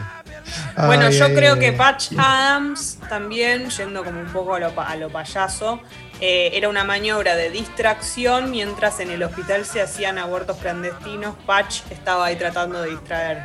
Bueno, 0.87 1.07
Ay, 1.07 1.19
yo 1.19 1.27
ay, 1.27 1.35
creo 1.35 1.55
ay. 1.55 1.61
que 1.61 1.73
Patch 1.73 2.13
Adams 2.19 2.99
también, 3.09 3.71
yendo 3.71 4.05
como 4.05 4.21
un 4.21 4.27
poco 4.27 4.55
a 4.55 4.59
lo, 4.61 4.71
pa- 4.75 4.89
a 4.89 4.97
lo 4.97 5.09
payaso, 5.09 5.81
eh, 6.21 6.51
era 6.55 6.69
una 6.69 6.85
maniobra 6.85 7.37
de 7.37 7.51
distracción 7.51 8.51
mientras 8.51 9.01
en 9.01 9.11
el 9.11 9.23
hospital 9.23 9.65
se 9.65 9.81
hacían 9.81 10.19
abortos 10.19 10.57
clandestinos. 10.59 11.35
Patch 11.47 11.83
estaba 11.91 12.27
ahí 12.27 12.37
tratando 12.37 12.83
de 12.83 12.91
distraer. 12.91 13.43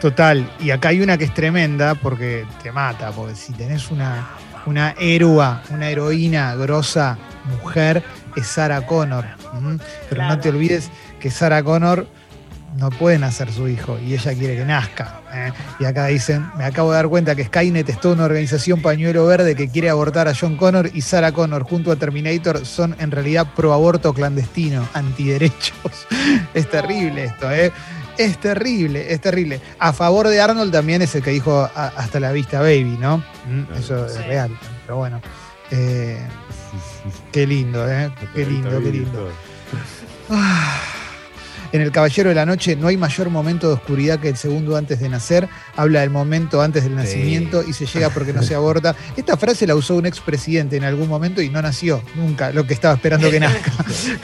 Total, 0.00 0.48
y 0.60 0.70
acá 0.70 0.88
hay 0.90 1.00
una 1.00 1.16
que 1.16 1.24
es 1.24 1.34
tremenda 1.34 1.94
porque 1.94 2.46
te 2.62 2.70
mata, 2.70 3.10
porque 3.12 3.34
si 3.34 3.52
tenés 3.54 3.90
una, 3.90 4.28
una 4.66 4.94
héroa, 4.98 5.62
una 5.70 5.88
heroína 5.88 6.54
grosa, 6.54 7.16
mujer, 7.44 8.02
es 8.36 8.46
Sarah 8.46 8.84
Connor. 8.86 9.24
Pero 10.10 10.22
no 10.24 10.38
te 10.38 10.50
olvides 10.50 10.90
que 11.18 11.30
Sarah 11.30 11.62
Connor 11.62 12.06
no 12.78 12.90
puede 12.90 13.18
nacer 13.18 13.52
su 13.52 13.68
hijo 13.68 13.98
y 13.98 14.14
ella 14.14 14.34
quiere 14.34 14.56
que 14.56 14.64
nazca. 14.64 15.20
¿eh? 15.32 15.52
Y 15.80 15.84
acá 15.84 16.06
dicen, 16.06 16.46
me 16.56 16.64
acabo 16.64 16.90
de 16.90 16.96
dar 16.96 17.08
cuenta 17.08 17.34
que 17.34 17.44
Skynet 17.44 17.88
es 17.88 18.00
toda 18.00 18.14
una 18.14 18.24
organización 18.24 18.82
pañuelo 18.82 19.26
verde 19.26 19.54
que 19.54 19.68
quiere 19.68 19.88
abortar 19.90 20.28
a 20.28 20.34
John 20.38 20.56
Connor 20.56 20.90
y 20.92 21.00
Sarah 21.02 21.32
Connor 21.32 21.62
junto 21.64 21.90
a 21.92 21.96
Terminator 21.96 22.64
son 22.66 22.94
en 22.98 23.10
realidad 23.10 23.46
pro 23.56 23.72
aborto 23.72 24.12
clandestino, 24.12 24.86
antiderechos. 24.94 26.06
es 26.54 26.70
terrible 26.70 27.24
esto, 27.24 27.50
¿eh? 27.50 27.72
Es 28.18 28.38
terrible, 28.38 29.12
es 29.12 29.20
terrible. 29.20 29.60
A 29.78 29.92
favor 29.92 30.26
de 30.28 30.40
Arnold 30.40 30.72
también 30.72 31.02
es 31.02 31.14
el 31.14 31.22
que 31.22 31.30
dijo 31.30 31.68
"A- 31.74 31.92
hasta 31.96 32.18
la 32.18 32.32
vista, 32.32 32.60
baby, 32.60 32.96
¿no? 32.98 33.18
Mm, 33.18 33.74
Eso 33.78 34.06
es 34.06 34.24
real, 34.26 34.50
pero 34.86 34.96
bueno. 34.96 35.20
Eh, 35.70 36.18
qué 37.32 37.46
lindo, 37.46 37.86
¿eh? 37.90 38.10
Qué 38.34 38.46
lindo, 38.46 38.70
qué 38.82 38.90
lindo. 38.90 39.30
Ah. 40.30 40.80
En 41.72 41.80
El 41.80 41.90
Caballero 41.92 42.28
de 42.28 42.34
la 42.34 42.46
Noche 42.46 42.76
no 42.76 42.88
hay 42.88 42.96
mayor 42.96 43.30
momento 43.30 43.68
de 43.68 43.74
oscuridad 43.74 44.20
que 44.20 44.28
el 44.28 44.36
segundo 44.36 44.76
antes 44.76 45.00
de 45.00 45.08
nacer. 45.08 45.48
Habla 45.76 46.00
del 46.00 46.10
momento 46.10 46.62
antes 46.62 46.84
del 46.84 46.94
nacimiento 46.94 47.62
y 47.66 47.72
se 47.72 47.86
llega 47.86 48.10
porque 48.10 48.32
no 48.32 48.42
se 48.42 48.54
aborta. 48.54 48.94
Esta 49.16 49.36
frase 49.36 49.66
la 49.66 49.74
usó 49.74 49.96
un 49.96 50.06
expresidente 50.06 50.76
en 50.76 50.84
algún 50.84 51.08
momento 51.08 51.42
y 51.42 51.50
no 51.50 51.60
nació 51.60 52.02
nunca 52.14 52.50
lo 52.52 52.66
que 52.66 52.74
estaba 52.74 52.94
esperando 52.94 53.30
que 53.30 53.40
nazca. 53.40 53.72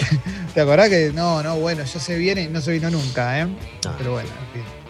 ¿Te 0.54 0.60
acordás 0.60 0.88
que 0.88 1.12
no, 1.14 1.42
no, 1.42 1.56
bueno, 1.56 1.82
ya 1.84 2.00
se 2.00 2.16
viene 2.16 2.42
y 2.42 2.48
no 2.48 2.60
se 2.60 2.72
vino 2.72 2.90
nunca, 2.90 3.40
¿eh? 3.40 3.46
Pero 3.98 4.12
bueno, 4.12 4.28
en 4.28 4.62
fin. 4.62 4.81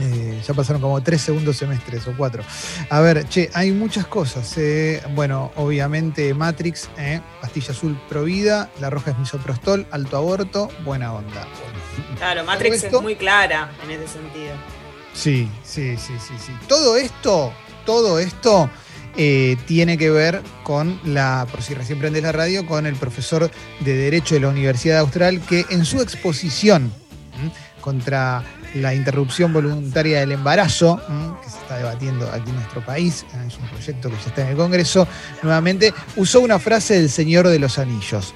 Eh, 0.00 0.42
ya 0.46 0.54
pasaron 0.54 0.80
como 0.80 1.02
tres 1.02 1.20
segundos 1.20 1.56
semestres 1.56 2.06
o 2.06 2.14
cuatro. 2.16 2.42
A 2.88 3.00
ver, 3.00 3.28
che, 3.28 3.50
hay 3.54 3.70
muchas 3.72 4.06
cosas. 4.06 4.52
eh. 4.56 5.02
Bueno, 5.14 5.52
obviamente 5.56 6.32
Matrix, 6.34 6.88
eh, 6.96 7.20
pastilla 7.40 7.72
azul 7.72 8.00
provida, 8.08 8.70
la 8.80 8.90
roja 8.90 9.10
es 9.10 9.18
misoprostol, 9.18 9.86
alto 9.90 10.16
aborto, 10.16 10.68
buena 10.84 11.12
onda. 11.12 11.46
Claro, 12.16 12.44
Matrix 12.44 12.84
es 12.84 13.00
muy 13.00 13.16
clara 13.16 13.70
en 13.84 13.90
ese 13.90 14.08
sentido. 14.08 14.54
Sí, 15.12 15.50
sí, 15.64 15.96
sí, 15.96 16.14
sí, 16.18 16.34
sí. 16.38 16.52
Todo 16.66 16.96
esto, 16.96 17.52
todo 17.84 18.18
esto 18.18 18.70
eh, 19.16 19.56
tiene 19.66 19.98
que 19.98 20.10
ver 20.10 20.40
con 20.62 21.00
la, 21.04 21.46
por 21.50 21.62
si 21.62 21.74
recién 21.74 21.98
prendes 21.98 22.22
la 22.22 22.32
radio, 22.32 22.64
con 22.64 22.86
el 22.86 22.94
profesor 22.94 23.50
de 23.80 23.94
Derecho 23.94 24.34
de 24.34 24.40
la 24.40 24.48
Universidad 24.48 24.98
Austral 25.00 25.40
que 25.40 25.66
en 25.70 25.84
su 25.84 26.00
exposición 26.00 26.92
¿m? 27.42 27.52
contra 27.80 28.44
la 28.74 28.94
interrupción 28.94 29.52
voluntaria 29.52 30.20
del 30.20 30.32
embarazo, 30.32 31.00
que 31.42 31.50
se 31.50 31.58
está 31.58 31.76
debatiendo 31.78 32.28
aquí 32.32 32.50
en 32.50 32.56
nuestro 32.56 32.80
país, 32.84 33.24
eh, 33.34 33.44
es 33.48 33.56
un 33.58 33.66
proyecto 33.68 34.08
que 34.08 34.14
ya 34.16 34.26
está 34.28 34.42
en 34.42 34.48
el 34.48 34.56
Congreso, 34.56 35.06
nuevamente 35.42 35.92
usó 36.16 36.40
una 36.40 36.58
frase 36.58 36.94
del 36.94 37.10
Señor 37.10 37.48
de 37.48 37.58
los 37.58 37.78
Anillos. 37.78 38.34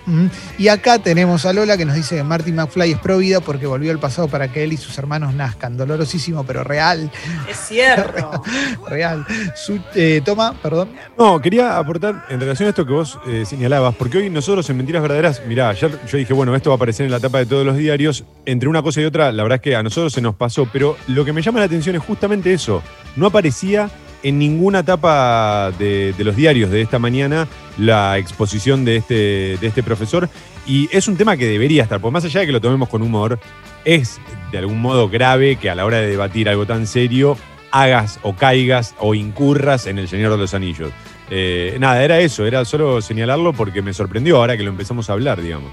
Y 0.58 0.68
acá 0.68 0.98
tenemos 0.98 1.44
a 1.46 1.52
Lola 1.52 1.76
que 1.76 1.84
nos 1.84 1.94
dice 1.96 2.16
que 2.16 2.22
Marty 2.24 2.52
McFly 2.52 2.92
es 2.92 2.98
pro 2.98 3.18
vida 3.18 3.40
porque 3.40 3.66
volvió 3.66 3.90
al 3.92 3.98
pasado 3.98 4.28
para 4.28 4.48
que 4.52 4.64
él 4.64 4.72
y 4.72 4.76
sus 4.76 4.96
hermanos 4.98 5.34
nazcan. 5.34 5.76
Dolorosísimo, 5.76 6.44
pero 6.44 6.64
real, 6.64 7.10
Es 7.48 7.56
cierto. 7.68 8.42
real. 8.88 9.26
Su- 9.54 9.80
eh, 9.94 10.20
toma, 10.24 10.54
perdón. 10.62 10.90
No, 11.18 11.40
quería 11.40 11.78
aportar 11.78 12.24
en 12.28 12.40
relación 12.40 12.66
a 12.66 12.70
esto 12.70 12.84
que 12.86 12.92
vos 12.92 13.18
eh, 13.26 13.44
señalabas, 13.46 13.94
porque 13.94 14.18
hoy 14.18 14.30
nosotros 14.30 14.68
en 14.70 14.76
Mentiras 14.76 15.02
Verdaderas, 15.02 15.42
mirá, 15.46 15.68
ayer 15.70 15.98
yo 16.10 16.18
dije, 16.18 16.32
bueno, 16.32 16.54
esto 16.54 16.70
va 16.70 16.74
a 16.74 16.76
aparecer 16.76 17.06
en 17.06 17.12
la 17.12 17.20
tapa 17.20 17.38
de 17.38 17.46
todos 17.46 17.64
los 17.66 17.76
diarios, 17.76 18.24
entre 18.46 18.68
una 18.68 18.82
cosa 18.82 19.00
y 19.00 19.04
otra, 19.04 19.30
la 19.32 19.42
verdad 19.42 19.56
es 19.56 19.62
que 19.62 19.76
a 19.76 19.82
nosotros 19.82 20.12
se 20.12 20.20
nos 20.24 20.34
pasó, 20.34 20.68
pero 20.72 20.96
lo 21.06 21.24
que 21.24 21.32
me 21.32 21.40
llama 21.40 21.60
la 21.60 21.66
atención 21.66 21.94
es 21.94 22.02
justamente 22.02 22.52
eso, 22.52 22.82
no 23.14 23.26
aparecía 23.26 23.88
en 24.24 24.38
ninguna 24.38 24.82
tapa 24.82 25.70
de, 25.78 26.14
los 26.18 26.34
diarios 26.34 26.70
de 26.70 26.80
esta 26.80 26.98
mañana 26.98 27.46
la 27.78 28.18
exposición 28.18 28.84
de 28.84 28.96
este, 28.96 29.58
de 29.60 29.66
este 29.66 29.84
profesor, 29.84 30.28
y 30.66 30.88
es 30.90 31.06
un 31.06 31.16
tema 31.16 31.36
que 31.36 31.46
debería 31.46 31.84
estar, 31.84 32.00
porque 32.00 32.14
más 32.14 32.24
allá 32.24 32.40
de 32.40 32.46
que 32.46 32.52
lo 32.52 32.60
tomemos 32.60 32.88
con 32.88 33.02
humor, 33.02 33.38
es 33.84 34.18
de 34.50 34.58
algún 34.58 34.80
modo 34.80 35.08
grave 35.08 35.56
que 35.56 35.70
a 35.70 35.74
la 35.74 35.84
hora 35.84 35.98
de 35.98 36.08
debatir 36.08 36.48
algo 36.48 36.66
tan 36.66 36.86
serio 36.86 37.36
hagas 37.70 38.18
o 38.22 38.34
caigas 38.34 38.94
o 38.98 39.14
incurras 39.14 39.86
en 39.86 39.98
el 39.98 40.08
Señor 40.08 40.32
de 40.32 40.38
los 40.38 40.54
Anillos. 40.54 40.90
Eh, 41.30 41.76
nada, 41.80 42.02
era 42.02 42.20
eso, 42.20 42.46
era 42.46 42.64
solo 42.64 43.02
señalarlo 43.02 43.52
porque 43.52 43.82
me 43.82 43.92
sorprendió 43.92 44.36
ahora 44.36 44.56
que 44.56 44.62
lo 44.62 44.70
empezamos 44.70 45.10
a 45.10 45.14
hablar, 45.14 45.42
digamos. 45.42 45.70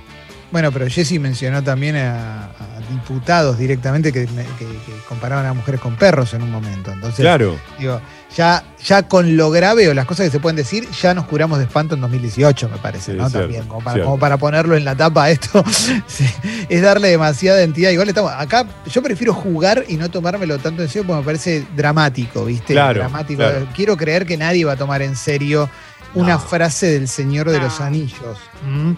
Bueno, 0.51 0.71
pero 0.71 0.87
Jesse 0.89 1.19
mencionó 1.19 1.63
también 1.63 1.95
a, 1.95 2.45
a 2.45 2.79
diputados 2.89 3.57
directamente 3.57 4.11
que, 4.11 4.27
me- 4.35 4.43
que- 4.59 4.65
que 4.65 4.91
comparaban 5.07 5.45
a 5.45 5.53
mujeres 5.53 5.79
con 5.79 5.95
perros 5.95 6.33
en 6.33 6.41
un 6.41 6.51
momento. 6.51 6.91
Entonces, 6.91 7.21
Claro. 7.21 7.57
digo, 7.79 8.01
ya, 8.35 8.63
ya 8.83 9.07
con 9.07 9.37
lo 9.37 9.49
grave 9.49 9.87
o 9.87 9.93
las 9.93 10.05
cosas 10.05 10.25
que 10.25 10.31
se 10.31 10.39
pueden 10.41 10.57
decir, 10.57 10.87
ya 11.01 11.13
nos 11.13 11.25
curamos 11.25 11.57
de 11.57 11.65
espanto 11.65 11.95
en 11.95 12.01
2018, 12.01 12.67
me 12.69 12.77
parece, 12.77 13.13
Sí, 13.13 13.17
¿no? 13.17 13.29
cierto, 13.29 13.39
También, 13.47 13.67
como 13.67 13.81
para, 13.81 14.03
como 14.03 14.19
para 14.19 14.37
ponerlo 14.37 14.75
en 14.75 14.83
la 14.83 14.93
tapa 14.95 15.29
esto, 15.31 15.63
sí, 16.07 16.25
es 16.67 16.81
darle 16.81 17.07
demasiada 17.09 17.61
entidad. 17.61 17.91
Igual 17.91 18.09
estamos, 18.09 18.31
acá 18.35 18.65
yo 18.91 19.01
prefiero 19.01 19.33
jugar 19.33 19.85
y 19.87 19.95
no 19.95 20.11
tomármelo 20.11 20.57
tanto 20.59 20.81
en 20.81 20.89
serio 20.89 21.07
porque 21.07 21.19
me 21.19 21.25
parece 21.25 21.65
dramático, 21.77 22.43
¿viste? 22.43 22.73
Claro, 22.73 22.99
dramático. 22.99 23.37
claro. 23.41 23.67
Quiero 23.73 23.95
creer 23.95 24.25
que 24.25 24.35
nadie 24.35 24.65
va 24.65 24.73
a 24.73 24.77
tomar 24.77 25.01
en 25.01 25.15
serio 25.15 25.69
una 26.13 26.33
No. 26.33 26.39
frase 26.39 26.87
del 26.87 27.07
Señor 27.07 27.49
de 27.49 27.57
No. 27.57 27.63
los 27.65 27.79
Anillos. 27.79 28.37
¿Mm? 28.69 28.91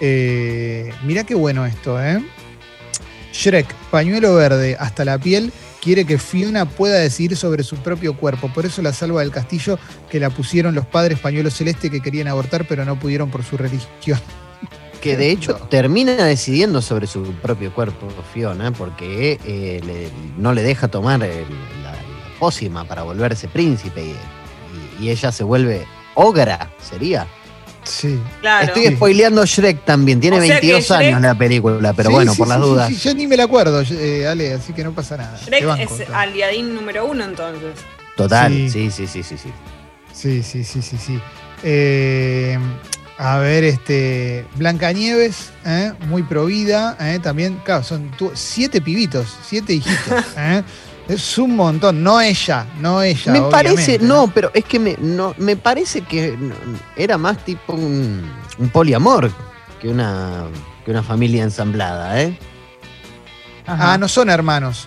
Eh, 0.00 0.92
mirá 1.04 1.24
qué 1.24 1.34
bueno 1.34 1.66
esto, 1.66 2.02
¿eh? 2.02 2.22
Shrek, 3.32 3.72
pañuelo 3.90 4.34
verde 4.34 4.76
hasta 4.78 5.04
la 5.04 5.18
piel, 5.18 5.52
quiere 5.82 6.04
que 6.04 6.18
Fiona 6.18 6.64
pueda 6.64 6.96
decidir 6.98 7.36
sobre 7.36 7.62
su 7.62 7.76
propio 7.76 8.16
cuerpo. 8.16 8.50
Por 8.52 8.66
eso 8.66 8.82
la 8.82 8.92
salva 8.92 9.20
del 9.20 9.30
castillo 9.30 9.78
que 10.10 10.18
la 10.18 10.30
pusieron 10.30 10.74
los 10.74 10.86
padres 10.86 11.18
pañuelo 11.20 11.50
celeste 11.50 11.90
que 11.90 12.00
querían 12.00 12.26
abortar 12.28 12.66
pero 12.68 12.84
no 12.84 12.98
pudieron 12.98 13.30
por 13.30 13.44
su 13.44 13.56
religión. 13.56 14.18
Que 15.00 15.16
de 15.16 15.30
hecho 15.30 15.54
termina 15.70 16.24
decidiendo 16.24 16.82
sobre 16.82 17.06
su 17.06 17.22
propio 17.34 17.72
cuerpo, 17.72 18.08
Fiona, 18.34 18.72
porque 18.72 19.38
eh, 19.44 19.80
le- 19.86 20.10
no 20.36 20.52
le 20.52 20.64
deja 20.64 20.88
tomar 20.88 21.22
el- 21.22 21.44
la, 21.84 21.92
la 21.92 22.38
pócima 22.40 22.82
para 22.84 23.04
volverse 23.04 23.46
príncipe 23.46 24.02
y, 24.04 24.08
y- 25.00 25.04
y 25.04 25.10
ella 25.10 25.30
se 25.30 25.44
vuelve 25.44 25.86
ogra, 26.16 26.72
sería. 26.82 27.28
Sí. 27.88 28.18
Claro. 28.40 28.66
Estoy 28.68 28.94
spoileando 28.94 29.44
Shrek 29.46 29.84
también, 29.84 30.20
tiene 30.20 30.38
O 30.38 30.42
sea 30.42 30.60
que 30.60 30.66
22 30.68 30.90
Shrek- 30.90 30.94
años 31.08 31.20
la 31.22 31.34
película, 31.34 31.92
pero 31.94 32.10
Sí, 32.10 32.14
bueno, 32.14 32.32
sí, 32.32 32.38
por 32.38 32.46
sí, 32.46 32.52
las 32.52 32.60
dudas. 32.60 32.88
sí, 32.88 32.96
yo 32.96 33.14
ni 33.14 33.26
me 33.26 33.36
la 33.36 33.44
acuerdo, 33.44 33.82
eh, 33.90 34.26
Ale, 34.26 34.52
así 34.54 34.72
que 34.72 34.84
no 34.84 34.92
pasa 34.92 35.16
nada. 35.16 35.38
Shrek 35.44 35.64
banco, 35.66 35.96
es 36.00 36.10
aliadín 36.10 36.74
número 36.74 37.06
uno 37.06 37.24
entonces. 37.24 37.72
Total, 38.16 38.52
Sí. 38.52 38.70
sí, 38.70 38.90
sí, 38.90 39.06
sí, 39.06 39.22
sí, 39.22 39.36
sí. 39.38 39.48
Sí, 40.12 40.42
sí, 40.42 40.64
sí, 40.64 40.82
sí, 40.82 40.96
sí. 40.98 41.20
Eh, 41.62 42.58
a 43.18 43.38
ver, 43.38 43.64
este. 43.64 44.44
Blancanieves, 44.56 45.50
¿eh? 45.64 45.92
muy 46.08 46.22
provida. 46.22 46.96
¿eh? 47.00 47.18
También, 47.22 47.60
claro, 47.64 47.82
son 47.84 48.10
tu- 48.12 48.32
siete 48.34 48.80
pibitos, 48.80 49.26
siete 49.46 49.74
hijitos. 49.74 50.24
Es 51.08 51.38
un 51.38 51.56
montón. 51.56 52.02
No 52.02 52.20
ella, 52.20 52.66
no 52.80 53.02
ella. 53.02 53.32
Me 53.32 53.40
parece, 53.42 53.98
no, 53.98 54.30
pero 54.32 54.50
es 54.54 54.64
que 54.64 54.78
me, 54.78 54.96
no, 55.00 55.34
me 55.38 55.56
parece 55.56 56.02
que 56.02 56.36
era 56.96 57.16
más 57.16 57.38
tipo 57.44 57.72
un, 57.72 58.30
un 58.58 58.68
poliamor 58.68 59.30
que 59.80 59.88
una, 59.88 60.44
que 60.84 60.90
una 60.90 61.02
familia 61.02 61.42
ensamblada, 61.44 62.20
¿eh? 62.20 62.38
Ah, 63.66 63.96
no 63.98 64.08
son 64.08 64.30
hermanos. 64.30 64.86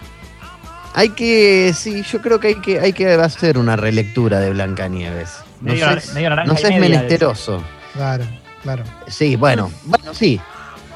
Hay 0.93 1.09
que, 1.09 1.73
sí, 1.75 2.03
yo 2.03 2.21
creo 2.21 2.39
que 2.39 2.49
hay 2.49 2.55
que, 2.61 2.79
hay 2.79 2.93
que 2.93 3.07
hacer 3.13 3.57
una 3.57 3.75
relectura 3.75 4.39
de 4.39 4.51
Blancanieves. 4.51 5.37
No 5.61 5.73
Medio- 5.73 5.99
sé, 6.01 6.13
medio 6.13 6.29
no 6.45 6.57
sé, 6.57 6.73
es 6.73 6.79
menesteroso. 6.79 7.63
Claro, 7.93 8.25
claro. 8.63 8.83
Sí, 9.07 9.35
bueno, 9.35 9.71
bueno, 9.85 10.13
sí. 10.13 10.39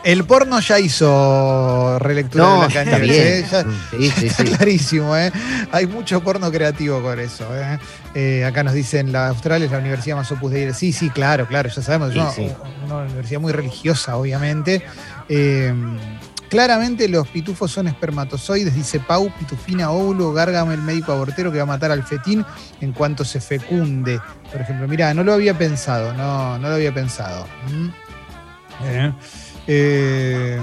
El 0.06 0.24
porno 0.24 0.60
ya 0.60 0.80
hizo 0.80 1.98
relectura 1.98 2.44
No, 2.44 2.62
de 2.68 2.68
está 2.68 2.98
bien. 3.00 3.12
¿eh? 3.16 3.46
Ya- 3.52 3.64
Sí, 3.90 4.12
sí, 4.12 4.26
Está 4.28 4.44
sí. 4.46 4.52
clarísimo, 4.52 5.18
¿eh? 5.18 5.32
Hay 5.72 5.88
mucho 5.88 6.22
porno 6.24 6.52
creativo 6.52 7.02
con 7.02 7.20
eso. 7.20 7.46
¿eh? 7.58 7.80
Eh, 8.14 8.46
acá 8.46 8.62
nos 8.64 8.74
dicen, 8.76 9.12
la 9.12 9.30
Austral 9.30 9.64
es 9.64 9.72
la 9.72 9.80
universidad 9.80 10.16
más 10.16 10.32
opus 10.32 10.52
Dei. 10.52 10.72
Sí, 10.76 10.94
sí, 10.94 11.10
claro, 11.10 11.48
claro, 11.48 11.70
ya 11.70 11.82
sabemos. 11.82 12.14
Una, 12.16 12.30
sí. 12.30 12.48
una 12.86 12.98
universidad 12.98 13.42
muy 13.42 13.52
religiosa, 13.52 14.16
obviamente. 14.16 14.86
Eh, 15.28 15.74
claramente 16.50 17.10
los 17.10 17.28
pitufos 17.28 17.72
son 17.72 17.88
espermatozoides, 17.88 18.76
dice 18.76 19.00
Pau, 19.00 19.32
pitufina, 19.40 19.90
óvulo, 19.90 20.34
gárgame 20.34 20.76
el 20.76 20.82
médico 20.84 21.14
abortero 21.14 21.52
que 21.52 21.58
va 21.58 21.64
a 21.64 21.66
matar 21.66 21.90
al 21.92 22.04
fetín 22.04 22.46
en 22.80 22.92
cuanto 22.94 23.26
se 23.26 23.42
fecunde. 23.42 24.22
Por 24.52 24.62
ejemplo, 24.62 24.88
mira, 24.88 25.16
no 25.16 25.24
lo 25.24 25.34
había 25.34 25.58
pensado, 25.58 26.14
no, 26.14 26.60
no 26.60 26.70
lo 26.70 26.76
había 26.76 26.94
pensado. 26.94 27.48
¿Mm? 27.72 27.88
Eh, 29.68 30.58
eh, 30.58 30.62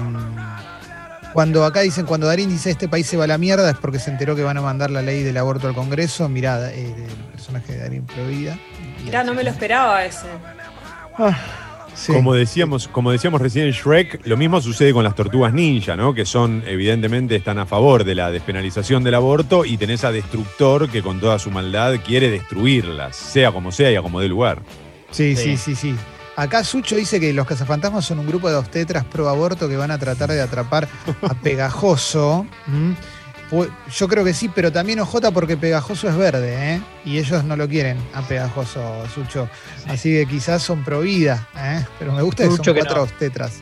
cuando 1.33 1.65
acá 1.65 1.81
dicen, 1.81 2.05
cuando 2.05 2.27
Darín 2.27 2.49
dice 2.49 2.69
este 2.69 2.87
país 2.87 3.07
se 3.07 3.17
va 3.17 3.23
a 3.23 3.27
la 3.27 3.37
mierda 3.37 3.69
es 3.71 3.77
porque 3.77 3.97
se 3.99 4.11
enteró 4.11 4.35
que 4.35 4.43
van 4.43 4.57
a 4.57 4.61
mandar 4.61 4.91
la 4.91 5.01
ley 5.01 5.23
del 5.23 5.37
aborto 5.37 5.67
al 5.67 5.73
Congreso. 5.73 6.29
Mirá, 6.29 6.71
eh, 6.71 6.93
el 6.95 7.31
personaje 7.31 7.73
de 7.73 7.79
Darín 7.79 8.05
Provida. 8.05 8.57
Mirá, 9.03 9.23
no 9.23 9.33
me 9.33 9.43
lo 9.43 9.49
esperaba 9.49 10.05
ese. 10.05 10.27
Sí. 11.95 12.11
Como 12.11 12.33
decíamos, 12.33 12.87
como 12.87 13.11
decíamos 13.11 13.39
recién 13.39 13.65
en 13.67 13.71
Shrek, 13.71 14.25
lo 14.25 14.35
mismo 14.35 14.59
sucede 14.61 14.93
con 14.93 15.03
las 15.03 15.15
tortugas 15.15 15.53
ninja, 15.53 15.95
¿no? 15.95 16.13
Que 16.15 16.25
son, 16.25 16.63
evidentemente, 16.65 17.35
están 17.35 17.59
a 17.59 17.67
favor 17.67 18.03
de 18.03 18.15
la 18.15 18.31
despenalización 18.31 19.03
del 19.03 19.13
aborto 19.13 19.63
y 19.63 19.77
tenés 19.77 20.03
a 20.03 20.11
Destructor 20.11 20.89
que 20.89 21.03
con 21.03 21.19
toda 21.19 21.37
su 21.37 21.51
maldad 21.51 21.93
quiere 22.03 22.31
destruirlas, 22.31 23.15
sea 23.15 23.51
como 23.51 23.71
sea 23.71 23.91
y 23.91 23.95
a 23.95 24.01
como 24.01 24.19
dé 24.19 24.27
lugar. 24.27 24.59
Sí, 25.11 25.35
Sí. 25.35 25.55
sí, 25.55 25.57
sí, 25.57 25.75
sí. 25.75 25.95
Acá 26.35 26.63
Sucho 26.63 26.95
dice 26.95 27.19
que 27.19 27.31
los 27.33 27.45
cazafantasmas 27.45 28.05
son 28.05 28.19
un 28.19 28.25
grupo 28.27 28.49
de 28.49 28.55
obstetras 28.55 29.03
pro 29.05 29.29
aborto 29.29 29.69
que 29.69 29.77
van 29.77 29.91
a 29.91 29.99
tratar 29.99 30.31
de 30.31 30.41
atrapar 30.41 30.87
a 31.21 31.33
Pegajoso. 31.43 32.45
¿Mm? 32.67 32.91
Pu- 33.51 33.69
Yo 33.95 34.07
creo 34.07 34.23
que 34.23 34.33
sí, 34.33 34.49
pero 34.53 34.71
también 34.71 34.99
OJ 34.99 35.31
porque 35.31 35.57
Pegajoso 35.57 36.09
es 36.09 36.15
verde, 36.17 36.73
¿eh? 36.75 36.81
Y 37.05 37.19
ellos 37.19 37.43
no 37.43 37.55
lo 37.55 37.67
quieren 37.67 37.97
a 38.15 38.21
Pegajoso, 38.23 38.81
Sucho. 39.13 39.47
Así 39.87 40.11
que 40.11 40.25
quizás 40.25 40.63
son 40.63 40.83
pro 40.83 41.01
vida, 41.01 41.47
¿eh? 41.55 41.85
Pero 41.99 42.13
me 42.13 42.21
gusta 42.23 42.43
que 42.43 42.49
Sucho 42.49 42.63
son 42.63 42.73
que 42.73 42.79
cuatro 42.79 42.97
no. 42.97 43.03
obstetras. 43.03 43.61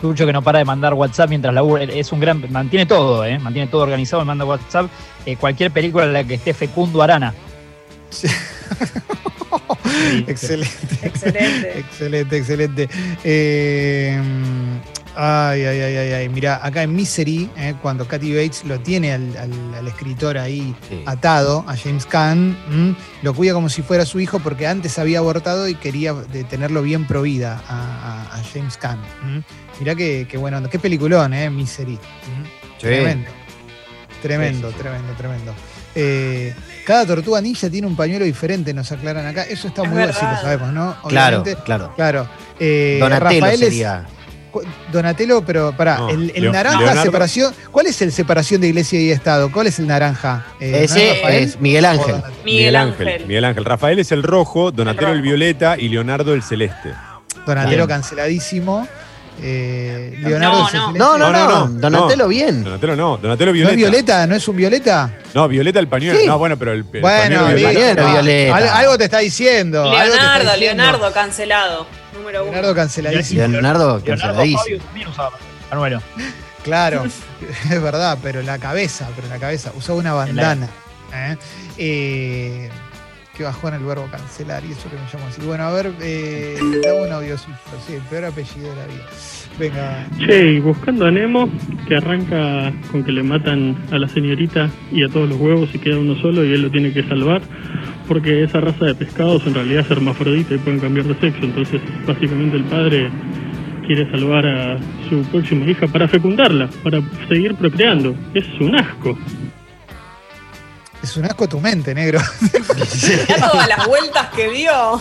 Sucho 0.00 0.26
que 0.26 0.32
no 0.34 0.42
para 0.42 0.58
de 0.58 0.66
mandar 0.66 0.92
WhatsApp 0.92 1.30
mientras 1.30 1.54
labura. 1.54 1.84
Es 1.84 2.12
un 2.12 2.20
gran. 2.20 2.44
Mantiene 2.52 2.84
todo, 2.84 3.24
¿eh? 3.24 3.38
Mantiene 3.38 3.68
todo 3.70 3.80
organizado, 3.82 4.22
manda 4.26 4.44
WhatsApp. 4.44 4.88
Eh, 5.24 5.36
cualquier 5.36 5.70
película 5.70 6.04
en 6.04 6.12
la 6.12 6.24
que 6.24 6.34
esté 6.34 6.52
Fecundo 6.52 7.00
Arana. 7.00 7.32
Sí. 8.10 8.28
Excelente. 10.26 10.74
Excelente. 11.02 11.78
Excelente, 11.78 12.36
excelente. 12.36 12.88
Eh, 13.24 14.20
ay, 15.16 15.64
ay, 15.64 15.80
ay, 15.80 15.96
ay, 15.96 16.12
ay. 16.12 16.28
Mira, 16.28 16.60
acá 16.64 16.82
en 16.82 16.94
Misery, 16.94 17.48
eh, 17.56 17.74
cuando 17.82 18.06
Kathy 18.08 18.34
Bates 18.34 18.64
lo 18.64 18.80
tiene 18.80 19.12
al, 19.12 19.36
al- 19.36 19.74
al 19.78 19.88
escritor 19.88 20.38
ahí 20.38 20.74
Sí. 20.88 21.02
atado, 21.06 21.64
a 21.68 21.76
James 21.76 22.06
Caan, 22.06 22.56
¿m? 22.70 22.94
lo 23.22 23.34
cuida 23.34 23.52
como 23.52 23.68
si 23.68 23.82
fuera 23.82 24.04
su 24.06 24.20
hijo 24.20 24.38
porque 24.40 24.66
antes 24.66 24.98
había 24.98 25.18
abortado 25.18 25.68
y 25.68 25.74
quería 25.74 26.12
de 26.14 26.44
tenerlo 26.44 26.82
bien 26.82 27.06
pro 27.06 27.22
vida 27.22 27.62
a, 27.68 28.28
a- 28.32 28.38
a 28.38 28.42
James 28.52 28.76
Caan. 28.76 29.00
¿m? 29.24 29.42
Mirá 29.80 29.94
que, 29.94 30.26
que 30.28 30.36
bueno, 30.36 30.62
qué 30.70 30.78
peliculón, 30.78 31.34
¿eh? 31.34 31.50
Misery. 31.50 31.98
Tremendo. 32.80 33.30
Tremendo, 34.22 34.68
Sí, 34.68 34.74
sí. 34.76 34.80
tremendo, 34.82 35.12
tremendo. 35.14 35.54
Eh, 35.94 36.52
cada 36.86 37.06
tortuga 37.06 37.40
ninja 37.40 37.70
tiene 37.70 37.86
un 37.86 37.96
pañuelo 37.96 38.24
diferente, 38.24 38.74
nos 38.74 38.90
aclaran 38.92 39.26
acá. 39.26 39.42
Eso 39.44 39.68
está 39.68 39.82
Es 39.82 39.88
muy 39.88 39.98
bueno, 39.98 40.12
sí 40.12 40.18
lo 40.22 40.26
verdad. 40.28 40.42
sabemos, 40.42 40.72
¿no? 40.72 40.96
Claro, 41.08 41.38
Obviamente. 41.40 41.64
claro. 41.64 41.92
Claro. 41.94 42.28
Eh, 42.58 42.98
Donatello 43.00 43.40
Rafael 43.40 43.54
es- 43.62 43.68
sería. 43.68 44.06
Donatello, 44.92 45.44
pero 45.44 45.76
pará, 45.76 45.96
No, 45.98 46.10
el, 46.10 46.30
el 46.34 46.42
Leo- 46.44 46.52
naranja 46.52 46.78
Leonardo. 46.78 47.02
separación. 47.02 47.52
¿Cuál 47.72 47.86
es 47.86 48.00
el 48.02 48.12
separación 48.12 48.60
de 48.60 48.68
iglesia 48.68 49.00
y 49.00 49.10
Estado? 49.10 49.50
¿Cuál 49.50 49.66
es 49.66 49.80
el 49.80 49.88
naranja? 49.88 50.46
Eh, 50.60 50.70
¿no 50.70 50.76
Ese 50.78 51.14
Rafael? 51.16 51.42
es 51.42 51.60
Miguel 51.60 51.84
¿O 51.84 51.88
Ángel. 51.88 52.14
Miguel 52.44 52.76
Ángel. 52.76 53.26
Miguel 53.26 53.44
Ángel. 53.44 53.64
Rafael 53.64 53.98
es 53.98 54.12
el 54.12 54.22
rojo, 54.22 54.70
Donatello 54.70 55.08
el, 55.08 55.14
rojo. 55.18 55.22
violeta 55.24 55.76
y 55.76 55.88
Leonardo 55.88 56.34
el 56.34 56.42
celeste. 56.44 56.90
Donatello 57.46 57.76
Bien. 57.86 57.88
canceladísimo. 57.88 58.86
Eh, 59.42 60.14
Leonardo 60.20 60.68
No, 60.72 60.92
no. 60.92 60.92
No, 60.92 61.18
no, 61.18 61.18
No, 61.18 61.32
no, 61.32 61.66
no, 61.66 61.80
Donatello 61.80 62.22
no. 62.24 62.28
bien. 62.28 62.64
Donatello 62.64 62.96
no, 62.96 63.16
Donatello 63.18 63.46
¿No 63.50 63.52
violeta. 63.52 63.72
es 63.72 63.76
violeta? 63.76 64.26
¿No 64.26 64.34
es 64.36 64.48
un 64.48 64.56
violeta? 64.56 65.10
No, 65.34 65.48
violeta 65.48 65.80
el 65.80 65.88
pañuelo. 65.88 66.20
Sí. 66.20 66.26
No, 66.26 66.38
bueno, 66.38 66.56
pero 66.58 66.72
el, 66.72 66.86
el 66.92 67.00
bueno, 67.00 67.40
pañuelo 67.42 67.54
violeta. 67.56 67.94
Pañuelo 68.02 68.02
no. 68.02 68.12
violeta. 68.12 68.56
Al- 68.56 68.68
Algo 68.68 68.98
te 68.98 69.04
está 69.04 69.18
diciendo. 69.18 69.82
algo 69.82 69.92
te 69.94 70.02
está 70.02 70.16
Leonardo, 70.16 70.52
diciendo. 70.52 70.82
Leonardo, 70.84 71.12
cancelado. 71.12 71.86
Número 72.14 72.42
uno. 72.42 72.52
Leonardo 72.52 72.74
canceladísimo. 72.74 73.40
Leonardo 73.40 73.98
Leonardo 73.98 74.04
canceladísimo. 74.04 74.58
Fabio 74.60 74.78
también 74.80 75.08
usaba 75.08 75.30
pañuelo. 75.70 76.02
Claro, 76.64 77.04
es 77.70 77.82
verdad, 77.82 78.16
pero 78.22 78.40
la 78.40 78.58
cabeza, 78.58 79.06
pero 79.14 79.28
la 79.28 79.38
cabeza. 79.38 79.70
Usaba 79.76 79.98
una 79.98 80.14
bandana. 80.14 80.66
¿eh? 81.12 81.36
Eh, 81.76 82.70
que 83.36 83.42
bajó 83.42 83.68
en 83.68 83.74
el 83.74 83.84
verbo 83.84 84.06
cancelar 84.10 84.64
y 84.64 84.72
eso 84.72 84.88
que 84.88 84.96
me 84.96 85.02
llamo 85.12 85.26
así. 85.28 85.42
Bueno, 85.42 85.64
a 85.64 85.72
ver, 85.72 85.92
eh, 86.00 86.56
dame 86.82 87.06
un 87.06 87.12
audio 87.12 87.36
sí, 87.36 87.46
el 87.92 88.02
peor 88.02 88.26
apellido 88.26 88.70
de 88.70 88.76
la 88.76 88.86
vida. 88.86 89.04
Venga, 89.58 90.06
Che, 90.18 90.52
y 90.52 90.60
buscando 90.60 91.06
a 91.06 91.10
Nemo, 91.10 91.48
que 91.86 91.96
arranca 91.96 92.72
con 92.90 93.04
que 93.04 93.12
le 93.12 93.22
matan 93.22 93.76
a 93.92 93.98
la 93.98 94.08
señorita 94.08 94.68
y 94.90 95.04
a 95.04 95.08
todos 95.08 95.28
los 95.28 95.38
huevos 95.38 95.72
y 95.74 95.78
queda 95.78 95.98
uno 95.98 96.16
solo 96.16 96.44
y 96.44 96.52
él 96.52 96.62
lo 96.62 96.70
tiene 96.70 96.92
que 96.92 97.04
salvar, 97.04 97.42
porque 98.08 98.42
esa 98.42 98.60
raza 98.60 98.86
de 98.86 98.94
pescados 98.94 99.46
en 99.46 99.54
realidad 99.54 99.84
es 99.84 99.90
hermafrodita 99.90 100.54
y 100.54 100.58
pueden 100.58 100.80
cambiar 100.80 101.06
de 101.06 101.14
sexo, 101.14 101.44
entonces 101.44 101.80
básicamente 102.04 102.56
el 102.56 102.64
padre 102.64 103.10
quiere 103.86 104.10
salvar 104.10 104.46
a 104.46 104.78
su 105.08 105.22
próxima 105.30 105.66
hija 105.66 105.86
para 105.86 106.08
fecundarla, 106.08 106.68
para 106.82 107.00
seguir 107.28 107.54
procreando. 107.54 108.14
Es 108.34 108.46
un 108.60 108.74
asco. 108.74 109.16
Es 111.04 111.16
un 111.16 111.24
asco 111.26 111.48
tu 111.48 111.60
mente, 111.60 111.94
negro. 111.94 112.20
Ya 113.28 113.50
todas 113.50 113.68
las 113.68 113.86
vueltas 113.86 114.28
que 114.34 114.48
dio. 114.50 115.00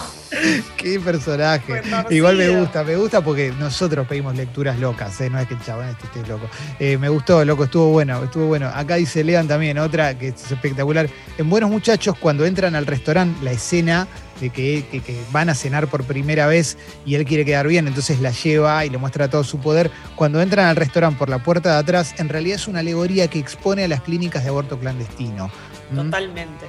Qué 0.78 0.99
personaje. 0.99 1.82
Igual 2.10 2.38
me 2.38 2.49
gusta, 2.49 2.84
me 2.84 2.95
gusta 2.95 3.22
porque 3.22 3.54
nosotros 3.60 4.08
pedimos 4.08 4.36
lecturas 4.36 4.80
locas, 4.80 5.20
¿eh? 5.22 5.30
no 5.30 5.39
es 5.39 5.47
que 5.47 5.54
el 5.54 5.64
chabón 5.64 5.88
este 5.89 6.06
esté 6.08 6.28
loco. 6.28 6.47
Eh, 6.80 6.97
me 6.97 7.10
gustó, 7.10 7.43
loco, 7.45 7.66
estuvo 7.66 7.89
bueno, 7.89 8.24
estuvo 8.24 8.47
bueno. 8.47 8.68
Acá 8.74 8.95
dice 8.95 9.24
Lean 9.24 9.47
también, 9.47 9.78
otra 9.78 10.18
que 10.18 10.30
es 10.30 10.51
espectacular. 10.51 11.08
En 11.38 11.49
Buenos 11.49 11.70
Muchachos, 11.70 12.16
cuando 12.20 12.45
entran 12.45 12.76
al 12.76 12.86
restaurante, 12.86 13.43
la 13.43 13.51
escena 13.51 14.08
de 14.41 14.49
que, 14.49 14.86
que- 14.91 15.01
que 15.01 15.22
van 15.32 15.49
a 15.49 15.56
cenar 15.56 15.88
por 15.88 16.04
primera 16.04 16.47
vez 16.47 16.78
y 17.06 17.14
él 17.16 17.26
quiere 17.26 17.45
quedar 17.45 17.68
bien, 17.68 17.88
entonces 17.88 18.20
la 18.20 18.32
lleva 18.32 18.84
y 18.86 18.89
le 18.89 18.97
muestra 18.97 19.30
todo 19.30 19.43
su 19.43 19.60
poder. 19.60 19.91
Cuando 20.16 20.41
entran 20.41 20.66
al 20.68 20.76
restaurante 20.76 21.20
por 21.20 21.30
la 21.30 21.39
puerta 21.43 21.74
de 21.74 21.78
atrás, 21.80 22.16
en 22.18 22.30
realidad 22.30 22.56
es 22.56 22.68
una 22.68 22.80
alegoría 22.80 23.28
que 23.28 23.39
expone 23.39 23.84
a 23.84 23.88
las 23.88 24.01
clínicas 24.01 24.43
de 24.43 24.49
aborto 24.49 24.80
clandestino. 24.80 25.51
Totalmente. 25.94 26.66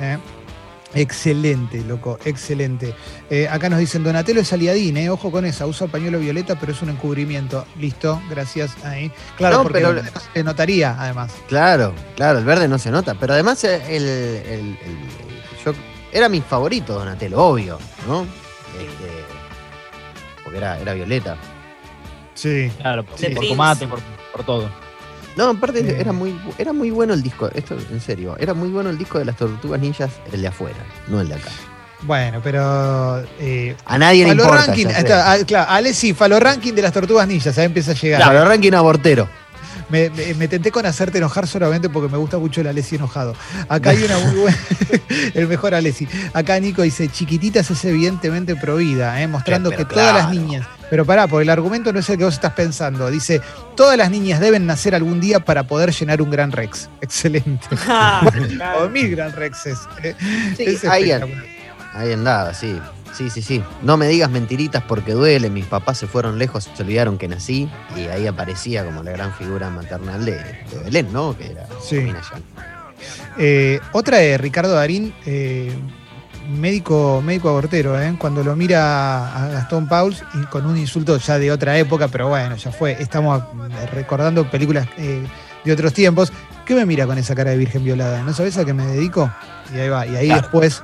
¿eh? 0.00 0.18
Excelente, 0.94 1.82
loco, 1.84 2.18
excelente. 2.24 2.94
Eh, 3.28 3.46
acá 3.46 3.68
nos 3.68 3.78
dicen, 3.78 4.02
Donatello 4.02 4.40
es 4.40 4.50
aliadín, 4.54 4.96
eh, 4.96 5.10
ojo 5.10 5.30
con 5.30 5.44
esa, 5.44 5.66
usa 5.66 5.86
pañuelo 5.86 6.18
violeta, 6.18 6.58
pero 6.58 6.72
es 6.72 6.80
un 6.80 6.88
encubrimiento. 6.88 7.66
Listo, 7.78 8.22
gracias. 8.30 8.72
Ahí. 8.84 9.12
Claro, 9.36 9.58
No, 9.58 9.62
porque 9.64 9.80
pero- 9.80 9.92
no 9.92 10.02
se 10.32 10.42
notaría, 10.44 10.96
además. 10.98 11.30
Claro, 11.46 11.92
claro, 12.16 12.38
el 12.38 12.44
verde 12.46 12.68
no 12.68 12.78
se 12.78 12.90
nota. 12.90 13.14
Pero 13.14 13.34
además 13.34 13.62
eh, 13.64 13.82
el, 13.96 14.04
el- 14.04 14.78
el- 14.82 15.62
yo, 15.64 15.74
era 16.10 16.28
mi 16.30 16.40
favorito 16.40 16.94
Donatello, 16.94 17.38
obvio, 17.38 17.78
¿no? 18.06 18.22
Este, 18.22 19.12
porque 20.42 20.56
era, 20.58 20.78
era 20.80 20.94
violeta. 20.94 21.36
Sí. 22.32 22.70
Claro, 22.80 23.04
por, 23.04 23.18
Sí. 23.18 23.26
por 23.34 23.46
combate, 23.46 23.86
por, 23.86 24.00
por 24.32 24.44
todo. 24.44 24.70
No, 25.38 25.50
aparte 25.50 25.80
Sí. 25.84 25.94
era 25.96 26.12
muy, 26.12 26.36
era 26.58 26.72
muy 26.72 26.90
bueno 26.90 27.14
el 27.14 27.22
disco, 27.22 27.48
esto 27.54 27.76
en 27.92 28.00
serio, 28.00 28.36
era 28.40 28.54
muy 28.54 28.70
bueno 28.70 28.90
el 28.90 28.98
disco 28.98 29.18
de 29.20 29.24
las 29.24 29.36
tortugas 29.36 29.80
ninjas, 29.80 30.10
el 30.32 30.42
de 30.42 30.48
afuera, 30.48 30.76
no 31.06 31.20
el 31.20 31.28
de 31.28 31.34
acá. 31.36 31.50
Bueno, 32.02 32.40
pero. 32.42 33.22
eh, 33.40 33.76
A 33.86 33.98
nadie 33.98 34.24
le 34.24 34.32
importa. 34.32 34.66
ranking, 34.66 34.86
está, 34.86 35.32
ah, 35.32 35.36
claro, 35.46 35.70
Ale 35.70 35.94
sí, 35.94 36.12
Falo 36.12 36.38
ranking 36.40 36.72
de 36.72 36.82
las 36.82 36.92
tortugas 36.92 37.26
ninjas, 37.28 37.56
ahí 37.56 37.66
empieza 37.66 37.92
a 37.92 37.94
llegar. 37.94 38.20
Claro, 38.22 38.44
ranking 38.48 38.72
abortero. 38.72 39.28
Me, 39.88 40.10
me- 40.10 40.34
me 40.34 40.48
tenté 40.48 40.70
con 40.70 40.84
hacerte 40.86 41.18
enojar 41.18 41.46
solamente 41.46 41.88
porque 41.88 42.10
me 42.10 42.18
gusta 42.18 42.38
mucho 42.38 42.60
el 42.60 42.66
Alessi 42.66 42.96
enojado. 42.96 43.34
Acá 43.68 43.90
hay 43.90 44.02
una 44.02 44.18
muy 44.18 44.36
buena, 44.40 44.58
el 45.34 45.48
mejor 45.48 45.74
Alessi. 45.74 46.06
Acá 46.34 46.60
Nico 46.60 46.82
dice, 46.82 47.08
chiquititas 47.08 47.70
es 47.70 47.84
evidentemente 47.84 48.54
prohibida, 48.56 49.20
¿eh? 49.22 49.26
mostrando 49.26 49.70
pero 49.70 49.86
que 49.88 49.94
todas 49.94 50.14
las 50.14 50.30
niñas, 50.30 50.66
pero 50.90 51.04
pará, 51.06 51.26
porque 51.26 51.44
el 51.44 51.50
argumento 51.50 51.92
no 51.92 52.00
es 52.00 52.08
el 52.10 52.18
que 52.18 52.24
vos 52.24 52.34
estás 52.34 52.52
pensando. 52.52 53.10
Dice, 53.10 53.40
todas 53.76 53.96
las 53.96 54.10
niñas 54.10 54.40
deben 54.40 54.66
nacer 54.66 54.94
algún 54.94 55.20
día 55.20 55.40
para 55.40 55.64
poder 55.64 55.92
llenar 55.92 56.20
un 56.20 56.30
gran 56.30 56.52
Rex. 56.52 56.88
Excelente. 57.00 57.66
Ah, 57.86 58.30
o 58.82 58.88
mil 58.88 59.10
gran 59.10 59.32
Rexes. 59.32 59.78
eh. 60.02 60.14
Sí, 60.56 60.64
Es 60.64 60.84
ahí, 60.84 61.10
ahí 61.94 62.12
andaba, 62.12 62.52
sí. 62.54 62.78
Sí, 63.14 63.30
sí, 63.30 63.42
sí. 63.42 63.62
No 63.82 63.96
me 63.96 64.06
digas 64.06 64.30
mentiritas 64.30 64.82
porque 64.84 65.12
duele. 65.12 65.50
Mis 65.50 65.64
papás 65.66 65.98
se 65.98 66.06
fueron 66.06 66.38
lejos, 66.38 66.68
se 66.74 66.82
olvidaron 66.82 67.18
que 67.18 67.26
nací. 67.28 67.68
Y 67.96 68.00
ahí 68.02 68.26
aparecía 68.26 68.84
como 68.84 69.02
la 69.02 69.10
gran 69.12 69.32
figura 69.34 69.70
maternal 69.70 70.24
de, 70.24 70.32
de 70.36 70.78
Belén, 70.84 71.12
¿no? 71.12 71.36
Que 71.36 71.50
era 71.52 71.66
Sí. 71.82 72.10
Eh, 73.38 73.80
otra 73.92 74.18
de 74.18 74.38
Ricardo 74.38 74.74
Darín, 74.74 75.14
eh, 75.26 75.72
médico, 76.50 77.22
médico 77.24 77.48
abortero, 77.50 78.00
¿eh? 78.00 78.14
cuando 78.18 78.42
lo 78.42 78.56
mira 78.56 79.44
a 79.44 79.48
Gastón 79.48 79.86
Pauls 79.88 80.24
y 80.34 80.44
con 80.46 80.66
un 80.66 80.76
insulto 80.76 81.16
ya 81.18 81.38
de 81.38 81.52
otra 81.52 81.76
época, 81.78 82.08
pero 82.08 82.28
bueno, 82.28 82.56
ya 82.56 82.72
fue. 82.72 82.96
Estamos 83.00 83.42
recordando 83.94 84.50
películas 84.50 84.88
eh, 84.96 85.22
de 85.64 85.72
otros 85.72 85.92
tiempos. 85.92 86.32
¿Qué 86.64 86.74
me 86.74 86.84
mira 86.84 87.06
con 87.06 87.16
esa 87.18 87.34
cara 87.34 87.50
de 87.50 87.56
virgen 87.56 87.84
violada? 87.84 88.22
¿No 88.22 88.32
sabes 88.34 88.58
a 88.58 88.64
qué 88.64 88.74
me 88.74 88.84
dedico? 88.86 89.30
Y 89.74 89.78
ahí 89.78 89.88
va. 89.88 90.06
Y 90.06 90.16
ahí 90.16 90.26
Claro. 90.26 90.42
después, 90.42 90.82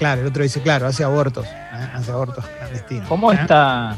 claro, 0.00 0.22
el 0.22 0.26
otro 0.26 0.42
dice, 0.42 0.60
claro, 0.60 0.88
hace 0.88 1.04
abortos, 1.04 1.46
¿eh? 1.46 1.88
hace 1.94 2.10
abortos 2.10 2.44
clandestinos. 2.58 3.06
¿Cómo 3.08 3.30
¿eh? 3.32 3.38
esta, 3.40 3.96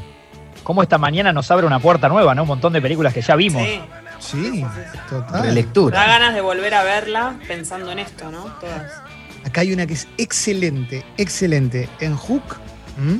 cómo 0.62 0.82
esta 0.82 0.98
mañana 0.98 1.32
nos 1.32 1.50
abre 1.50 1.66
una 1.66 1.78
puerta 1.78 2.09
nueva, 2.11 2.34
¿no? 2.34 2.42
Un 2.42 2.48
montón 2.48 2.74
de 2.74 2.82
películas 2.82 3.14
que 3.14 3.22
ya 3.22 3.34
vimos. 3.36 3.62
Sí. 3.62 3.80
Sí, 4.18 4.64
total. 5.11 5.42
Relectura. 5.42 5.98
Da 5.98 6.07
ganas 6.07 6.34
de 6.34 6.40
volver 6.42 6.74
a 6.74 6.84
verla 6.84 7.34
pensando 7.48 7.90
en 7.90 7.98
esto, 8.00 8.30
¿no? 8.30 8.44
Todas. 8.61 8.92
Acá 9.44 9.62
hay 9.62 9.72
una 9.72 9.86
que 9.86 9.94
es 9.94 10.07
excelente, 10.18 11.05
excelente. 11.16 11.88
En 11.98 12.14
Hook, 12.16 12.42
¿m? 12.98 13.18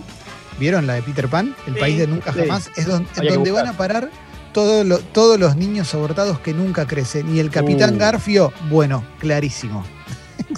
¿vieron 0.61 0.87
la 0.87 0.95
de 0.95 1.03
Peter 1.03 1.27
Pan? 1.29 1.57
El 1.67 1.75
Sí. 1.75 1.81
país 1.81 1.99
de 1.99 2.07
nunca 2.07 2.33
Sí. 2.33 2.41
jamás. 2.41 2.71
Es 2.77 2.87
donde 2.87 3.51
van 3.51 3.67
a 3.67 3.73
parar 3.73 4.11
todo 4.53 4.85
lo- 4.85 4.99
todos 5.01 5.41
los 5.41 5.57
niños 5.57 5.93
abortados 5.95 6.39
que 6.39 6.53
nunca 6.53 6.87
crecen. 6.87 7.35
Y 7.35 7.41
el 7.41 7.51
Capitán 7.51 7.95
Uh. 7.97 7.99
Garfio, 7.99 8.53
bueno, 8.71 9.03
clarísimo. 9.19 9.85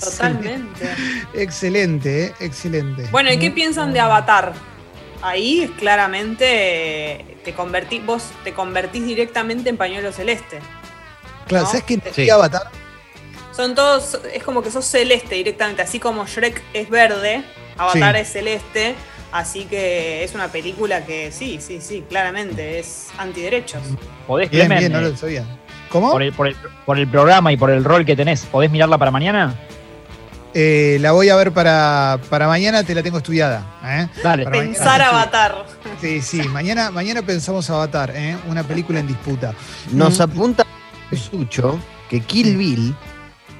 Totalmente. 0.00 0.88
Excelente, 1.34 2.26
¿eh? 2.26 2.34
excelente. 2.40 3.06
Bueno, 3.10 3.30
¿y 3.32 3.38
qué 3.38 3.46
Muy- 3.50 3.54
piensan 3.54 3.92
de 3.92 4.00
Avatar? 4.00 4.52
Ahí 5.22 5.72
claramente 5.78 7.24
te 7.44 7.54
convertí, 7.54 7.98
vos 8.00 8.24
te 8.44 8.52
convertís 8.52 9.06
directamente 9.06 9.70
en 9.70 9.76
pañuelo 9.76 10.12
celeste. 10.12 10.58
Claro, 11.46 11.64
¿no? 11.64 11.70
¿sabes 11.70 11.84
qué 11.84 12.00
Sí. 12.14 12.30
Avatar? 12.30 12.62
Son 13.52 13.74
todos, 13.74 14.18
es 14.32 14.42
como 14.42 14.62
que 14.62 14.70
sos 14.70 14.84
celeste 14.84 15.36
directamente, 15.36 15.82
así 15.82 15.98
como 16.00 16.26
Shrek 16.26 16.60
es 16.72 16.90
verde, 16.90 17.44
Avatar 17.78 18.14
Sí. 18.16 18.20
es 18.22 18.32
celeste, 18.32 18.94
así 19.32 19.64
que 19.66 20.24
es 20.24 20.34
una 20.34 20.48
película 20.48 21.04
que 21.06 21.30
sí, 21.30 21.58
sí, 21.60 21.80
sí, 21.80 22.04
claramente 22.08 22.78
es 22.80 23.08
antiderechos. 23.16 23.82
¿Podés, 24.26 24.50
bien, 24.50 24.68
no 24.92 24.98
eh, 24.98 25.02
lo 25.10 25.16
sabía. 25.16 25.44
¿Cómo? 25.88 26.10
por, 26.10 26.22
el, 26.22 26.32
por, 26.32 26.48
el, 26.48 26.56
por 26.84 26.98
el 26.98 27.06
programa 27.06 27.52
y 27.52 27.56
por 27.56 27.70
el 27.70 27.84
rol 27.84 28.04
que 28.04 28.16
tenés, 28.16 28.44
¿podés 28.46 28.70
mirarla 28.70 28.98
para 28.98 29.10
mañana? 29.12 29.54
Eh, 30.56 30.98
la 31.00 31.10
voy 31.12 31.28
a 31.30 31.36
ver 31.36 31.52
para, 31.52 32.18
para 32.30 32.46
mañana, 32.46 32.84
te 32.84 32.94
la 32.94 33.02
tengo 33.02 33.18
estudiada. 33.18 33.62
¿eh? 33.84 34.06
Dale. 34.22 34.44
Mañana 34.44 34.64
Pensar 34.64 35.02
Avatar. 35.02 35.66
Sí, 36.00 36.22
sí, 36.22 36.42
mañana, 36.48 36.90
mañana 36.92 37.22
pensamos 37.22 37.68
Avatar, 37.70 38.12
¿eh? 38.14 38.36
una 38.48 38.62
película 38.62 39.00
en 39.00 39.08
disputa. 39.08 39.52
Nos 39.92 40.18
Mm. 40.18 40.22
apunta 40.22 40.64
Sucho 41.30 41.78
que 42.08 42.20
Kill 42.20 42.56
Bill 42.56 42.94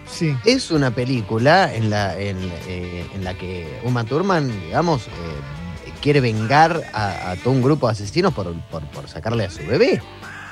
Sí. 0.06 0.36
es 0.44 0.70
una 0.70 0.92
película 0.92 1.74
en 1.74 1.90
la, 1.90 2.16
en, 2.18 2.36
eh, 2.68 3.04
en 3.14 3.24
la 3.24 3.34
que 3.34 3.80
Uma 3.84 4.04
Thurman, 4.04 4.48
digamos, 4.66 5.06
eh, 5.06 5.90
quiere 6.00 6.20
vengar 6.20 6.80
a, 6.92 7.30
a 7.32 7.36
todo 7.36 7.50
un 7.54 7.62
grupo 7.62 7.86
de 7.88 7.92
asesinos 7.92 8.32
por, 8.34 8.52
por, 8.70 8.82
por 8.90 9.08
sacarle 9.08 9.46
a 9.46 9.50
su 9.50 9.66
bebé. 9.66 10.00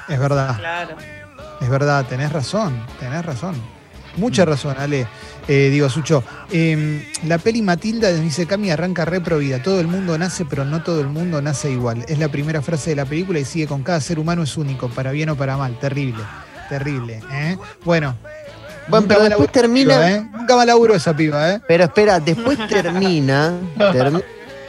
Es 0.08 0.18
verdad, 0.18 0.56
Claro. 0.58 0.96
es 1.60 1.68
verdad, 1.68 2.04
tenés 2.08 2.32
razón, 2.32 2.84
tenés 2.98 3.24
razón. 3.24 3.54
Mucha 4.16 4.44
razón, 4.44 4.76
Ale. 4.78 5.06
Eh, 5.48 5.70
digo, 5.70 5.88
Sucho, 5.90 6.22
em, 6.52 7.02
la 7.26 7.38
peli 7.38 7.62
Matilda 7.62 8.12
dice 8.12 8.46
Cami 8.46 8.70
arranca 8.70 9.04
re 9.04 9.20
pro 9.20 9.38
vida. 9.38 9.62
Todo 9.62 9.80
el 9.80 9.88
mundo 9.88 10.16
nace, 10.16 10.44
pero 10.44 10.64
no 10.64 10.82
todo 10.82 11.00
el 11.00 11.08
mundo 11.08 11.42
nace 11.42 11.70
igual. 11.70 12.04
Es 12.08 12.18
la 12.18 12.28
primera 12.28 12.62
frase 12.62 12.90
de 12.90 12.96
la 12.96 13.04
película 13.04 13.38
y 13.40 13.44
sigue 13.44 13.66
con 13.66 13.82
cada 13.82 14.00
ser 14.00 14.18
humano 14.18 14.42
es 14.44 14.56
único, 14.56 14.88
para 14.88 15.10
bien 15.10 15.30
o 15.30 15.36
para 15.36 15.56
mal. 15.56 15.78
Terrible, 15.80 16.22
terrible. 16.68 17.20
¿eh? 17.32 17.56
Bueno. 17.84 18.16
Bueno, 18.88 19.06
pero 19.06 19.20
después 19.20 19.30
laburo, 19.30 19.52
termina- 19.52 20.10
¿eh? 20.10 20.26
Nunca 20.32 20.56
más 20.56 20.66
laburo 20.66 20.94
esa 20.94 21.14
piba, 21.16 21.52
¿eh? 21.52 21.60
Pero 21.68 21.84
espera, 21.84 22.18
después 22.20 22.58
termina, 22.68 23.54
termina 23.92 24.20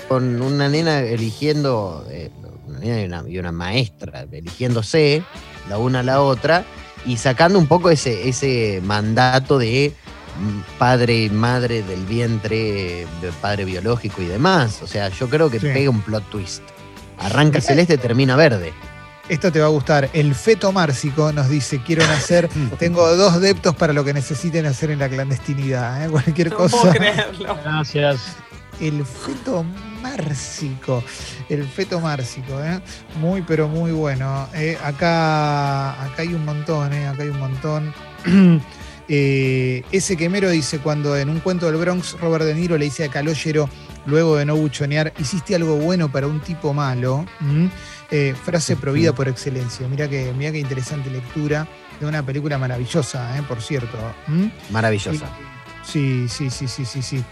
con 0.07 0.39
una 0.41 0.69
nena 0.69 0.99
eligiendo, 0.99 2.05
eh, 2.11 2.29
una 2.67 2.79
nena 2.79 3.01
y 3.01 3.05
una, 3.05 3.23
y 3.29 3.39
una 3.39 3.51
maestra 3.51 4.25
eligiéndose 4.31 5.23
la 5.69 5.77
una 5.79 6.01
a 6.01 6.03
la 6.03 6.21
otra 6.21 6.63
y 7.05 7.17
sacando 7.17 7.57
un 7.57 7.65
poco 7.67 7.89
ese, 7.89 8.29
ese 8.29 8.81
mandato 8.83 9.57
de 9.57 9.93
padre 10.77 11.23
y 11.23 11.29
madre 11.29 11.83
del 11.83 12.05
vientre, 12.05 13.05
padre 13.41 13.65
biológico 13.65 14.21
y 14.21 14.25
demás. 14.25 14.81
O 14.81 14.87
sea, 14.87 15.09
yo 15.09 15.29
creo 15.29 15.49
que 15.49 15.59
Sí. 15.59 15.67
pega 15.67 15.89
un 15.89 16.01
plot 16.01 16.29
twist. 16.29 16.61
Arranca 17.19 17.61
celeste, 17.61 17.97
termina 17.97 18.35
verde. 18.35 18.73
Esto 19.29 19.51
te 19.51 19.59
va 19.61 19.67
a 19.67 19.69
gustar. 19.69 20.09
El 20.13 20.35
feto 20.35 20.71
márcico 20.73 21.31
nos 21.31 21.47
dice, 21.47 21.81
quiero 21.85 22.05
nacer, 22.05 22.49
tengo 22.79 23.15
dos 23.15 23.39
deptos 23.39 23.73
para 23.75 23.93
lo 23.93 24.03
que 24.03 24.13
necesiten 24.13 24.65
hacer 24.65 24.91
en 24.91 24.99
la 24.99 25.07
clandestinidad. 25.07 26.05
¿eh? 26.05 26.09
Cualquier 26.09 26.49
No 26.51 26.57
cosa. 26.57 26.77
puedo 26.81 26.93
creerlo. 26.93 27.57
Gracias. 27.63 28.19
El 28.81 29.05
feto 29.05 29.63
márcico. 30.01 31.03
El 31.47 31.63
feto 31.65 31.99
márcico, 32.01 32.61
¿eh? 32.61 32.81
Muy, 33.21 33.41
pero 33.43 33.67
muy 33.69 33.91
bueno. 33.91 34.49
Eh, 34.55 34.77
acá, 34.83 35.91
acá 36.03 36.23
hay 36.23 36.33
un 36.33 36.43
montón, 36.43 36.91
¿eh? 36.91 37.07
Acá 37.07 37.23
hay 37.23 37.29
un 37.29 37.39
montón. 37.39 37.93
Eh, 39.09 39.83
ese 39.91 40.15
quemero 40.15 40.49
dice 40.49 40.79
cuando 40.79 41.17
en 41.17 41.29
un 41.29 41.39
cuento 41.39 41.65
del 41.65 41.75
Bronx 41.75 42.17
Robert 42.19 42.45
De 42.45 42.55
Niro 42.55 42.77
le 42.77 42.85
dice 42.85 43.03
a 43.03 43.09
Calogero 43.09 43.69
luego 44.05 44.37
de 44.37 44.45
no 44.45 44.55
buchonear 44.55 45.13
hiciste 45.19 45.55
algo 45.55 45.75
bueno 45.75 46.09
para 46.09 46.25
un 46.27 46.39
tipo 46.39 46.73
malo 46.73 47.25
¿Mm? 47.41 47.65
Eh, 48.11 48.33
frase 48.41 48.77
provida 48.77 49.13
por 49.13 49.27
excelencia 49.27 49.85
mira 49.89 50.07
que 50.07 50.31
mira 50.37 50.53
qué 50.53 50.59
interesante 50.59 51.09
lectura 51.09 51.67
de 51.99 52.05
una 52.05 52.25
película 52.25 52.57
maravillosa 52.57 53.37
¿eh? 53.37 53.43
por 53.45 53.61
cierto 53.61 53.97
¿Mm? 54.27 54.45
Maravillosa. 54.71 55.27
Sí, 55.83 56.27
sí, 56.29 56.49
sí, 56.49 56.67
sí, 56.67 56.85
sí, 56.85 57.01
sí. 57.01 57.23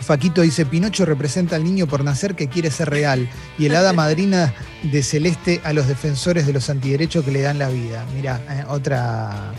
Faquito 0.00 0.42
dice, 0.42 0.66
Pinocho 0.66 1.06
representa 1.06 1.56
al 1.56 1.64
niño 1.64 1.86
por 1.86 2.02
nacer 2.02 2.34
que 2.34 2.48
quiere 2.48 2.70
ser 2.70 2.90
real 2.90 3.28
y 3.56 3.66
el 3.66 3.76
hada 3.76 3.92
madrina 3.92 4.52
de 4.82 5.02
Celeste 5.02 5.60
a 5.64 5.72
los 5.72 5.86
defensores 5.86 6.46
de 6.46 6.52
los 6.52 6.68
antiderechos 6.70 7.24
que 7.24 7.30
le 7.30 7.42
dan 7.42 7.58
la 7.58 7.68
vida. 7.68 8.04
Mira, 8.14 8.40
otra, 8.68 9.52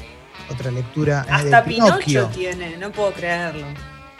otra 0.49 0.71
lectura. 0.71 1.25
eh, 1.27 1.31
Hasta 1.31 1.61
de 1.61 1.67
Pinocho 1.69 2.27
tiene, 2.33 2.77
no 2.77 2.91
puedo 2.91 3.11
creerlo. 3.13 3.65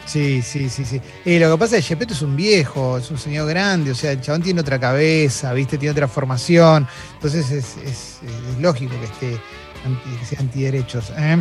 Sí, 0.05 0.41
sí, 0.41 0.68
sí, 0.70 0.84
sí. 0.84 0.99
Y 1.24 1.39
lo 1.39 1.49
que 1.51 1.57
pasa 1.57 1.78
es 1.78 1.84
que 1.86 1.89
Gepetto 1.89 2.14
es 2.14 2.22
un 2.22 2.36
viejo, 2.36 2.97
es 2.97 3.09
un 3.09 3.18
señor 3.18 3.47
grande, 3.47 3.91
o 3.91 3.95
sea, 3.95 4.11
el 4.11 4.20
chabón 4.20 4.41
tiene 4.41 4.59
otra 4.59 4.78
cabeza, 4.78 5.53
¿viste? 5.53 5.78
Tiene 5.78 5.91
otra 5.91 6.09
formación. 6.09 6.86
Entonces 7.14 7.49
es, 7.51 7.78
es- 7.78 8.20
es 8.24 8.57
lógico 8.59 8.93
que 8.99 9.05
esté 9.05 9.41
anti, 9.86 10.09
que 10.20 10.26
sea 10.26 10.39
antiderechos. 10.41 11.11
¿eh? 11.18 11.38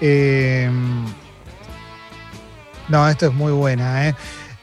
Eh, 0.00 0.70
no, 2.88 3.08
esto 3.08 3.26
es 3.26 3.34
muy 3.34 3.52
buena, 3.52 4.08
¿eh? 4.08 4.14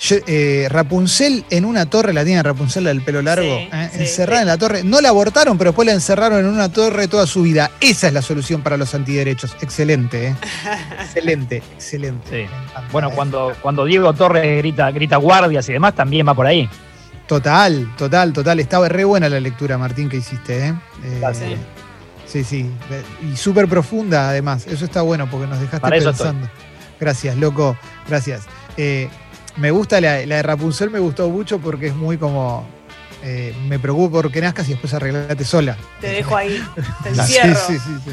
Yo, 0.06 0.18
eh, 0.28 0.68
Rapunzel 0.70 1.46
en 1.50 1.64
una 1.64 1.86
torre, 1.86 2.12
la 2.12 2.26
tiene 2.26 2.44
Rapunzel 2.44 2.84
del 2.84 3.02
pelo 3.04 3.22
largo, 3.22 3.46
Sí, 3.46 3.70
¿eh? 3.72 3.90
sí, 3.94 4.00
encerrada 4.02 4.40
sí. 4.40 4.42
en 4.42 4.48
la 4.48 4.58
torre. 4.58 4.84
No 4.84 5.00
la 5.00 5.08
abortaron, 5.08 5.58
pero 5.58 5.70
después 5.70 5.86
la 5.86 5.94
encerraron 5.94 6.40
en 6.40 6.48
una 6.48 6.68
torre 6.68 7.08
toda 7.08 7.26
su 7.26 7.44
vida. 7.44 7.72
Esa 7.80 8.08
es 8.08 8.14
la 8.14 8.22
solución 8.22 8.62
para 8.62 8.76
los 8.76 8.94
antiderechos. 8.96 9.56
Excelente, 9.62 10.28
¿eh? 10.28 10.36
excelente, 11.00 11.64
excelente. 11.74 12.50
Bueno, 12.92 13.12
cuando, 13.12 13.54
cuando 13.62 13.86
Diego 13.86 14.12
Torres 14.12 14.58
grita, 14.58 14.92
grita 14.92 15.16
guardias 15.16 15.70
y 15.70 15.74
demás, 15.74 15.96
también 15.96 16.28
va 16.28 16.34
por 16.34 16.48
ahí. 16.48 16.68
Total, 17.26 17.90
total, 17.98 18.34
total. 18.34 18.60
Estaba 18.60 18.90
re 18.90 19.06
buena 19.06 19.30
la 19.30 19.40
lectura, 19.40 19.78
Martín, 19.78 20.10
que 20.10 20.18
hiciste, 20.18 20.68
¿eh? 20.68 20.74
Eh, 21.06 21.18
Gracias. 21.22 21.52
Sí, 22.28 22.44
sí. 22.44 22.70
Y 23.32 23.38
súper 23.38 23.70
profunda, 23.70 24.28
además. 24.30 24.68
Eso 24.68 24.84
está 24.84 25.02
bueno 25.02 25.30
porque 25.30 25.48
nos 25.48 25.60
dejaste 25.62 25.80
Para 25.80 25.96
eso 25.96 26.10
estoy. 26.10 26.28
pensando. 26.28 26.50
Gracias, 27.00 27.38
loco. 27.38 27.78
Gracias. 28.10 28.42
Eh, 28.76 29.08
me 29.58 29.72
gusta 29.72 30.02
la, 30.02 30.26
la 30.26 30.36
de 30.38 30.44
Rapunzel, 30.44 30.90
me 30.90 31.00
gustó 31.00 31.30
mucho 31.30 31.60
porque 31.60 31.88
es 31.88 31.96
muy 31.96 32.18
como. 32.18 32.66
eh, 33.24 33.54
me 33.68 33.80
preocupo 33.80 34.22
porque 34.22 34.42
nazcas 34.42 34.68
y 34.68 34.72
después 34.72 34.94
arreglate 34.94 35.44
sola. 35.46 35.78
Te 36.02 36.08
dejo 36.08 36.36
ahí, 36.36 36.62
te 37.04 37.14
Sí, 37.14 37.20
encierro. 37.20 37.56
sí, 37.68 37.74
sí, 37.80 37.92
sí. 38.06 38.12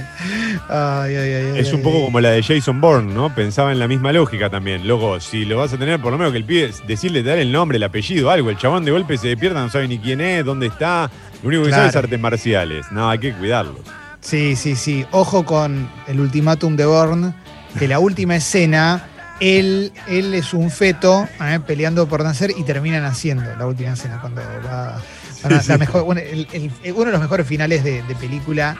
Ay, 0.69 1.15
ay, 1.17 1.33
ay, 1.33 1.53
ay, 1.55 1.59
Es 1.59 1.73
un 1.73 1.79
ay, 1.79 1.85
poco 1.85 1.97
ay. 1.99 2.05
como 2.05 2.21
la 2.21 2.31
de 2.31 2.43
Jason 2.43 2.81
Bourne, 2.81 3.13
¿no? 3.13 3.35
Pensaba 3.35 3.73
en 3.73 3.79
la 3.79 3.89
misma 3.89 4.13
lógica 4.13 4.49
también. 4.51 4.87
Loco, 4.87 5.19
si 5.21 5.45
lo 5.45 5.57
vas 5.59 5.73
a 5.73 5.79
tener, 5.79 6.01
por 6.01 6.13
lo 6.13 6.19
menos 6.19 6.33
que 6.33 6.39
el 6.39 6.45
pibe, 6.45 6.71
decirle, 6.87 7.23
dar 7.23 7.39
el 7.39 7.51
nombre, 7.51 7.77
el 7.77 7.83
apellido, 7.83 8.31
algo. 8.31 8.51
El 8.51 8.57
chabón 8.59 8.85
de 8.85 8.93
golpe 8.93 9.19
se 9.19 9.29
despierta, 9.29 9.61
no 9.61 9.69
sabe 9.71 9.89
ni 9.89 9.99
quién 9.99 10.21
es, 10.21 10.45
dónde 10.45 10.67
está. 10.67 11.11
Lo 11.43 11.49
único 11.49 11.63
que 11.65 11.69
Claro. 11.71 11.83
sabe 11.85 11.89
es 11.91 11.97
artes 11.97 12.21
marciales. 12.21 12.87
No, 12.93 13.11
hay 13.11 13.19
que 13.19 13.33
cuidarlo. 13.33 13.79
Sí, 14.21 14.55
sí, 14.55 14.77
sí. 14.77 15.05
Ojo 15.13 15.45
con 15.45 15.89
el 16.07 16.21
ultimátum 16.21 16.77
de 16.77 16.85
Bourne, 16.87 17.33
que 17.79 17.89
la 17.89 17.99
última 17.99 18.37
escena, 18.37 19.09
él, 19.41 19.93
él 20.09 20.35
es 20.35 20.53
un 20.55 20.71
feto 20.71 21.27
¿eh? 21.41 21.59
peleando 21.67 22.07
por 22.07 22.23
nacer 22.23 22.53
y 22.57 22.63
termina 22.65 23.01
naciendo 23.01 23.55
la 23.57 23.67
última 23.67 23.93
escena, 23.93 24.21
cuando 24.21 24.43
va. 24.67 25.01
van 25.43 25.53
a- 25.55 25.61
Sí, 25.63 25.69
la 25.69 25.75
sí. 25.75 25.81
mejor- 25.81 26.03
bueno, 26.05 26.21
el- 26.21 26.47
el- 26.53 26.93
uno 26.93 27.07
de 27.07 27.13
los 27.13 27.21
mejores 27.21 27.47
finales 27.47 27.83
de, 27.83 28.03
de 28.03 28.15
película 28.15 28.77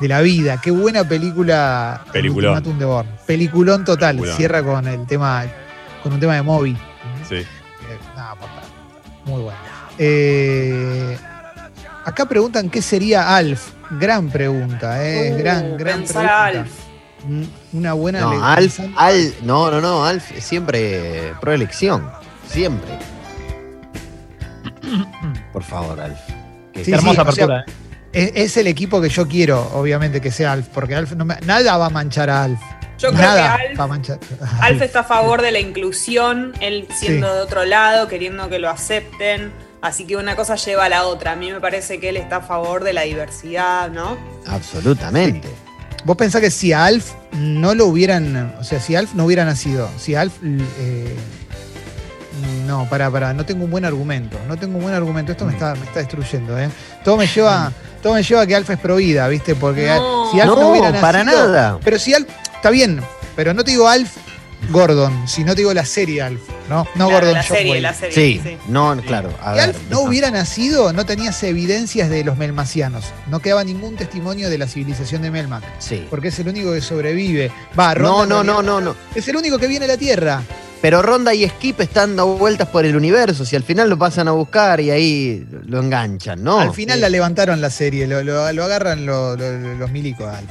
de 0.00 0.08
la 0.08 0.20
vida. 0.20 0.60
Qué 0.60 0.70
buena 0.70 1.04
película. 1.04 2.02
el 2.06 2.12
Peliculón. 2.12 2.78
de 2.78 2.84
Bourne. 2.84 3.10
Peliculón 3.26 3.84
total. 3.84 4.16
Peliculón. 4.16 4.36
Cierra 4.36 4.62
con 4.62 4.86
el 4.88 5.06
tema, 5.06 5.44
con 6.02 6.12
un 6.14 6.20
tema 6.20 6.34
de 6.34 6.42
Moby. 6.42 6.76
Sí. 7.28 7.36
Eh, 7.36 7.46
nada, 8.16 8.34
por 8.34 8.48
favor. 8.48 8.62
Muy 9.26 9.42
bueno. 9.42 9.58
Eh, 9.98 11.16
acá 12.04 12.24
preguntan 12.26 12.70
qué 12.70 12.82
sería 12.82 13.36
Alf. 13.36 13.68
Gran 13.90 14.30
pregunta, 14.30 15.04
¿eh? 15.06 15.32
Uh, 15.34 15.38
gran, 15.38 15.76
gran 15.76 15.98
pensar 15.98 16.14
pregunta. 16.24 16.42
a 16.42 16.46
Alf. 16.46 16.70
Una 17.72 17.92
buena 17.92 18.20
No, 18.20 18.44
Alf, 18.44 18.78
no, 19.42 19.70
no, 19.70 19.80
no, 19.80 20.04
Alf 20.04 20.32
es 20.32 20.44
siempre 20.44 21.32
pro 21.40 21.52
elección. 21.52 22.10
Siempre. 22.48 22.90
Por 25.52 25.62
favor, 25.62 26.00
Alf. 26.00 26.18
Que- 26.72 26.84
Sí, 26.84 26.90
Qué 26.92 26.96
hermosa 26.96 27.22
sí, 27.24 27.28
o 27.28 27.32
sea, 27.32 27.44
apertura. 27.44 27.64
¿eh? 28.12 28.12
Es, 28.12 28.32
es 28.52 28.56
el 28.56 28.66
equipo 28.66 29.00
que 29.00 29.08
yo 29.08 29.26
quiero, 29.28 29.70
obviamente, 29.74 30.20
que 30.20 30.30
sea 30.30 30.52
Alf, 30.52 30.68
porque 30.72 30.94
Alf 30.94 31.12
no 31.12 31.24
me- 31.24 31.38
nada 31.44 31.76
va 31.76 31.86
a 31.86 31.90
manchar 31.90 32.30
a 32.30 32.44
Alf. 32.44 32.60
Yo 32.98 33.10
creo 33.10 33.22
nada 33.22 33.56
que 33.56 33.68
Alf- 33.72 33.80
va 33.80 33.84
a 33.84 33.86
manchar. 33.86 34.18
Alf 34.60 34.82
está 34.82 35.00
a 35.00 35.04
favor 35.04 35.42
de 35.42 35.52
la 35.52 35.58
inclusión, 35.60 36.52
él 36.60 36.86
siendo 36.94 37.28
Sí. 37.28 37.34
de 37.34 37.40
otro 37.40 37.64
lado, 37.64 38.08
queriendo 38.08 38.48
que 38.48 38.58
lo 38.58 38.68
acepten. 38.70 39.52
Así 39.82 40.06
que 40.06 40.16
una 40.16 40.36
cosa 40.36 40.56
lleva 40.56 40.84
a 40.84 40.88
la 40.90 41.04
otra. 41.04 41.32
A 41.32 41.36
mí 41.36 41.50
me 41.50 41.60
parece 41.60 41.98
que 42.00 42.10
él 42.10 42.18
está 42.18 42.36
a 42.36 42.40
favor 42.42 42.84
de 42.84 42.92
la 42.92 43.02
diversidad, 43.02 43.88
¿no? 43.90 44.18
Absolutamente. 44.46 45.48
Vos 46.04 46.16
pensás 46.16 46.40
que 46.40 46.50
si 46.50 46.72
a 46.72 46.84
Alf 46.86 47.12
no 47.32 47.74
lo 47.74 47.86
hubieran, 47.86 48.54
o 48.58 48.64
sea, 48.64 48.80
si 48.80 48.96
Alf 48.96 49.14
no 49.14 49.24
hubiera 49.26 49.44
nacido, 49.44 49.88
si 49.98 50.14
Alf... 50.14 50.32
eh, 50.42 51.14
no, 52.66 52.88
pará, 52.88 53.10
pará, 53.10 53.34
no 53.34 53.44
tengo 53.44 53.64
un 53.64 53.70
buen 53.70 53.84
argumento, 53.84 54.38
no 54.48 54.56
tengo 54.56 54.76
un 54.78 54.82
buen 54.84 54.94
argumento, 54.94 55.32
esto 55.32 55.44
me 55.44 55.52
está, 55.52 55.74
me 55.74 55.84
está 55.84 55.98
destruyendo, 56.00 56.58
¿eh? 56.58 56.70
Todo 57.04 57.16
me 57.16 57.26
lleva, 57.26 57.72
todo 58.02 58.14
me 58.14 58.22
lleva 58.22 58.42
a 58.42 58.46
que 58.46 58.54
Alf 58.56 58.70
es 58.70 58.78
provida, 58.78 59.28
¿viste? 59.28 59.54
Porque 59.54 59.86
No. 59.88 60.30
si 60.30 60.40
Alf 60.40 60.52
no, 60.54 60.60
No, 60.60 60.68
hubiera 60.70 60.88
nacido... 60.88 61.02
para 61.02 61.24
nada. 61.24 61.78
Pero 61.84 61.98
si 61.98 62.14
Alf, 62.14 62.28
está 62.54 62.70
bien, 62.70 63.00
pero 63.36 63.52
no 63.52 63.62
te 63.64 63.72
digo 63.72 63.88
Alf 63.88 64.16
Gordon, 64.68 65.26
sino 65.26 65.54
te 65.54 65.62
digo 65.62 65.72
la 65.74 65.84
serie 65.84 66.22
Alf, 66.22 66.40
¿no? 66.68 66.86
No 66.94 67.08
Claro, 67.08 67.10
Gordon 67.12 67.32
la 67.34 67.42
John 67.42 67.56
serie, 67.56 67.70
Wayne. 67.72 67.82
la 67.82 67.94
serie. 67.94 68.14
Sí, 68.14 68.40
sí. 68.44 68.56
no, 68.68 68.96
claro. 69.06 69.30
A 69.42 69.52
Si 69.52 69.56
ver, 69.58 69.68
Alf 69.70 69.78
no 69.90 70.00
hubiera 70.02 70.30
nacido, 70.30 70.92
no 70.92 71.06
tenías 71.06 71.42
evidencias 71.42 72.08
de 72.10 72.22
los 72.24 72.36
melmacianos. 72.36 73.04
No 73.28 73.40
quedaba 73.40 73.64
ningún 73.64 73.96
testimonio 73.96 74.50
de 74.50 74.58
la 74.58 74.66
civilización 74.66 75.22
de 75.22 75.30
Melmac. 75.30 75.64
Sí. 75.78 76.06
Porque 76.10 76.28
es 76.28 76.38
el 76.38 76.48
único 76.48 76.72
que 76.72 76.80
sobrevive. 76.82 77.50
Va, 77.78 77.94
No, 77.94 78.00
Ronda 78.00 78.26
no, 78.26 78.26
no, 78.26 78.52
realidad 78.52 78.62
no, 78.62 78.80
no. 78.80 78.96
Es 79.14 79.26
el 79.28 79.36
único 79.36 79.58
que 79.58 79.66
viene 79.66 79.86
a 79.86 79.88
la 79.88 79.96
Tierra. 79.96 80.42
Pero 80.82 81.02
Ronda 81.02 81.34
y 81.34 81.46
Skip 81.46 81.78
están 81.82 82.16
dando 82.16 82.38
vueltas 82.38 82.68
por 82.68 82.86
el 82.86 82.96
universo. 82.96 83.44
Si 83.44 83.54
al 83.54 83.62
final 83.62 83.90
lo 83.90 83.98
pasan 83.98 84.28
a 84.28 84.30
buscar 84.30 84.80
y 84.80 84.90
ahí 84.90 85.46
lo 85.66 85.78
enganchan, 85.80 86.42
¿no? 86.42 86.58
Al 86.58 86.72
final 86.72 86.96
Sí. 86.96 87.02
la 87.02 87.08
levantaron 87.10 87.60
la 87.60 87.68
serie, 87.68 88.06
lo, 88.06 88.22
lo- 88.24 88.50
lo 88.52 88.64
agarran 88.64 89.04
lo- 89.04 89.36
lo- 89.36 89.58
lo- 89.58 89.74
los 89.74 89.90
milicos 89.90 90.26
a 90.26 90.38
Alf. 90.38 90.50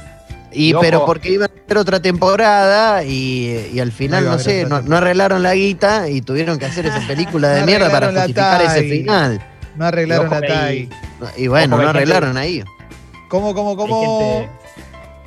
Y, 0.52 0.68
Y 0.70 0.72
ojo. 0.74 0.80
pero 0.82 1.06
porque 1.06 1.30
iban 1.32 1.50
a 1.50 1.62
hacer 1.64 1.78
otra 1.78 2.00
temporada 2.02 3.04
y, 3.04 3.70
y 3.72 3.80
al 3.80 3.92
final, 3.92 4.24
No 4.24 4.30
iba 4.32 4.38
sé, 4.40 4.64
no, 4.66 4.80
no 4.82 4.96
arreglaron 4.96 5.42
la 5.42 5.54
guita 5.54 6.08
y 6.08 6.20
tuvieron 6.22 6.58
que 6.58 6.66
hacer 6.66 6.86
esa 6.86 7.00
película 7.06 7.50
de 7.50 7.60
No 7.60 7.66
mierda 7.66 7.90
para 7.90 8.08
justificar 8.10 8.62
ese 8.62 8.82
final. 8.82 9.40
No 9.76 9.86
arreglaron 9.86 10.26
Ojo 10.26 10.34
la 10.40 10.46
TAI. 10.46 10.88
Y 11.36 11.46
bueno, 11.46 11.76
Ojo 11.76 11.82
no 11.84 11.88
gente- 11.88 11.98
arreglaron 11.98 12.36
ahí. 12.36 12.62
¿Cómo, 13.28 13.54
cómo, 13.54 13.70
Hay 13.70 13.76
cómo? 13.76 14.20
gente, 14.40 14.50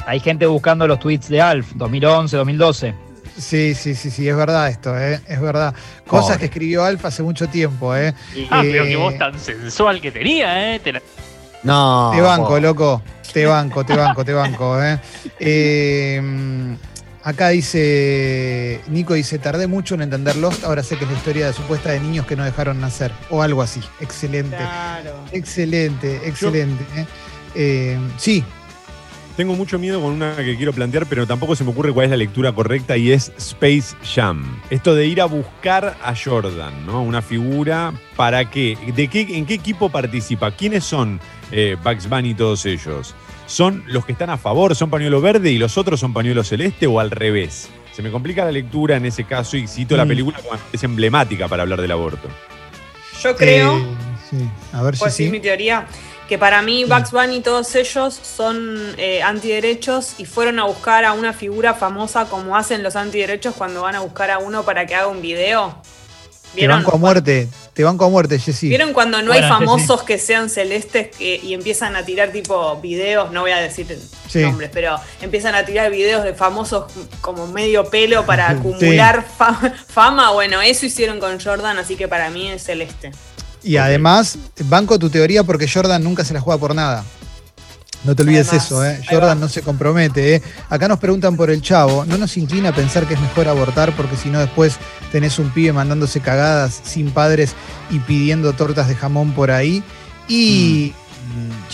hay 0.05 0.19
gente 0.19 0.45
buscando 0.45 0.86
los 0.88 0.99
tweets 0.99 1.30
de 1.30 1.41
Alf, 1.41 1.67
2011, 1.76 2.36
2012. 2.36 2.93
Sí, 3.38 3.74
sí, 3.74 3.95
sí, 3.95 4.11
sí, 4.11 4.28
es 4.28 4.36
verdad 4.36 4.67
esto, 4.69 4.95
¿eh? 4.99 5.19
Es 5.28 5.39
verdad. 5.41 5.74
Cosas 6.05 6.26
Pobre. 6.36 6.39
que 6.39 6.45
escribió 6.45 6.84
Alf 6.84 7.03
hace 7.05 7.24
mucho 7.24 7.47
tiempo, 7.47 7.95
¿eh? 7.95 8.13
Ah, 8.51 8.61
Eh, 8.63 8.69
pero 8.71 8.84
que 8.84 8.95
voz 8.97 9.17
tan 9.17 9.39
sensual 9.39 10.01
que 10.01 10.11
tenía, 10.11 10.76
¿eh? 10.76 10.80
Te 10.80 10.91
la- 10.93 11.01
No. 11.64 12.11
Te 12.14 12.22
banco, 12.22 12.47
po. 12.49 12.59
loco. 12.59 13.01
Te 13.34 13.45
banco, 13.45 13.84
te 13.84 13.95
banco, 13.95 14.24
te 14.24 14.34
banco. 14.34 14.82
¿eh? 14.84 14.99
Eh, 15.39 16.22
acá 17.24 17.49
dice, 17.49 18.82
Nico 18.88 19.14
dice, 19.16 19.39
tardé 19.39 19.68
mucho 19.68 19.95
en 19.95 20.03
entender 20.03 20.36
Lost, 20.36 20.64
ahora 20.64 20.84
sé 20.84 20.97
que 20.97 21.05
es 21.05 21.11
la 21.11 21.18
historia 21.18 21.47
de 21.47 21.53
supuesta 21.53 21.89
de 21.91 21.99
niños 21.99 22.26
que 22.28 22.36
no 22.36 22.43
dejaron 22.43 22.80
nacer. 22.80 23.11
O 23.30 23.41
algo 23.41 23.61
así. 23.61 23.82
Excelente. 23.99 24.57
Claro. 24.57 25.16
Excelente, 25.32 26.28
excelente. 26.28 26.86
¿eh? 26.95 27.05
Eh, 27.55 27.99
sí, 28.18 28.43
Tengo 29.36 29.55
mucho 29.55 29.80
miedo 29.80 29.99
con 29.99 30.11
una 30.11 30.36
que 30.36 30.55
quiero 30.57 30.74
plantear, 30.74 31.07
pero 31.07 31.26
tampoco 31.26 31.55
se 31.55 31.64
me 31.64 31.72
ocurre 31.72 31.91
cuál 31.91 32.05
es 32.05 32.11
la 32.11 32.18
lectura 32.18 32.51
correcta 32.51 32.97
y 32.97 33.11
es 33.11 33.32
Space 33.38 33.95
Jam. 34.14 34.61
Esto 34.70 34.93
de 34.93 35.07
ir 35.07 35.22
a 35.22 35.26
buscar 35.26 35.97
a 36.03 36.14
Jordan, 36.16 36.86
¿no? 36.86 37.01
Una 37.01 37.24
figura 37.24 37.93
para 38.16 38.49
qué, 38.51 38.78
de 38.95 39.07
qué, 39.07 39.22
en 39.22 39.47
qué 39.47 39.55
equipo 39.55 39.89
participa, 39.89 40.51
quiénes 40.51 40.84
son 40.84 41.20
eh, 41.54 41.78
Bugs 41.82 42.10
Bunny 42.10 42.32
y 42.32 42.34
todos 42.34 42.66
ellos. 42.66 43.16
¿Son 43.45 43.84
los 43.88 44.06
que 44.06 44.12
están 44.14 44.30
a 44.30 44.38
favor, 44.38 44.76
son 44.76 44.89
pañuelo 44.89 45.22
verde 45.22 45.51
y 45.51 45.58
los 45.58 45.78
otros 45.78 45.99
son 45.99 46.14
pañuelo 46.14 46.43
celeste 46.43 46.88
o 46.88 46.99
al 46.99 47.12
revés? 47.12 47.70
Se 47.93 48.01
me 48.01 48.10
complica 48.10 48.43
la 48.43 48.51
lectura 48.51 48.97
en 48.97 49.06
ese 49.06 49.24
caso 49.26 49.56
y 49.56 49.68
cito 49.68 49.95
la 49.95 50.06
Mm. 50.06 50.08
película 50.08 50.38
como 50.39 50.60
es 50.72 50.84
emblemática 50.84 51.47
para 51.47 51.62
hablar 51.64 51.80
del 51.82 51.91
aborto. 51.91 52.28
Yo 53.22 53.36
creo, 53.36 53.78
eh, 53.78 53.84
sí. 54.30 54.49
A 54.74 54.82
ver 54.82 54.95
pues 54.97 55.14
si 55.14 55.18
sí, 55.18 55.26
sí. 55.28 55.32
mi 55.32 55.39
teoría, 55.39 55.86
que 56.28 56.38
para 56.38 56.62
mí 56.62 56.86
Bugs 56.86 57.12
Bunny 57.12 57.38
y 57.38 57.41
todos 57.41 57.76
ellos 57.76 58.14
son 58.16 58.95
eh, 58.97 59.22
antiderechos 59.22 60.16
y 60.18 60.26
fueron 60.26 60.60
a 60.60 60.64
buscar 60.66 61.06
a 61.06 61.14
una 61.14 61.34
figura 61.34 61.74
famosa 61.76 62.26
como 62.26 62.58
hacen 62.58 62.82
los 62.82 62.95
antiderechos 62.95 63.54
cuando 63.56 63.84
van 63.84 63.95
a 63.95 63.99
buscar 63.99 64.32
a 64.32 64.39
uno 64.39 64.64
para 64.64 64.86
que 64.88 64.95
haga 64.95 65.08
un 65.08 65.22
video. 65.22 65.78
Te 66.56 66.68
banco 66.68 66.95
a 66.95 66.97
muerte, 66.97 67.47
te 67.74 67.84
banco 67.84 68.06
a 68.06 68.10
muerte, 68.10 68.38
Jessy. 68.39 68.70
¿Vieron 68.70 68.93
cuando 68.93 69.22
no 69.22 69.28
Bueno, 69.30 69.45
hay 69.45 69.49
famosos 69.51 70.04
que 70.04 70.18
sean 70.20 70.49
celestes 70.49 71.08
que- 71.16 71.39
y 71.43 71.54
empiezan 71.54 71.95
a 71.95 72.04
tirar 72.06 72.32
tipo 72.32 72.80
videos? 72.82 73.32
No 73.32 73.41
voy 73.41 73.51
a 73.51 73.58
decir 73.58 73.97
Sí. 74.30 74.39
nombres, 74.41 74.70
pero 74.74 74.97
empiezan 75.22 75.56
a 75.56 75.66
tirar 75.66 75.89
videos 75.91 76.24
de 76.24 76.34
famosos 76.34 76.86
como 77.22 77.47
medio 77.47 77.89
pelo 77.89 78.26
para 78.26 78.49
acumular 78.51 79.26
fa- 79.38 79.74
fama. 79.88 80.32
Bueno, 80.32 80.62
eso 80.62 80.86
hicieron 80.86 81.20
con 81.20 81.39
Jordan, 81.39 81.78
así 81.80 81.95
que 81.95 82.08
para 82.08 82.30
mí 82.30 82.49
es 82.49 82.64
celeste. 82.64 83.12
Y 83.64 83.78
además, 83.78 84.38
banco 84.66 84.99
tu 84.99 85.10
teoría 85.10 85.43
porque 85.43 85.68
Jordan 85.68 86.04
nunca 86.04 86.24
se 86.26 86.34
la 86.34 86.41
juega 86.41 86.60
por 86.60 86.76
nada. 86.76 87.04
No 88.04 88.16
te 88.16 88.24
olvides 88.24 88.47
Además, 88.49 88.66
eso, 88.66 88.86
¿eh? 88.86 89.01
Jordan 89.10 89.39
no 89.39 89.47
se 89.47 89.62
compromete, 89.62 90.36
¿eh? 90.36 90.41
Acá 90.70 90.88
nos 90.89 90.99
preguntan 90.99 91.38
por 91.38 91.49
el 91.49 91.62
chavo. 91.62 92.04
No 92.06 92.18
nos 92.18 92.36
inclina 92.38 92.70
a 92.70 92.76
pensar 92.76 93.06
que 93.08 93.14
es 93.14 93.20
mejor 93.22 93.47
abortar 93.47 93.95
porque 93.95 94.18
si 94.18 94.30
no 94.30 94.39
después 94.39 94.76
tenés 95.12 95.39
un 95.39 95.49
pibe 95.51 95.72
mandándose 95.72 96.20
cagadas 96.20 96.82
sin 96.84 97.12
padres 97.12 97.54
y 97.89 97.99
pidiendo 97.99 98.51
tortas 98.54 98.88
de 98.89 98.95
jamón 98.95 99.32
por 99.34 99.51
ahí. 99.51 99.82
Y 100.28 100.93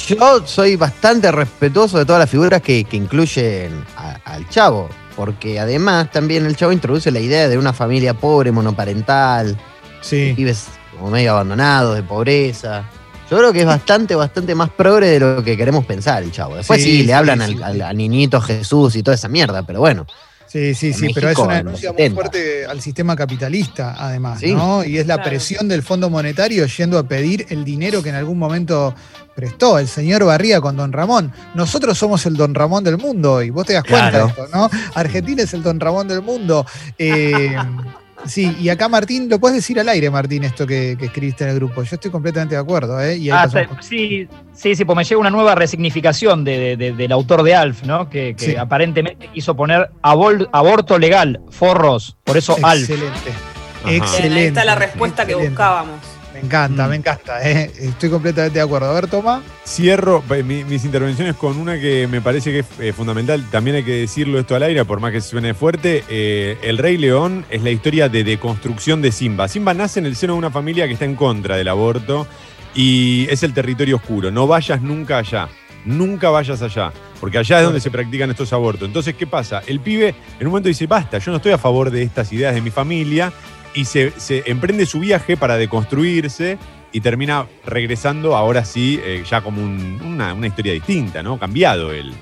Yo 0.07 0.45
soy 0.45 0.75
bastante 0.75 1.31
respetuoso 1.31 1.97
de 1.97 2.05
todas 2.05 2.19
las 2.19 2.29
figuras 2.29 2.61
que, 2.61 2.83
que 2.83 2.97
incluyen 2.97 3.83
a- 3.97 4.19
al 4.25 4.47
chavo, 4.49 4.87
porque 5.15 5.59
además 5.59 6.11
también 6.11 6.45
el 6.45 6.55
chavo 6.55 6.71
introduce 6.71 7.09
la 7.11 7.19
idea 7.19 7.49
de 7.49 7.57
una 7.57 7.73
familia 7.73 8.13
pobre, 8.13 8.51
monoparental, 8.51 9.57
sí, 10.01 10.33
pibes 10.35 10.65
como 10.95 11.09
medio 11.09 11.31
abandonados, 11.31 11.95
de 11.95 12.03
pobreza. 12.03 12.83
Yo 13.29 13.37
creo 13.37 13.53
que 13.53 13.59
es 13.61 13.65
bastante, 13.65 14.15
bastante 14.15 14.55
más 14.55 14.69
progre 14.71 15.07
de 15.07 15.19
lo 15.19 15.43
que 15.43 15.55
queremos 15.55 15.85
pensar 15.85 16.23
el 16.23 16.31
chavo. 16.31 16.55
Después 16.55 16.81
Sí, 16.81 16.89
sí, 16.91 16.97
sí, 17.01 17.05
le 17.05 17.13
hablan 17.13 17.39
sí, 17.39 17.43
al, 17.45 17.53
sí. 17.55 17.61
al- 17.63 17.81
al 17.83 17.97
niñito 17.97 18.41
Jesús 18.41 18.95
y 18.95 19.03
toda 19.03 19.15
esa 19.15 19.27
mierda, 19.27 19.63
pero 19.63 19.79
bueno. 19.79 20.05
Sí, 20.47 20.73
sí, 20.73 20.93
sí, 20.93 21.09
pero 21.13 21.29
es 21.29 21.37
una 21.37 21.57
denuncia 21.57 21.91
muy 21.91 21.97
70. 22.01 22.15
fuerte 22.21 22.65
al 22.65 22.81
sistema 22.81 23.15
capitalista, 23.15 23.95
además, 23.99 24.39
Sí. 24.39 24.51
¿no? 24.51 24.83
Y 24.83 24.97
es 24.97 25.05
la 25.05 25.17
Claro. 25.17 25.29
presión 25.29 25.67
del 25.67 25.83
Fondo 25.83 26.09
Monetario 26.09 26.65
yendo 26.65 26.97
a 26.97 27.03
pedir 27.03 27.45
el 27.49 27.63
dinero 27.63 28.01
que 28.01 28.09
en 28.09 28.15
algún 28.15 28.39
momento 28.39 28.95
prestó 29.35 29.77
el 29.77 29.87
señor 29.87 30.23
Barría 30.25 30.59
con 30.59 30.75
Don 30.75 30.91
Ramón. 30.91 31.31
Nosotros 31.53 31.99
somos 31.99 32.25
el 32.25 32.35
Don 32.35 32.55
Ramón 32.55 32.83
del 32.83 32.97
mundo 32.97 33.33
hoy, 33.33 33.51
vos 33.51 33.67
te 33.67 33.73
das 33.73 33.83
cuenta 33.83 34.09
Claro. 34.09 34.25
de 34.25 34.31
esto, 34.31 34.47
¿no? 34.51 34.69
Argentina 34.95 35.43
es 35.43 35.53
el 35.53 35.61
Don 35.61 35.79
Ramón 35.79 36.07
del 36.07 36.23
mundo. 36.23 36.65
Eh, 36.97 37.55
sí, 38.25 38.55
y 38.59 38.69
acá 38.69 38.87
Martín, 38.89 39.27
lo 39.29 39.39
puedes 39.39 39.55
decir 39.57 39.79
al 39.79 39.89
aire, 39.89 40.09
Martín, 40.09 40.43
esto 40.43 40.65
que, 40.67 40.95
que 40.99 41.05
escribiste 41.05 41.43
en 41.43 41.51
el 41.51 41.55
grupo. 41.55 41.83
Yo 41.83 41.95
estoy 41.95 42.11
completamente 42.11 42.55
de 42.55 42.61
acuerdo, 42.61 42.99
¿eh? 43.01 43.17
Y 43.17 43.29
ahí 43.29 43.37
Ah, 43.39 43.43
pasamos 43.51 43.85
sí, 43.85 44.27
sí, 44.53 44.75
sí, 44.75 44.85
pues 44.85 44.95
me 44.95 45.03
llega 45.03 45.19
una 45.21 45.29
nueva 45.29 45.55
resignificación 45.55 46.43
de- 46.43 46.57
de- 46.59 46.77
de- 46.77 46.91
del 46.93 47.11
autor 47.11 47.43
de 47.43 47.55
Alf, 47.55 47.83
¿no? 47.83 48.09
Que, 48.09 48.35
que 48.35 48.45
Sí. 48.51 48.55
aparentemente 48.55 49.29
quiso 49.33 49.55
poner 49.55 49.89
abol- 50.03 50.49
aborto 50.51 50.97
legal, 50.99 51.41
forros, 51.49 52.17
por 52.23 52.37
eso 52.37 52.55
Alf. 52.63 52.89
Excelente. 52.89 53.29
Ajá. 53.29 53.89
Bien, 53.89 54.03
Excelente. 54.03 54.39
ahí 54.39 54.45
está 54.47 54.65
la 54.65 54.75
respuesta 54.75 55.25
que 55.25 55.31
excelente. 55.31 55.49
buscábamos. 55.51 55.95
Me 56.39 56.45
encanta, 56.45 56.85
Mm. 56.85 56.89
me 56.89 56.95
encanta, 56.95 57.49
¿eh? 57.49 57.69
Estoy 57.79 58.09
completamente 58.09 58.59
de 58.59 58.63
acuerdo. 58.63 58.89
A 58.89 58.93
ver, 58.93 59.07
toma. 59.07 59.41
Cierro 59.65 60.23
eh, 60.33 60.41
mi- 60.41 60.63
mis 60.63 60.85
intervenciones 60.85 61.35
con 61.35 61.57
una 61.57 61.77
que 61.79 62.07
me 62.07 62.21
parece 62.21 62.51
que 62.51 62.59
es 62.59 62.65
eh, 62.79 62.93
fundamental. 62.93 63.43
También 63.51 63.75
hay 63.75 63.83
que 63.83 63.91
decirlo 63.99 64.39
esto 64.39 64.55
al 64.55 64.63
aire, 64.63 64.85
por 64.85 64.99
más 65.01 65.11
que 65.11 65.19
suene 65.21 65.53
fuerte. 65.53 66.03
eh, 66.07 66.57
el 66.61 66.77
Rey 66.77 66.97
León 66.97 67.45
es 67.49 67.61
la 67.61 67.71
historia 67.71 68.07
de 68.07 68.23
deconstrucción 68.23 69.01
de 69.01 69.11
Simba. 69.11 69.47
Simba 69.49 69.73
nace 69.73 69.99
en 69.99 70.05
el 70.05 70.15
seno 70.15 70.33
de 70.33 70.39
una 70.39 70.49
familia 70.51 70.87
que 70.87 70.93
está 70.93 71.05
en 71.05 71.15
contra 71.15 71.57
del 71.57 71.67
aborto 71.67 72.25
y 72.73 73.27
es 73.29 73.43
el 73.43 73.53
territorio 73.53 73.97
oscuro. 73.97 74.31
No 74.31 74.47
vayas 74.47 74.81
nunca 74.81 75.17
allá. 75.17 75.49
Nunca 75.85 76.29
vayas 76.29 76.61
allá, 76.61 76.91
porque 77.21 77.37
allá 77.37 77.59
es 77.59 77.63
donde 77.63 77.79
se 77.79 77.89
practican 77.89 78.29
estos 78.29 78.51
abortos. 78.51 78.85
Entonces, 78.85 79.15
¿qué 79.15 79.25
pasa? 79.25 79.61
El 79.65 79.79
pibe 79.79 80.13
en 80.39 80.45
un 80.45 80.51
momento 80.51 80.67
dice, 80.67 80.87
basta, 80.87 81.19
yo 81.19 81.31
no 81.31 81.37
estoy 81.37 81.53
a 81.53 81.57
favor 81.57 81.89
de 81.89 82.03
estas 82.03 82.31
ideas 82.33 82.53
de 82.53 82.59
mi 82.61 82.69
familia, 82.69 83.31
y 83.73 83.85
se, 83.85 84.11
se 84.17 84.43
emprende 84.47 84.85
su 84.85 84.99
viaje 84.99 85.37
para 85.37 85.57
deconstruirse 85.57 86.57
y 86.91 87.01
termina 87.01 87.45
regresando 87.65 88.35
ahora 88.35 88.65
sí, 88.65 88.99
eh, 89.03 89.23
ya 89.29 89.41
como 89.41 89.61
un- 89.61 90.01
una, 90.03 90.33
una 90.33 90.47
historia 90.47 90.73
distinta, 90.73 91.21
¿no? 91.21 91.37
Cambiado 91.37 91.91
él. 91.91 92.13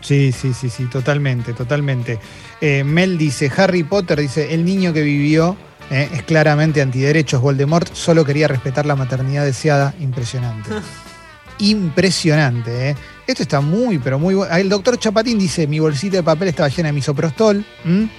Sí, 0.00 0.32
sí, 0.32 0.52
sí, 0.52 0.68
sí, 0.70 0.84
totalmente, 0.86 1.52
totalmente. 1.52 2.18
Eh, 2.60 2.84
Mel 2.84 3.18
dice, 3.18 3.50
Harry 3.56 3.82
Potter 3.82 4.20
dice, 4.20 4.52
el 4.54 4.64
niño 4.64 4.92
que 4.92 5.02
vivió 5.02 5.56
eh, 5.90 6.08
es 6.12 6.22
claramente 6.22 6.82
antiderechos. 6.82 7.40
Voldemort 7.40 7.92
solo 7.92 8.24
quería 8.24 8.48
respetar 8.48 8.86
la 8.86 8.96
maternidad 8.96 9.44
deseada. 9.44 9.94
Impresionante. 10.00 10.70
Impresionante, 11.58 12.90
¿eh? 12.90 12.96
Esto 13.26 13.42
está 13.42 13.60
muy, 13.60 13.98
pero 13.98 14.18
muy 14.18 14.34
bueno. 14.34 14.54
El 14.54 14.68
doctor 14.68 14.98
Chapatín 14.98 15.38
dice, 15.38 15.66
mi 15.66 15.80
bolsita 15.80 16.18
de 16.18 16.22
papel 16.22 16.48
estaba 16.48 16.68
llena 16.68 16.88
de 16.88 16.92
misoprostol. 16.92 17.64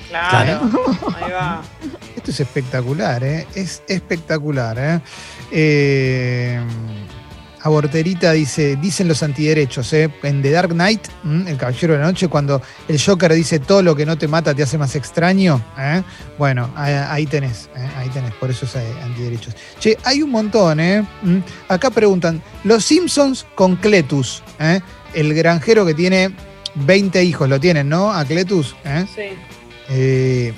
Claro. 0.09 0.69
Ahí 1.15 1.31
va. 1.31 1.61
Esto 2.15 2.31
es 2.31 2.39
espectacular, 2.41 3.23
¿eh? 3.23 3.47
Es 3.55 3.83
espectacular, 3.87 4.77
¿eh? 4.77 4.99
Eh, 5.51 6.59
Aborterita 7.61 8.31
dice, 8.33 8.75
dicen 8.75 9.07
los 9.07 9.23
antiderechos, 9.23 9.91
¿eh? 9.93 10.09
En 10.23 10.41
The 10.41 10.51
Dark 10.51 10.69
Knight, 10.69 11.07
¿m? 11.23 11.49
El 11.49 11.57
Caballero 11.57 11.93
de 11.93 11.99
la 11.99 12.05
Noche, 12.05 12.27
cuando 12.27 12.61
el 12.87 13.01
Joker 13.01 13.33
dice 13.33 13.59
todo 13.59 13.81
lo 13.81 13.95
que 13.95 14.05
no 14.05 14.17
te 14.17 14.27
mata 14.27 14.53
te 14.53 14.63
hace 14.63 14.77
más 14.77 14.95
extraño, 14.95 15.61
¿eh? 15.77 16.01
Bueno, 16.37 16.69
ahí, 16.75 16.93
ahí 16.93 17.25
tenés, 17.25 17.69
¿eh? 17.75 17.89
ahí 17.97 18.09
tenés, 18.09 18.33
por 18.33 18.49
eso 18.51 18.65
es 18.65 18.75
antiderechos. 19.03 19.55
Che, 19.79 19.97
hay 20.03 20.21
un 20.21 20.31
montón, 20.31 20.79
¿eh? 20.79 21.05
¿m? 21.23 21.43
Acá 21.67 21.89
preguntan, 21.89 22.41
los 22.63 22.85
Simpsons 22.85 23.45
con 23.55 23.75
Cletus, 23.77 24.43
¿eh? 24.59 24.81
El 25.13 25.33
granjero 25.33 25.85
que 25.85 25.93
tiene 25.93 26.31
20 26.75 27.23
hijos, 27.23 27.49
lo 27.49 27.59
tienen, 27.59 27.89
¿no? 27.89 28.11
A 28.11 28.25
Cletus, 28.25 28.75
¿eh? 28.83 29.05
Sí. 29.13 29.37
Eh, 29.89 30.53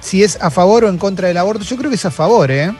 si 0.00 0.22
es 0.22 0.40
a 0.40 0.50
favor 0.50 0.84
o 0.84 0.88
en 0.88 0.98
contra 0.98 1.28
del 1.28 1.36
aborto, 1.38 1.64
yo 1.64 1.76
creo 1.76 1.90
que 1.90 1.96
es 1.96 2.04
a 2.04 2.10
favor, 2.10 2.50
¿eh? 2.50 2.72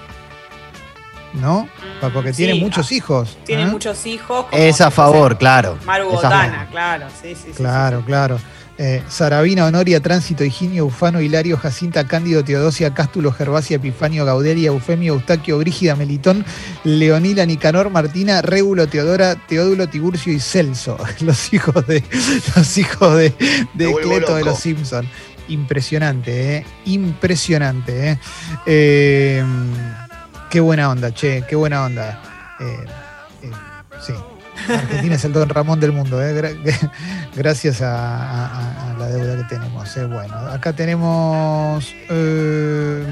¿No? 1.35 1.68
Porque 2.12 2.33
tiene 2.33 2.53
sí, 2.53 2.61
muchos 2.61 2.93
hijos. 2.93 3.39
Tiene 3.45 3.62
¿eh? 3.62 3.66
muchos 3.66 4.07
hijos. 4.07 4.47
como 4.47 4.62
Es 4.62 4.81
a 4.81 4.91
favor, 4.91 5.37
claro. 5.39 5.79
Maru 5.85 6.11
Botana, 6.11 6.68
claro. 6.70 7.07
Sí, 7.20 7.35
sí, 7.35 7.49
sí, 7.49 7.53
Claro, 7.55 8.03
claro. 8.05 8.39
Eh, 8.77 9.03
Sarabina, 9.09 9.66
Honoria, 9.66 10.01
Tránsito, 10.01 10.45
Higinio, 10.45 10.87
Ufano, 10.87 11.20
Hilario, 11.20 11.57
Jacinta, 11.57 12.07
Cándido, 12.07 12.43
Teodosia, 12.43 12.93
Cástulo, 12.93 13.33
Gervasia, 13.33 13.77
Epifanio, 13.77 14.25
Gaudelia, 14.25 14.68
Eufemio, 14.68 15.14
Eustaquio, 15.14 15.59
Brígida, 15.59 15.95
Melitón, 15.95 16.45
Leonila, 16.83 17.47
Nicanor, 17.47 17.91
Martina, 17.91 18.43
Régulo, 18.43 18.89
Teodora, 18.89 19.37
Teodulo, 19.37 19.89
Tiburcio 19.89 20.33
y 20.33 20.41
Celso. 20.41 20.99
Los 21.20 21.53
hijos 21.53 21.87
de 21.87 22.03
los 22.57 22.79
hijos 22.79 23.16
de, 23.16 23.33
Cleto 23.77 24.35
de 24.35 24.45
los 24.45 24.59
Simpson. 24.59 25.07
Impresionante, 25.49 26.57
¿eh? 26.57 26.66
Impresionante, 26.87 28.11
¿eh? 28.11 28.18
Eh, 28.66 29.45
Qué 30.55 30.61
buena 30.61 30.89
onda, 30.89 31.12
che, 31.12 31.43
qué 31.49 31.57
buena 31.57 31.85
onda. 31.85 32.22
Eh. 32.61 33.03
Argentina 34.69 35.15
es 35.17 35.25
el 35.25 35.33
Don 35.33 35.49
Ramón 35.49 35.81
del 35.81 35.93
mundo, 35.93 36.23
¿eh? 36.23 36.35
Gra- 36.35 36.91
gracias 37.37 37.83
a, 37.83 37.95
a- 38.47 38.91
a 38.93 38.99
la 38.99 39.07
deuda 39.09 39.37
que 39.37 39.55
tenemos. 39.55 39.97
¿eh? 39.97 40.05
Bueno, 40.05 40.35
acá 40.37 40.73
tenemos 40.73 41.95
eh, 42.11 43.05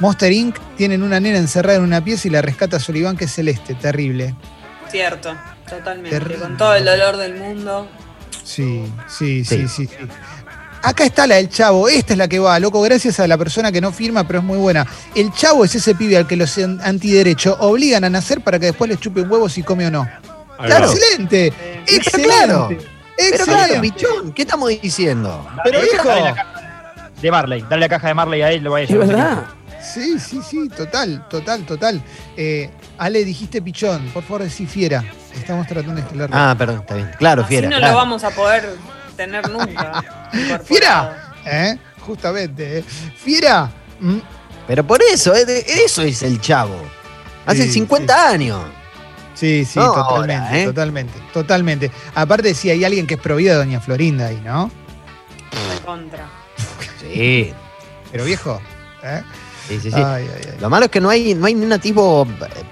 Monster 0.00 0.32
Inc. 0.32 0.56
Tienen 0.76 1.02
una 1.02 1.20
nena 1.20 1.38
encerrada 1.38 1.78
en 1.78 1.84
una 1.84 2.02
pieza 2.02 2.28
y 2.28 2.30
la 2.30 2.42
rescata 2.42 2.78
Sullivan, 2.78 3.16
que 3.16 3.24
es 3.26 3.32
celeste, 3.34 3.74
terrible. 3.74 4.34
Cierto, 4.90 5.34
totalmente. 5.68 6.10
Terrible. 6.18 6.38
Con 6.44 6.56
todo 6.56 6.74
el 6.74 6.84
dolor 6.84 7.16
del 7.16 7.34
mundo. 7.34 7.88
Sí, 8.44 8.84
sí, 9.08 9.44
sí, 9.44 9.66
sí, 9.68 9.86
sí. 9.86 9.88
Acá 10.82 11.04
está 11.04 11.26
la 11.26 11.34
del 11.36 11.48
chavo, 11.48 11.88
esta 11.88 12.12
es 12.12 12.18
la 12.18 12.28
que 12.28 12.38
va, 12.38 12.60
loco, 12.60 12.80
gracias 12.80 13.18
a 13.18 13.26
la 13.26 13.36
persona 13.36 13.72
que 13.72 13.80
no 13.80 13.90
firma, 13.90 14.24
pero 14.24 14.38
es 14.38 14.44
muy 14.44 14.56
buena. 14.58 14.86
El 15.16 15.32
chavo 15.32 15.64
es 15.64 15.74
ese 15.74 15.96
pibe 15.96 16.16
al 16.16 16.28
que 16.28 16.36
los 16.36 16.56
an- 16.58 16.78
antiderechos 16.80 17.56
obligan 17.58 18.04
a 18.04 18.10
nacer 18.10 18.40
para 18.40 18.60
que 18.60 18.66
después 18.66 18.88
le 18.88 18.96
chupen 18.96 19.28
huevos 19.28 19.54
si 19.54 19.64
come 19.64 19.88
o 19.88 19.90
no. 19.90 20.08
Claro, 20.64 20.90
excelente, 20.90 21.46
Eh, 21.48 21.82
excelente. 21.86 22.34
claro. 22.34 22.68
Pero 22.68 23.44
claro, 23.44 23.60
excelente. 23.74 23.80
pichón, 23.80 24.32
¿qué 24.32 24.42
estamos 24.42 24.68
diciendo? 24.80 25.46
Pero 25.64 25.78
hijo. 25.84 26.08
Dale 26.08 26.20
la 26.22 26.34
caja 26.34 26.52
de 27.20 27.30
Marley, 27.30 27.62
dale 27.68 27.80
la 27.80 27.88
caja 27.88 28.08
de 28.08 28.14
Marley 28.14 28.42
a 28.42 28.50
él, 28.52 28.62
lo 28.64 28.70
va 28.72 28.78
a 28.78 28.82
Es 28.82 28.90
verdad. 28.96 29.44
Sí, 29.82 30.18
sí, 30.18 30.40
sí, 30.48 30.68
total, 30.68 31.26
total, 31.28 31.64
total. 31.64 32.02
Eh, 32.36 32.70
Ale, 32.98 33.24
dijiste 33.24 33.62
pichón, 33.62 34.08
por 34.12 34.22
favor 34.24 34.42
decí 34.42 34.66
fiera. 34.66 35.04
Estamos 35.34 35.66
tratando 35.66 35.94
de 35.94 36.00
instalarlo. 36.00 36.36
Ah, 36.36 36.54
perdón, 36.58 36.80
está 36.80 36.94
bien. 36.94 37.10
Claro, 37.18 37.42
Así 37.42 37.48
fiera. 37.50 37.68
no 37.70 37.76
claro. 37.76 37.92
lo 37.92 37.98
vamos 37.98 38.24
a 38.24 38.30
poder 38.30 38.74
tener 39.16 39.48
nunca. 39.48 40.02
¡Fiera! 40.64 41.32
¿Eh? 41.44 41.78
Justamente. 42.00 42.78
¿eh? 42.78 42.84
¡Fiera! 43.16 43.70
Mm, 44.00 44.18
Pero 44.66 44.84
por 44.86 45.00
eso, 45.02 45.34
eh, 45.34 45.64
eso 45.84 46.02
es 46.02 46.22
el 46.22 46.40
chavo. 46.40 46.76
Hace 47.46 47.64
Sí, 47.64 47.72
50 47.74 48.28
años. 48.28 48.60
Sí, 49.36 49.64
sí, 49.64 49.78
No, 49.78 49.92
totalmente, 49.92 50.34
ahora, 50.34 50.58
¿eh? 50.60 50.64
totalmente, 50.64 51.12
totalmente. 51.32 51.90
Aparte, 52.14 52.54
si 52.54 52.70
hay 52.70 52.84
alguien 52.84 53.06
que 53.06 53.14
es 53.14 53.20
provida 53.20 53.52
de 53.52 53.58
Doña 53.58 53.80
Florinda 53.80 54.26
ahí, 54.28 54.40
¿no? 54.44 54.70
Contra. 55.84 56.26
Sí. 57.00 57.52
Pero 58.12 58.24
viejo, 58.24 58.60
¿eh? 59.04 59.22
Sí, 59.68 59.78
sí, 59.80 59.90
sí. 59.90 59.96
Ay, 59.96 60.26
ay, 60.34 60.42
ay. 60.52 60.58
Lo 60.60 60.70
malo 60.70 60.86
es 60.86 60.90
que 60.90 61.00
no 61.00 61.10
hay, 61.10 61.34
no 61.34 61.46
hay 61.46 61.54
ni 61.54 61.66
un 61.66 61.78
tipo. 61.80 62.26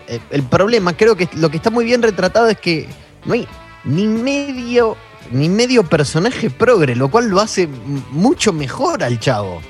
eh, 0.08 0.20
El 0.30 0.42
problema, 0.44 0.96
creo 0.96 1.16
que 1.16 1.28
lo 1.34 1.50
que 1.50 1.58
está 1.58 1.68
muy 1.70 1.84
bien 1.84 2.02
retratado 2.02 2.48
es 2.48 2.58
que 2.58 2.88
no 3.24 3.34
hay 3.34 3.46
ni 3.84 4.06
medio, 4.06 4.96
ni 5.30 5.48
medio 5.48 5.82
personaje 5.84 6.48
progre, 6.50 6.94
lo 6.96 7.10
cual 7.10 7.28
lo 7.28 7.40
hace 7.40 7.66
mucho 7.66 8.52
mejor 8.52 9.02
al 9.04 9.18
chavo. 9.20 9.60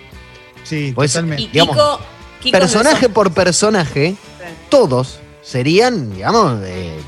Sí, 0.62 0.92
Pues, 0.95 1.12
totalmente. 1.12 1.42
Y 1.42 1.49
Kiko, 1.49 1.99
Kiko 2.40 2.59
personaje 2.59 3.09
por 3.09 3.32
personaje, 3.32 4.11
Sí. 4.11 4.45
todos 4.68 5.18
serían, 5.45 6.12
digamos, 6.14 6.61
eh, 6.64 6.99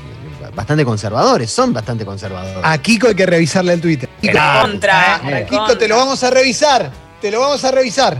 bastante 0.55 0.85
conservadores, 0.85 1.51
son 1.51 1.73
bastante 1.73 2.05
conservadores. 2.05 2.59
A 2.63 2.77
Kiko 2.77 3.07
hay 3.07 3.15
que 3.15 3.25
revisarle 3.25 3.73
el 3.73 3.81
Twitter. 3.81 4.07
Kiko. 4.21 4.37
Contra, 4.61 5.21
¿eh? 5.25 5.45
Kiko, 5.49 5.57
contra. 5.57 5.77
te 5.77 5.87
lo 5.87 5.97
vamos 5.97 6.23
a 6.23 6.29
revisar. 6.29 6.91
Te 7.21 7.31
lo 7.31 7.39
vamos 7.41 7.63
a 7.63 7.71
revisar. 7.71 8.17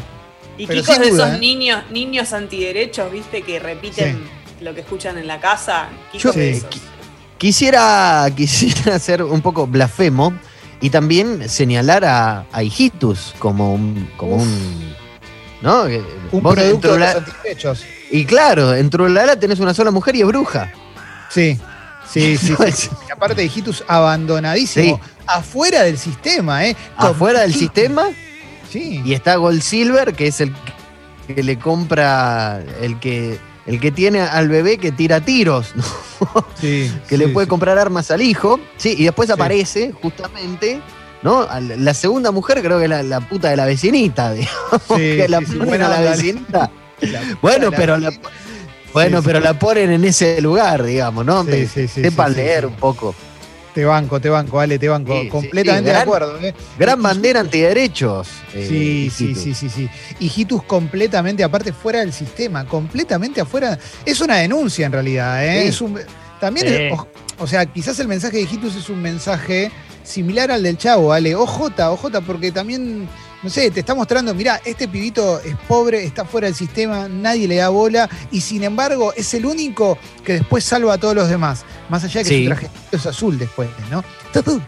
Y 0.58 0.66
Pero 0.66 0.82
Kiko 0.82 0.94
es 0.94 1.00
de 1.00 1.10
duda, 1.12 1.26
esos 1.28 1.38
¿eh? 1.38 1.40
niños, 1.40 1.84
niños 1.92 2.34
antiderechos, 2.34 3.12
viste, 3.12 3.44
que 3.44 3.60
repiten 3.60 4.24
lo 4.62 4.74
que 4.74 4.82
escuchan 4.82 5.18
en 5.20 5.28
la 5.28 5.40
casa. 5.40 5.88
Kiko 6.12 6.24
Yo- 6.24 6.30
es 6.32 6.36
de 6.36 6.54
Sí. 6.54 6.58
esos. 6.68 6.82
Quisiera, 7.38 8.28
quisiera 8.36 8.98
ser 9.00 9.22
un 9.24 9.42
poco 9.42 9.68
blasfemo 9.68 10.34
y 10.82 10.90
también 10.90 11.48
señalar 11.48 12.04
a, 12.06 12.46
a 12.52 12.64
Hijitus 12.64 13.36
como 13.40 13.74
un. 13.74 14.10
Como 14.18 14.38
un 14.38 14.96
¿no? 15.62 15.86
Que 15.86 16.02
Un 16.32 16.42
producto 16.42 16.94
de 16.94 17.00
los 17.00 17.16
antiderechos. 17.16 17.84
Y 18.10 18.26
claro, 18.26 18.74
en 18.74 18.90
Trulala 18.90 19.40
tenés 19.40 19.60
una 19.60 19.74
sola 19.74 19.92
mujer 19.92 20.16
y 20.16 20.22
es 20.22 20.28
bruja. 20.28 20.72
Sí. 21.30 21.60
Sí, 22.10 22.38
sí, 22.42 22.56
sí, 22.58 22.72
sí. 22.72 22.90
Y 23.08 23.12
aparte 23.12 23.36
de 23.36 23.46
Hijitus 23.46 23.84
abandonadísimo. 23.88 25.00
Afuera 25.26 25.84
del 25.84 25.98
sistema, 25.98 26.66
¿eh? 26.66 26.76
Afuera 26.96 27.42
del 27.42 27.54
sistema 27.54 28.06
Sí. 28.72 29.02
y 29.04 29.14
está 29.14 29.36
Gold 29.36 29.62
Silver, 29.62 30.14
que 30.14 30.28
es 30.28 30.42
el 30.42 30.54
que 31.28 31.44
le 31.44 31.60
compra, 31.60 32.62
el 32.82 33.00
que, 33.00 33.38
el 33.66 33.80
que 33.82 33.92
tiene 33.92 34.22
al 34.22 34.48
bebé 34.48 34.78
que 34.78 34.92
tira 34.94 35.20
tiros, 35.22 35.74
¿no? 35.76 35.84
sí, 36.62 36.94
que 37.10 37.18
le 37.18 37.28
puede 37.30 37.48
comprar 37.48 37.78
armas 37.78 38.12
al 38.12 38.22
hijo. 38.22 38.60
Sí, 38.78 38.96
y 38.98 39.04
después 39.06 39.30
aparece 39.30 39.92
justamente 40.02 40.82
¿no? 41.24 41.48
La 41.60 41.94
segunda 41.94 42.32
mujer 42.32 42.62
creo 42.62 42.78
que 42.78 42.86
es 42.86 42.90
la, 42.90 43.04
la 43.04 43.20
puta 43.22 43.50
de 43.50 43.58
la 43.58 43.66
vecinita, 43.66 44.32
digamos, 44.34 44.82
Sí, 44.88 44.96
que 44.96 45.28
la 45.28 45.40
sí, 45.40 45.46
sí, 45.46 45.52
ponen 45.54 45.68
buena 45.68 45.88
a 45.88 46.02
la 46.02 46.12
vecinita. 46.12 46.72
Bueno, 47.42 47.72
pero 47.72 47.98
la, 47.98 48.12
bueno, 48.94 49.20
Sí, 49.20 49.24
pero 49.28 49.40
sí. 49.40 49.44
la 49.46 49.60
ponen 49.60 49.92
en 49.92 50.04
ese 50.06 50.42
lugar, 50.42 50.84
digamos, 50.84 51.26
¿no? 51.26 51.44
Sí, 51.46 51.68
sí, 51.68 51.88
sí, 51.88 52.02
sepan 52.02 52.34
leer 52.34 52.66
un 52.66 52.76
poco. 52.76 53.14
Te 53.74 53.86
banco, 53.86 54.20
te 54.20 54.28
banco, 54.30 54.60
Ale, 54.60 54.80
te 54.80 54.90
banco. 54.90 55.14
Completamente 55.30 55.92
de 55.92 55.96
acuerdo. 55.98 56.40
¿eh? 56.42 56.52
Gran 56.80 57.00
bandera 57.04 57.42
antiderechos. 57.42 58.28
eh, 58.56 58.66
Sí, 58.68 59.12
sí, 59.16 59.24
Hijitus. 59.26 59.44
sí, 59.44 59.54
sí, 59.54 59.70
sí. 59.70 59.90
Y 60.20 60.32
Hitus 60.36 60.64
completamente, 60.64 61.44
aparte, 61.44 61.72
fuera 61.74 62.00
del 62.00 62.12
sistema, 62.12 62.66
completamente 62.66 63.40
afuera. 63.40 63.78
Es 64.04 64.20
una 64.20 64.38
denuncia 64.38 64.88
en 64.88 64.94
realidad, 64.94 65.46
¿eh? 65.46 65.68
Es 65.68 65.80
un, 65.82 66.00
también, 66.40 66.66
es- 66.68 66.92
o, 66.94 67.08
o 67.38 67.46
sea, 67.46 67.68
quizás 67.68 68.00
el 68.00 68.08
mensaje 68.08 68.38
de 68.38 68.44
Hitus 68.44 68.76
es 68.76 68.90
un 68.90 69.00
mensaje 69.00 69.70
similar 70.04 70.50
al 70.52 70.64
del 70.64 70.80
Chavo, 70.80 71.14
Ale. 71.14 71.36
OJ, 71.36 71.70
OJ, 71.92 72.22
porque 72.26 72.52
también, 72.52 73.08
no 73.44 73.50
sé, 73.50 73.70
te 73.72 73.82
está 73.82 73.94
mostrando, 73.94 74.34
mirá, 74.34 74.60
este 74.66 74.88
pibito 74.88 75.40
es 75.42 75.56
pobre, 75.68 76.04
está 76.04 76.26
fuera 76.26 76.48
del 76.48 76.56
sistema, 76.56 77.08
nadie 77.08 77.48
le 77.48 77.58
da 77.58 77.70
bola, 77.70 78.10
y 78.32 78.42
sin 78.42 78.64
embargo 78.64 79.14
es 79.16 79.34
el 79.36 79.46
único 79.46 79.98
que 80.24 80.34
después 80.34 80.64
salva 80.64 80.94
a 80.94 80.98
todos 80.98 81.16
los 81.16 81.30
demás. 81.30 81.64
Más 81.90 82.04
allá 82.04 82.24
de 82.24 82.30
que 82.30 82.36
Sí. 82.36 82.44
su 82.44 82.50
traje 82.50 82.70
es 82.92 83.06
azul 83.06 83.38
después, 83.38 83.70
¿no? 83.92 84.04
Y 84.34 84.34
choco, 84.34 84.60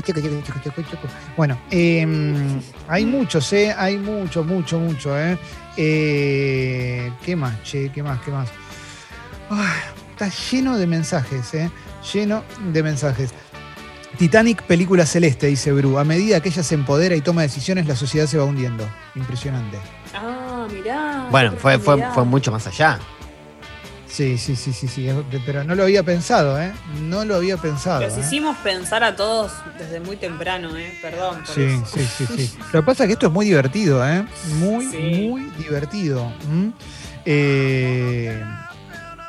choco, 0.00 0.20
choco, 0.20 0.60
choco, 0.64 0.82
choco. 0.82 1.08
Bueno, 1.36 1.58
em, 1.70 2.60
hay 2.88 3.04
muchos, 3.06 3.52
¿eh? 3.52 3.74
Hay 3.76 3.96
mucho, 3.98 4.42
mucho, 4.42 4.78
mucho, 4.80 5.16
¿eh? 5.18 5.38
Eh, 5.76 7.12
¿Qué 7.24 7.36
más, 7.36 7.62
che? 7.62 7.90
¿Qué 7.92 8.02
más? 8.02 8.20
¿Qué 8.22 8.30
más? 8.30 8.48
Está 10.10 10.28
lleno 10.50 10.76
de 10.76 10.86
mensajes, 10.86 11.54
¿eh? 11.54 11.70
Lleno 12.12 12.42
de 12.72 12.82
mensajes. 12.82 13.30
Titanic, 14.18 14.62
película 14.62 15.06
celeste, 15.06 15.46
dice 15.46 15.72
Bru. 15.72 15.98
A 15.98 16.04
medida 16.04 16.40
que 16.40 16.48
ella 16.48 16.62
se 16.64 16.74
empodera 16.74 17.14
y 17.14 17.20
toma 17.20 17.42
decisiones, 17.42 17.86
la 17.86 17.94
sociedad 17.94 18.26
se 18.26 18.36
va 18.36 18.44
hundiendo. 18.44 18.88
Impresionante. 19.14 19.78
Ah, 20.12 20.66
mirá. 20.72 21.28
Bueno, 21.30 21.52
fue, 21.56 21.78
fue, 21.78 22.02
fue 22.12 22.24
mucho 22.24 22.50
más 22.50 22.66
allá. 22.66 22.98
Sí, 24.08 24.36
sí, 24.36 24.56
sí, 24.56 24.72
sí, 24.72 24.88
sí. 24.88 25.08
Pero 25.46 25.62
no 25.62 25.76
lo 25.76 25.84
había 25.84 26.02
pensado, 26.02 26.60
¿eh? 26.60 26.72
No 27.02 27.24
lo 27.24 27.36
había 27.36 27.58
pensado. 27.58 28.00
Los 28.00 28.16
¿eh? 28.16 28.20
hicimos 28.20 28.56
pensar 28.56 29.04
a 29.04 29.14
todos 29.14 29.52
desde 29.78 30.00
muy 30.00 30.16
temprano, 30.16 30.76
¿eh? 30.76 30.98
Perdón 31.00 31.36
por 31.44 31.54
Sí, 31.54 31.62
eso. 31.62 31.84
sí, 31.86 32.04
sí, 32.16 32.26
sí. 32.36 32.58
Lo 32.72 32.80
que 32.80 32.86
pasa 32.86 33.04
es 33.04 33.08
que 33.08 33.12
esto 33.12 33.26
es 33.28 33.32
muy 33.32 33.46
divertido, 33.46 34.04
¿eh? 34.08 34.24
Muy, 34.58 34.86
Sí. 34.86 35.28
muy 35.28 35.42
divertido. 35.58 36.32
Eh, 37.24 38.42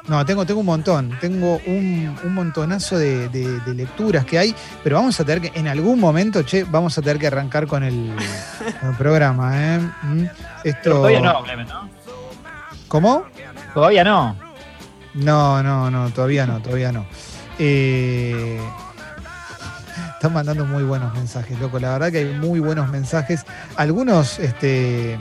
no, 0.10 0.26
tengo, 0.26 0.46
tengo 0.46 0.60
un 0.62 0.66
montón. 0.66 1.18
Tengo 1.22 1.60
un, 1.68 2.18
un 2.24 2.34
montonazo 2.34 2.98
de, 2.98 3.30
de- 3.30 3.60
de 3.62 3.74
lecturas 3.74 4.26
que 4.26 4.38
hay, 4.40 4.56
pero 4.84 4.98
vamos 4.98 5.20
a 5.20 5.24
tener 5.24 5.42
que, 5.42 5.58
en 5.60 5.68
algún 5.68 6.00
momento, 6.00 6.42
che, 6.44 6.64
vamos 6.64 6.98
a 6.98 7.02
tener 7.02 7.20
que 7.20 7.28
arrancar 7.28 7.68
con 7.68 7.84
el, 7.84 8.14
con 8.82 8.90
el 8.90 8.96
programa, 8.98 9.52
¿eh? 9.76 9.80
¿m? 10.04 10.32
Esto, 10.64 10.90
todavía 10.96 11.22
no, 11.22 11.44
Clemen, 11.44 11.68
¿no? 11.68 11.90
¿Cómo? 12.88 13.24
Todavía 13.74 14.04
no. 14.04 14.36
No, 15.14 15.62
no, 15.64 15.90
no, 15.92 16.10
todavía 16.12 16.46
no, 16.46 16.60
todavía 16.62 16.92
no. 16.92 17.06
Eh, 17.60 18.60
están 20.14 20.34
mandando 20.34 20.66
muy 20.66 20.84
buenos 20.84 21.14
mensajes, 21.14 21.60
loco. 21.60 21.80
La 21.80 21.92
verdad 21.94 22.12
que 22.12 22.18
hay 22.20 22.34
muy 22.34 22.60
buenos 22.60 22.90
mensajes. 22.90 23.46
Algunos 23.76 24.40
este, 24.40 25.20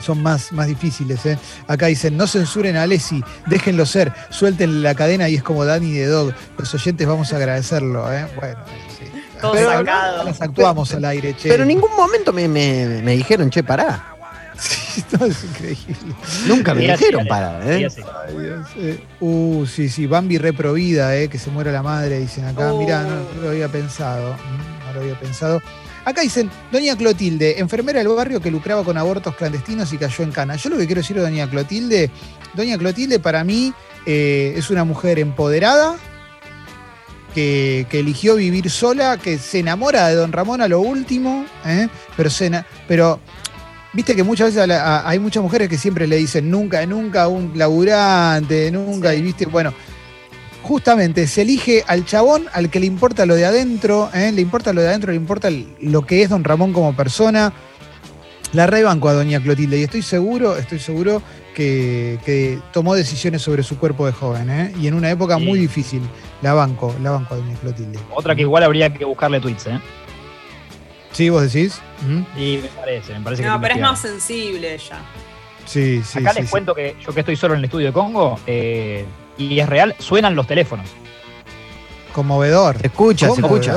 son 0.00 0.22
más, 0.22 0.52
más 0.52 0.66
difíciles. 0.66 1.24
¿eh? 1.26 1.38
Acá 1.68 1.86
dicen, 1.86 2.16
no 2.16 2.26
censuren 2.26 2.76
a 2.76 2.86
Lessi, 2.86 3.22
déjenlo 3.46 3.86
ser, 3.86 4.12
suelten 4.30 4.82
la 4.82 4.94
cadena 4.94 5.28
y 5.28 5.36
es 5.36 5.42
como 5.42 5.64
Danny 5.64 5.92
de 5.92 6.06
Dog. 6.06 6.32
Los 6.58 6.72
oyentes 6.74 7.06
vamos 7.06 7.32
a 7.32 7.36
agradecerlo. 7.36 8.12
¿eh? 8.12 8.26
Bueno, 8.36 8.58
sí. 8.98 9.04
Todo 9.40 9.52
Pero 9.52 9.70
sacado. 9.70 10.24
las 10.24 10.40
actuamos 10.40 10.94
al 10.94 11.04
aire, 11.04 11.34
che. 11.36 11.48
Pero 11.48 11.62
en 11.64 11.68
ningún 11.68 11.94
momento 11.96 12.32
me, 12.32 12.48
me- 12.48 13.02
me 13.02 13.12
dijeron, 13.16 13.50
che, 13.50 13.62
pará. 13.62 14.12
Sí, 14.58 15.04
no, 15.20 15.26
es 15.26 15.44
increíble. 15.44 16.14
Nunca 16.46 16.72
me 16.72 16.80
Sí, 16.80 16.86
dijeron 17.04 17.24
Sí, 17.24 17.28
¿eh? 17.68 17.84
así. 17.86 18.00
Ay, 18.26 18.34
Dios, 18.42 18.66
eh. 18.78 19.04
Uh, 19.20 19.66
sí, 19.66 19.90
sí, 19.90 20.06
Bambi 20.06 20.38
reprovida, 20.38 21.14
eh, 21.14 21.28
que 21.28 21.38
se 21.38 21.50
muera 21.50 21.70
la 21.70 21.82
madre, 21.82 22.18
dicen 22.20 22.46
acá. 22.46 22.72
Oh. 22.72 22.78
Mirá, 22.78 23.02
no, 23.02 23.16
no 23.34 23.42
lo 23.42 23.48
había 23.50 23.68
pensado. 23.68 24.32
mm, 24.32 24.86
No 24.86 24.94
lo 24.94 25.00
había 25.02 25.20
pensado. 25.20 25.60
Acá 26.06 26.22
dicen, 26.22 26.50
Doña 26.72 26.96
Clotilde, 26.96 27.58
enfermera 27.58 27.98
del 27.98 28.08
barrio 28.08 28.40
que 28.40 28.50
lucraba 28.50 28.82
con 28.84 28.96
abortos 28.96 29.34
clandestinos 29.36 29.92
y 29.92 29.98
cayó 29.98 30.24
en 30.24 30.30
cana. 30.32 30.56
Yo 30.56 30.70
lo 30.70 30.78
que 30.78 30.86
quiero 30.86 31.02
decir 31.02 31.16
de 31.16 31.22
Doña 31.22 31.50
Clotilde, 31.50 32.10
Doña 32.54 32.78
Clotilde 32.78 33.18
para 33.18 33.42
mí 33.44 33.74
eh, 34.06 34.54
es 34.56 34.70
una 34.70 34.84
mujer 34.84 35.18
empoderada, 35.18 35.96
que, 37.34 37.86
que 37.90 37.98
eligió 38.00 38.36
vivir 38.36 38.70
sola, 38.70 39.18
que 39.18 39.36
se 39.38 39.58
enamora 39.58 40.08
de 40.08 40.14
Don 40.14 40.32
Ramón 40.32 40.62
a 40.62 40.68
lo 40.68 40.80
último, 40.80 41.44
¿eh? 41.66 41.88
pero, 42.16 42.30
se, 42.30 42.50
pero 42.88 43.20
viste 43.92 44.14
que 44.16 44.22
muchas 44.22 44.46
veces 44.48 44.62
a 44.62 44.66
la- 44.66 44.82
a- 45.00 45.08
hay 45.08 45.18
muchas 45.18 45.42
mujeres 45.42 45.68
que 45.68 45.76
siempre 45.76 46.06
le 46.06 46.16
dicen 46.16 46.50
nunca, 46.50 46.86
nunca 46.86 47.28
un 47.28 47.52
laburante, 47.54 48.70
nunca, 48.70 49.12
y 49.14 49.20
viste, 49.22 49.44
bueno, 49.46 49.74
justamente 50.66 51.26
se 51.28 51.42
elige 51.42 51.84
al 51.86 52.04
chabón 52.04 52.46
al 52.52 52.68
que 52.70 52.80
le 52.80 52.86
importa 52.86 53.24
lo 53.24 53.34
de 53.36 53.46
adentro, 53.46 54.10
¿eh? 54.12 54.32
le 54.32 54.42
importa 54.42 54.72
lo 54.72 54.80
de 54.82 54.88
adentro, 54.88 55.12
le 55.12 55.16
importa 55.16 55.48
lo 55.80 56.02
que 56.04 56.22
es 56.22 56.28
Don 56.30 56.42
Ramón 56.44 56.72
como 56.72 56.94
persona. 56.94 57.52
La 58.52 58.66
rebanco 58.66 59.08
a 59.08 59.12
Doña 59.12 59.40
Clotilde 59.40 59.78
y 59.78 59.82
estoy 59.84 60.02
seguro, 60.02 60.56
estoy 60.56 60.78
seguro 60.78 61.22
que, 61.54 62.18
que 62.24 62.58
tomó 62.72 62.94
decisiones 62.94 63.42
sobre 63.42 63.62
su 63.62 63.78
cuerpo 63.78 64.06
de 64.06 64.12
joven, 64.12 64.50
¿eh? 64.50 64.72
y 64.80 64.86
en 64.88 64.94
una 64.94 65.10
época 65.10 65.36
Sí. 65.38 65.44
muy 65.44 65.58
difícil. 65.58 66.02
La 66.42 66.52
banco, 66.52 66.94
la 67.02 67.12
banco 67.12 67.34
a 67.34 67.36
Doña 67.38 67.54
Clotilde. 67.56 67.98
Otra 68.14 68.34
que 68.34 68.42
igual 68.42 68.62
habría 68.62 68.92
que 68.92 69.04
buscarle 69.04 69.40
tweets, 69.40 69.66
¿eh? 69.68 69.80
¿Sí, 71.12 71.28
vos 71.30 71.50
decís? 71.52 71.80
¿Mm? 72.06 72.40
Y 72.40 72.58
me 72.58 72.68
parece, 72.68 73.12
me 73.14 73.20
parece 73.20 73.42
que 73.42 73.48
No, 73.48 73.54
que 73.56 73.62
pero 73.62 73.74
es 73.76 73.80
más 73.80 74.00
sensible 74.00 74.74
ella. 74.74 74.98
Sí, 75.64 76.02
sí. 76.04 76.18
Acá 76.18 76.32
sí, 76.32 76.40
les 76.40 76.46
sí. 76.46 76.50
cuento 76.50 76.74
que 76.74 76.96
yo 77.04 77.12
que 77.14 77.20
estoy 77.20 77.36
solo 77.36 77.54
en 77.54 77.58
el 77.60 77.64
estudio 77.64 77.86
de 77.88 77.92
Congo, 77.92 78.38
eh, 78.46 79.04
y 79.38 79.58
es 79.60 79.68
real, 79.68 79.94
suenan 79.98 80.34
los 80.34 80.46
teléfonos. 80.46 80.88
Conmovedor. 82.12 82.78
Se 82.78 82.86
escucha, 82.86 83.30
se 83.30 83.40
escucha. 83.40 83.74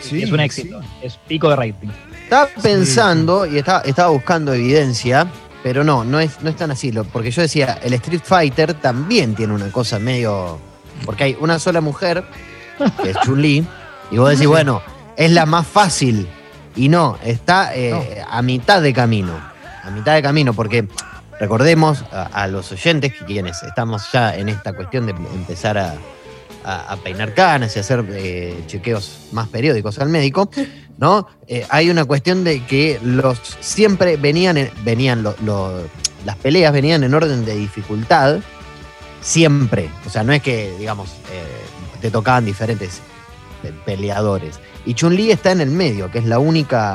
Sí, 0.00 0.22
es 0.22 0.30
un 0.30 0.40
éxito, 0.40 0.80
es 1.02 1.16
pico 1.16 1.48
de 1.48 1.56
rating. 1.56 1.88
Estaba 2.24 2.48
pensando 2.62 3.46
y 3.46 3.58
estaba, 3.58 3.80
estaba 3.80 4.10
buscando 4.10 4.52
evidencia, 4.52 5.26
pero 5.62 5.82
no, 5.82 6.04
no 6.04 6.20
es, 6.20 6.40
no 6.42 6.50
es 6.50 6.56
tan 6.56 6.70
así. 6.70 6.92
lo- 6.92 7.04
Porque 7.04 7.30
yo 7.30 7.42
decía, 7.42 7.78
el 7.82 7.94
Street 7.94 8.20
Fighter 8.22 8.74
también 8.74 9.34
tiene 9.34 9.54
una 9.54 9.70
cosa 9.72 9.98
medio. 9.98 10.58
Porque 11.04 11.24
hay 11.24 11.36
una 11.40 11.58
sola 11.58 11.80
mujer, 11.80 12.24
que 13.02 13.10
es 13.10 13.16
Chun-Li, 13.24 13.66
y 14.10 14.16
vos 14.18 14.30
decís, 14.30 14.46
bueno, 14.46 14.82
es 15.16 15.30
la 15.32 15.46
más 15.46 15.66
fácil. 15.66 16.28
Y 16.76 16.88
no, 16.88 17.18
está 17.24 17.74
eh, 17.74 18.22
a 18.28 18.42
mitad 18.42 18.82
de 18.82 18.92
camino. 18.92 19.32
A 19.82 19.90
mitad 19.90 20.14
de 20.14 20.22
camino, 20.22 20.52
porque 20.54 20.86
recordemos 21.40 22.04
a, 22.12 22.24
a 22.24 22.46
los 22.48 22.70
oyentes 22.72 23.12
quienes 23.26 23.62
estamos 23.62 24.10
ya 24.12 24.34
en 24.36 24.48
esta 24.48 24.72
cuestión 24.72 25.06
de 25.06 25.12
empezar 25.12 25.78
a, 25.78 25.94
peinar 27.02 27.34
canas 27.34 27.76
y 27.76 27.80
hacer 27.80 28.04
eh, 28.10 28.62
chequeos 28.66 29.18
más 29.32 29.48
periódicos 29.48 29.98
al 29.98 30.08
médico, 30.08 30.48
¿no? 30.96 31.26
Eh, 31.46 31.66
hay 31.68 31.90
una 31.90 32.04
cuestión 32.06 32.42
de 32.44 32.64
que 32.64 32.98
los 33.02 33.38
siempre 33.60 34.16
venían, 34.16 34.56
en- 34.56 34.70
venían 34.82 35.22
las 35.22 36.36
peleas 36.36 36.72
venían 36.72 37.04
en 37.04 37.12
orden 37.12 37.44
de 37.44 37.54
dificultad, 37.56 38.38
siempre. 39.20 39.90
O 40.06 40.10
sea, 40.10 40.22
no 40.22 40.32
es 40.32 40.42
que, 40.42 40.74
digamos, 40.78 41.10
eh, 41.32 42.00
te 42.00 42.10
tocaban 42.10 42.44
diferentes 42.44 43.00
pe- 43.62 43.72
peleadores. 43.84 44.58
Y 44.86 44.94
Chun-Li 44.94 45.30
está 45.32 45.52
en 45.52 45.60
el 45.60 45.70
medio, 45.70 46.10
que 46.10 46.18
es 46.18 46.24
la 46.26 46.38
única. 46.38 46.94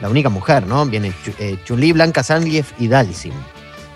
La 0.00 0.08
única 0.08 0.28
mujer, 0.28 0.66
¿no? 0.66 0.84
Viene 0.86 1.12
eh, 1.38 1.56
Chun-Li, 1.64 1.92
Blanca 1.92 2.22
Zangief 2.22 2.72
y 2.78 2.88
Dalsim. 2.88 3.32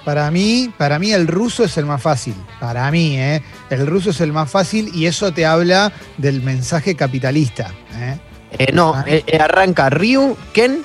Para 0.05 0.31
mí, 0.33 0.73
para 0.77 0.99
mí 0.99 1.13
el 1.13 1.29
ruso 1.29 1.63
es 1.65 1.77
el 1.79 1.87
más 1.87 2.03
fácil. 2.03 2.35
Para 2.59 2.91
mí, 2.91 3.17
¿eh? 3.21 3.41
El 3.71 3.87
ruso 3.87 4.11
es 4.11 4.21
el 4.21 4.33
más 4.33 4.51
fácil 4.51 4.91
y 4.95 5.07
eso 5.07 5.33
te 5.33 5.47
habla 5.47 5.93
del 6.19 6.43
mensaje 6.43 6.97
capitalista. 6.97 7.71
¿eh? 7.95 8.19
Eh, 8.59 8.73
no, 8.73 8.95
Ah. 8.97 9.05
eh, 9.07 9.39
arranca 9.39 9.91
Ryu, 9.91 10.37
Ken, 10.53 10.83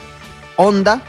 Honda. 0.56 1.02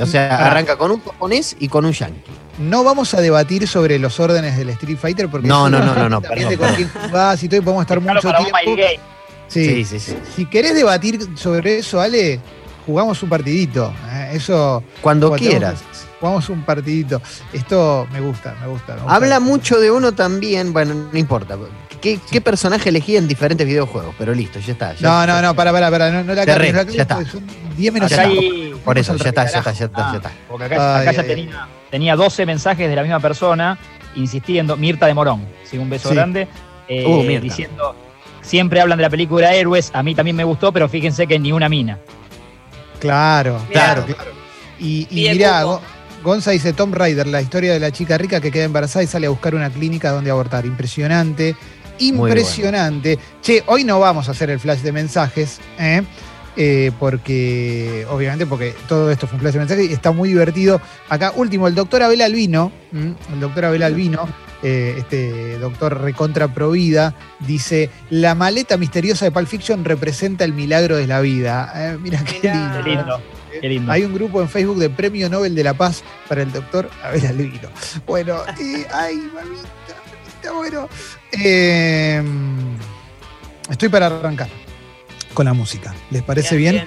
O 0.00 0.06
sea, 0.06 0.28
Pará. 0.30 0.46
arranca 0.46 0.76
con 0.76 0.90
un 0.92 1.04
japonés 1.04 1.56
y 1.60 1.68
con 1.68 1.84
un 1.84 1.92
yankee. 1.92 2.22
No 2.58 2.84
vamos 2.84 3.12
a 3.14 3.20
debatir 3.20 3.68
sobre 3.68 3.98
los 3.98 4.18
órdenes 4.18 4.56
del 4.56 4.70
Street 4.70 4.96
Fighter 4.96 5.28
porque 5.28 5.46
No, 5.46 5.66
es 5.66 5.72
no, 5.72 5.80
no, 5.84 5.94
no, 5.94 6.08
no, 6.08 6.20
perdón, 6.22 6.48
de 6.48 6.56
con 6.58 6.74
quién 6.74 6.88
jugás 6.88 7.42
y 7.42 7.48
todo, 7.48 7.58
y 7.60 7.62
podemos 7.62 7.82
estar 7.82 8.00
mucho 8.00 8.32
tiempo. 8.32 8.56
Sí, 9.48 9.84
sí, 9.84 10.00
sí. 10.00 10.16
Si 10.34 10.46
querés 10.46 10.74
debatir 10.74 11.20
sobre 11.36 11.78
eso, 11.78 12.00
Ale, 12.00 12.40
jugamos 12.86 13.22
un 13.22 13.28
partidito. 13.28 13.92
¿eh? 14.12 14.30
Eso. 14.34 14.82
Cuando 15.00 15.28
cuando 15.28 15.46
quieras. 15.48 15.82
Jugamos 16.20 16.48
un 16.48 16.62
partidito. 16.62 17.20
Esto 17.52 18.06
me 18.12 18.20
gusta, 18.20 18.54
me 18.60 18.66
gusta. 18.68 18.94
me 18.94 19.00
gusta. 19.02 19.14
Habla 19.14 19.40
mucho 19.40 19.78
de 19.78 19.90
uno 19.90 20.12
también, 20.12 20.72
bueno, 20.72 20.94
no 21.12 21.18
importa. 21.18 21.56
¿Qué, 22.00 22.18
qué 22.30 22.40
personaje 22.40 22.88
elegí 22.90 23.16
en 23.16 23.26
diferentes 23.28 23.66
videojuegos? 23.66 24.14
Pero 24.18 24.34
listo, 24.34 24.58
ya 24.60 24.72
está. 24.72 24.94
ya- 24.94 25.08
No, 25.08 25.26
no, 25.26 25.42
no, 25.42 25.54
para, 25.54 25.72
para, 25.72 25.90
para. 25.90 26.10
No, 26.10 26.22
no 26.24 26.34
la 26.34 26.44
ya 26.44 27.02
está. 27.02 27.24
son 27.26 27.42
10 27.76 27.92
menos 27.92 28.12
Acá 28.12 28.22
hay- 28.22 28.74
Por 28.84 28.98
eso, 28.98 29.16
ya 29.16 29.28
está, 29.30 29.42
ya 29.50 29.58
está, 29.58 29.72
ya 29.72 29.84
está, 29.86 30.10
ya 30.12 30.16
está. 30.18 30.32
Porque 30.48 30.64
acá, 30.66 30.96
Ay, 30.98 31.02
acá 31.08 31.12
ya 31.12 31.20
ay, 31.22 31.26
tenía, 31.28 31.66
tenía 31.90 32.16
12 32.16 32.46
mensajes 32.46 32.88
de 32.88 32.96
la 32.96 33.02
misma 33.02 33.20
persona 33.20 33.78
insistiendo, 34.16 34.76
Mirta 34.76 35.06
de 35.06 35.14
Morón, 35.14 35.44
sí, 35.64 35.76
un 35.78 35.90
beso 35.90 36.08
Sí. 36.10 36.14
grande, 36.14 36.46
eh, 36.88 37.04
Uh, 37.06 37.22
Mirta. 37.22 37.42
diciendo, 37.42 37.96
siempre 38.42 38.80
hablan 38.80 38.98
de 38.98 39.02
la 39.02 39.10
película 39.10 39.52
Héroes, 39.54 39.90
a 39.94 40.02
mí 40.02 40.14
también 40.14 40.36
me 40.36 40.44
gustó, 40.44 40.72
pero 40.72 40.88
fíjense 40.88 41.26
que 41.26 41.38
ni 41.38 41.52
una 41.52 41.68
mina. 41.68 41.98
Claro, 43.00 43.60
Mirá. 43.68 43.94
claro, 43.94 44.04
claro. 44.06 44.30
Y, 44.78 45.06
y. 45.10 45.38
Go- 45.38 45.80
Gonza 46.22 46.52
dice 46.52 46.72
Tom 46.72 46.92
Raider, 46.92 47.26
la 47.26 47.42
historia 47.42 47.72
de 47.74 47.80
la 47.80 47.90
chica 47.90 48.16
rica 48.16 48.40
que 48.40 48.50
queda 48.50 48.64
embarazada 48.64 49.02
y 49.02 49.06
sale 49.06 49.26
a 49.26 49.30
buscar 49.30 49.54
una 49.54 49.68
clínica 49.70 50.10
donde 50.10 50.30
abortar. 50.30 50.64
Impresionante, 50.64 51.54
impresionante. 51.98 53.18
Che, 53.42 53.62
hoy 53.66 53.84
no 53.84 54.00
vamos 54.00 54.28
a 54.28 54.30
hacer 54.30 54.48
el 54.50 54.58
flash 54.58 54.80
de 54.80 54.92
mensajes, 54.92 55.60
¿eh? 55.78 56.02
Eh, 56.56 56.92
porque, 57.00 58.06
obviamente, 58.10 58.46
porque 58.46 58.74
todo 58.88 59.10
esto 59.10 59.26
fue 59.26 59.34
un 59.36 59.40
flash 59.40 59.54
de 59.54 59.58
mensajes 59.58 59.90
y 59.90 59.92
está 59.92 60.12
muy 60.12 60.28
divertido. 60.30 60.80
Acá, 61.08 61.32
último, 61.36 61.66
el 61.68 61.74
doctor 61.74 62.02
Abel 62.02 62.22
Albino, 62.22 62.70
¿m? 62.92 63.14
el 63.32 63.40
doctor 63.40 63.66
Abel 63.66 63.82
Albino, 63.82 64.26
eh, 64.64 64.94
este 64.98 65.58
doctor 65.58 66.00
recontra 66.00 66.48
provida, 66.48 67.14
dice, 67.40 67.90
la 68.10 68.34
maleta 68.34 68.76
misteriosa 68.78 69.24
de 69.26 69.30
Pulp 69.30 69.46
Fiction 69.46 69.84
representa 69.84 70.44
el 70.44 70.52
milagro 70.54 70.96
de 70.96 71.06
la 71.06 71.20
vida. 71.20 71.70
Eh, 71.76 71.98
mira 72.00 72.24
qué 72.24 72.40
lindo. 72.50 72.82
Qué 72.82 72.90
lindo, 72.90 73.20
qué 73.60 73.68
lindo. 73.68 73.92
Hay 73.92 74.04
un 74.04 74.14
grupo 74.14 74.40
en 74.40 74.48
Facebook 74.48 74.78
de 74.78 74.88
Premio 74.90 75.28
Nobel 75.28 75.54
de 75.54 75.62
la 75.64 75.74
Paz 75.74 76.02
para 76.28 76.42
el 76.42 76.50
doctor 76.50 76.88
Abel 77.02 77.26
Albino. 77.26 77.68
Bueno, 78.06 78.38
eh, 78.58 78.86
ay, 78.92 79.16
mamita, 79.16 79.94
mamita, 80.10 80.52
bueno. 80.52 80.88
eh, 81.32 82.22
estoy 83.70 83.88
para 83.90 84.06
arrancar 84.06 84.48
con 85.34 85.44
la 85.46 85.52
música. 85.52 85.94
¿Les 86.10 86.22
parece 86.22 86.56
bien? 86.56 86.84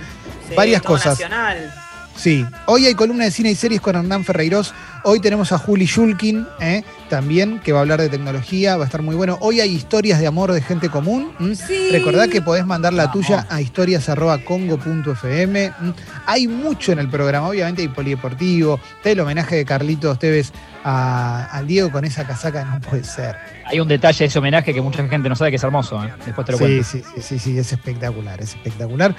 Sí, 0.49 0.55
Varias 0.55 0.81
cosas. 0.81 1.19
Nacional. 1.19 1.73
Sí, 2.17 2.45
hoy 2.65 2.85
hay 2.87 2.95
columna 2.95 3.25
de 3.25 3.31
cine 3.31 3.51
y 3.51 3.55
series 3.55 3.79
con 3.79 3.95
Hernán 3.95 4.25
Ferreiros. 4.25 4.73
Hoy 5.03 5.19
tenemos 5.21 5.51
a 5.51 5.57
Juli 5.59 5.85
Shulkin, 5.85 6.47
¿eh? 6.59 6.83
también, 7.09 7.59
que 7.59 7.71
va 7.71 7.77
a 7.79 7.81
hablar 7.83 8.01
de 8.01 8.09
tecnología, 8.09 8.75
va 8.75 8.83
a 8.83 8.87
estar 8.87 9.01
muy 9.03 9.15
bueno. 9.15 9.37
Hoy 9.39 9.61
hay 9.61 9.69
historias 9.73 10.19
de 10.19 10.25
amor 10.27 10.51
de 10.51 10.61
gente 10.61 10.89
común. 10.89 11.31
¿m? 11.39 11.55
Sí. 11.55 11.89
Recordá 11.91 12.27
que 12.27 12.41
podés 12.41 12.65
mandar 12.65 12.91
la 12.93 13.11
tuya 13.11 13.45
a 13.49 13.61
historias.congo.fm. 13.61 15.71
Hay 16.25 16.47
mucho 16.47 16.91
en 16.91 16.97
el 16.99 17.09
programa, 17.09 17.47
obviamente 17.47 17.83
hay 17.83 17.87
polideportivo, 17.87 18.79
está 18.97 19.11
el 19.11 19.19
homenaje 19.19 19.55
de 19.57 19.65
Carlitos 19.65 20.17
Tevez 20.19 20.51
a, 20.83 21.45
al 21.51 21.67
Diego 21.67 21.91
con 21.91 22.03
esa 22.03 22.25
casaca, 22.25 22.65
no 22.65 22.79
puede 22.81 23.03
ser. 23.03 23.35
Hay 23.65 23.79
un 23.79 23.87
detalle 23.87 24.17
de 24.19 24.25
ese 24.25 24.39
homenaje 24.39 24.73
que 24.73 24.81
mucha 24.81 25.07
gente 25.07 25.29
no 25.29 25.35
sabe 25.35 25.51
que 25.51 25.57
es 25.57 25.63
hermoso. 25.63 26.03
¿eh? 26.03 26.11
Después 26.25 26.45
te 26.45 26.51
lo 26.53 26.57
Sí, 26.57 26.63
cuento. 26.63 26.83
sí, 26.83 27.03
sí, 27.15 27.21
sí, 27.21 27.39
sí, 27.39 27.57
es 27.57 27.71
espectacular, 27.71 28.41
es 28.41 28.55
espectacular. 28.55 29.15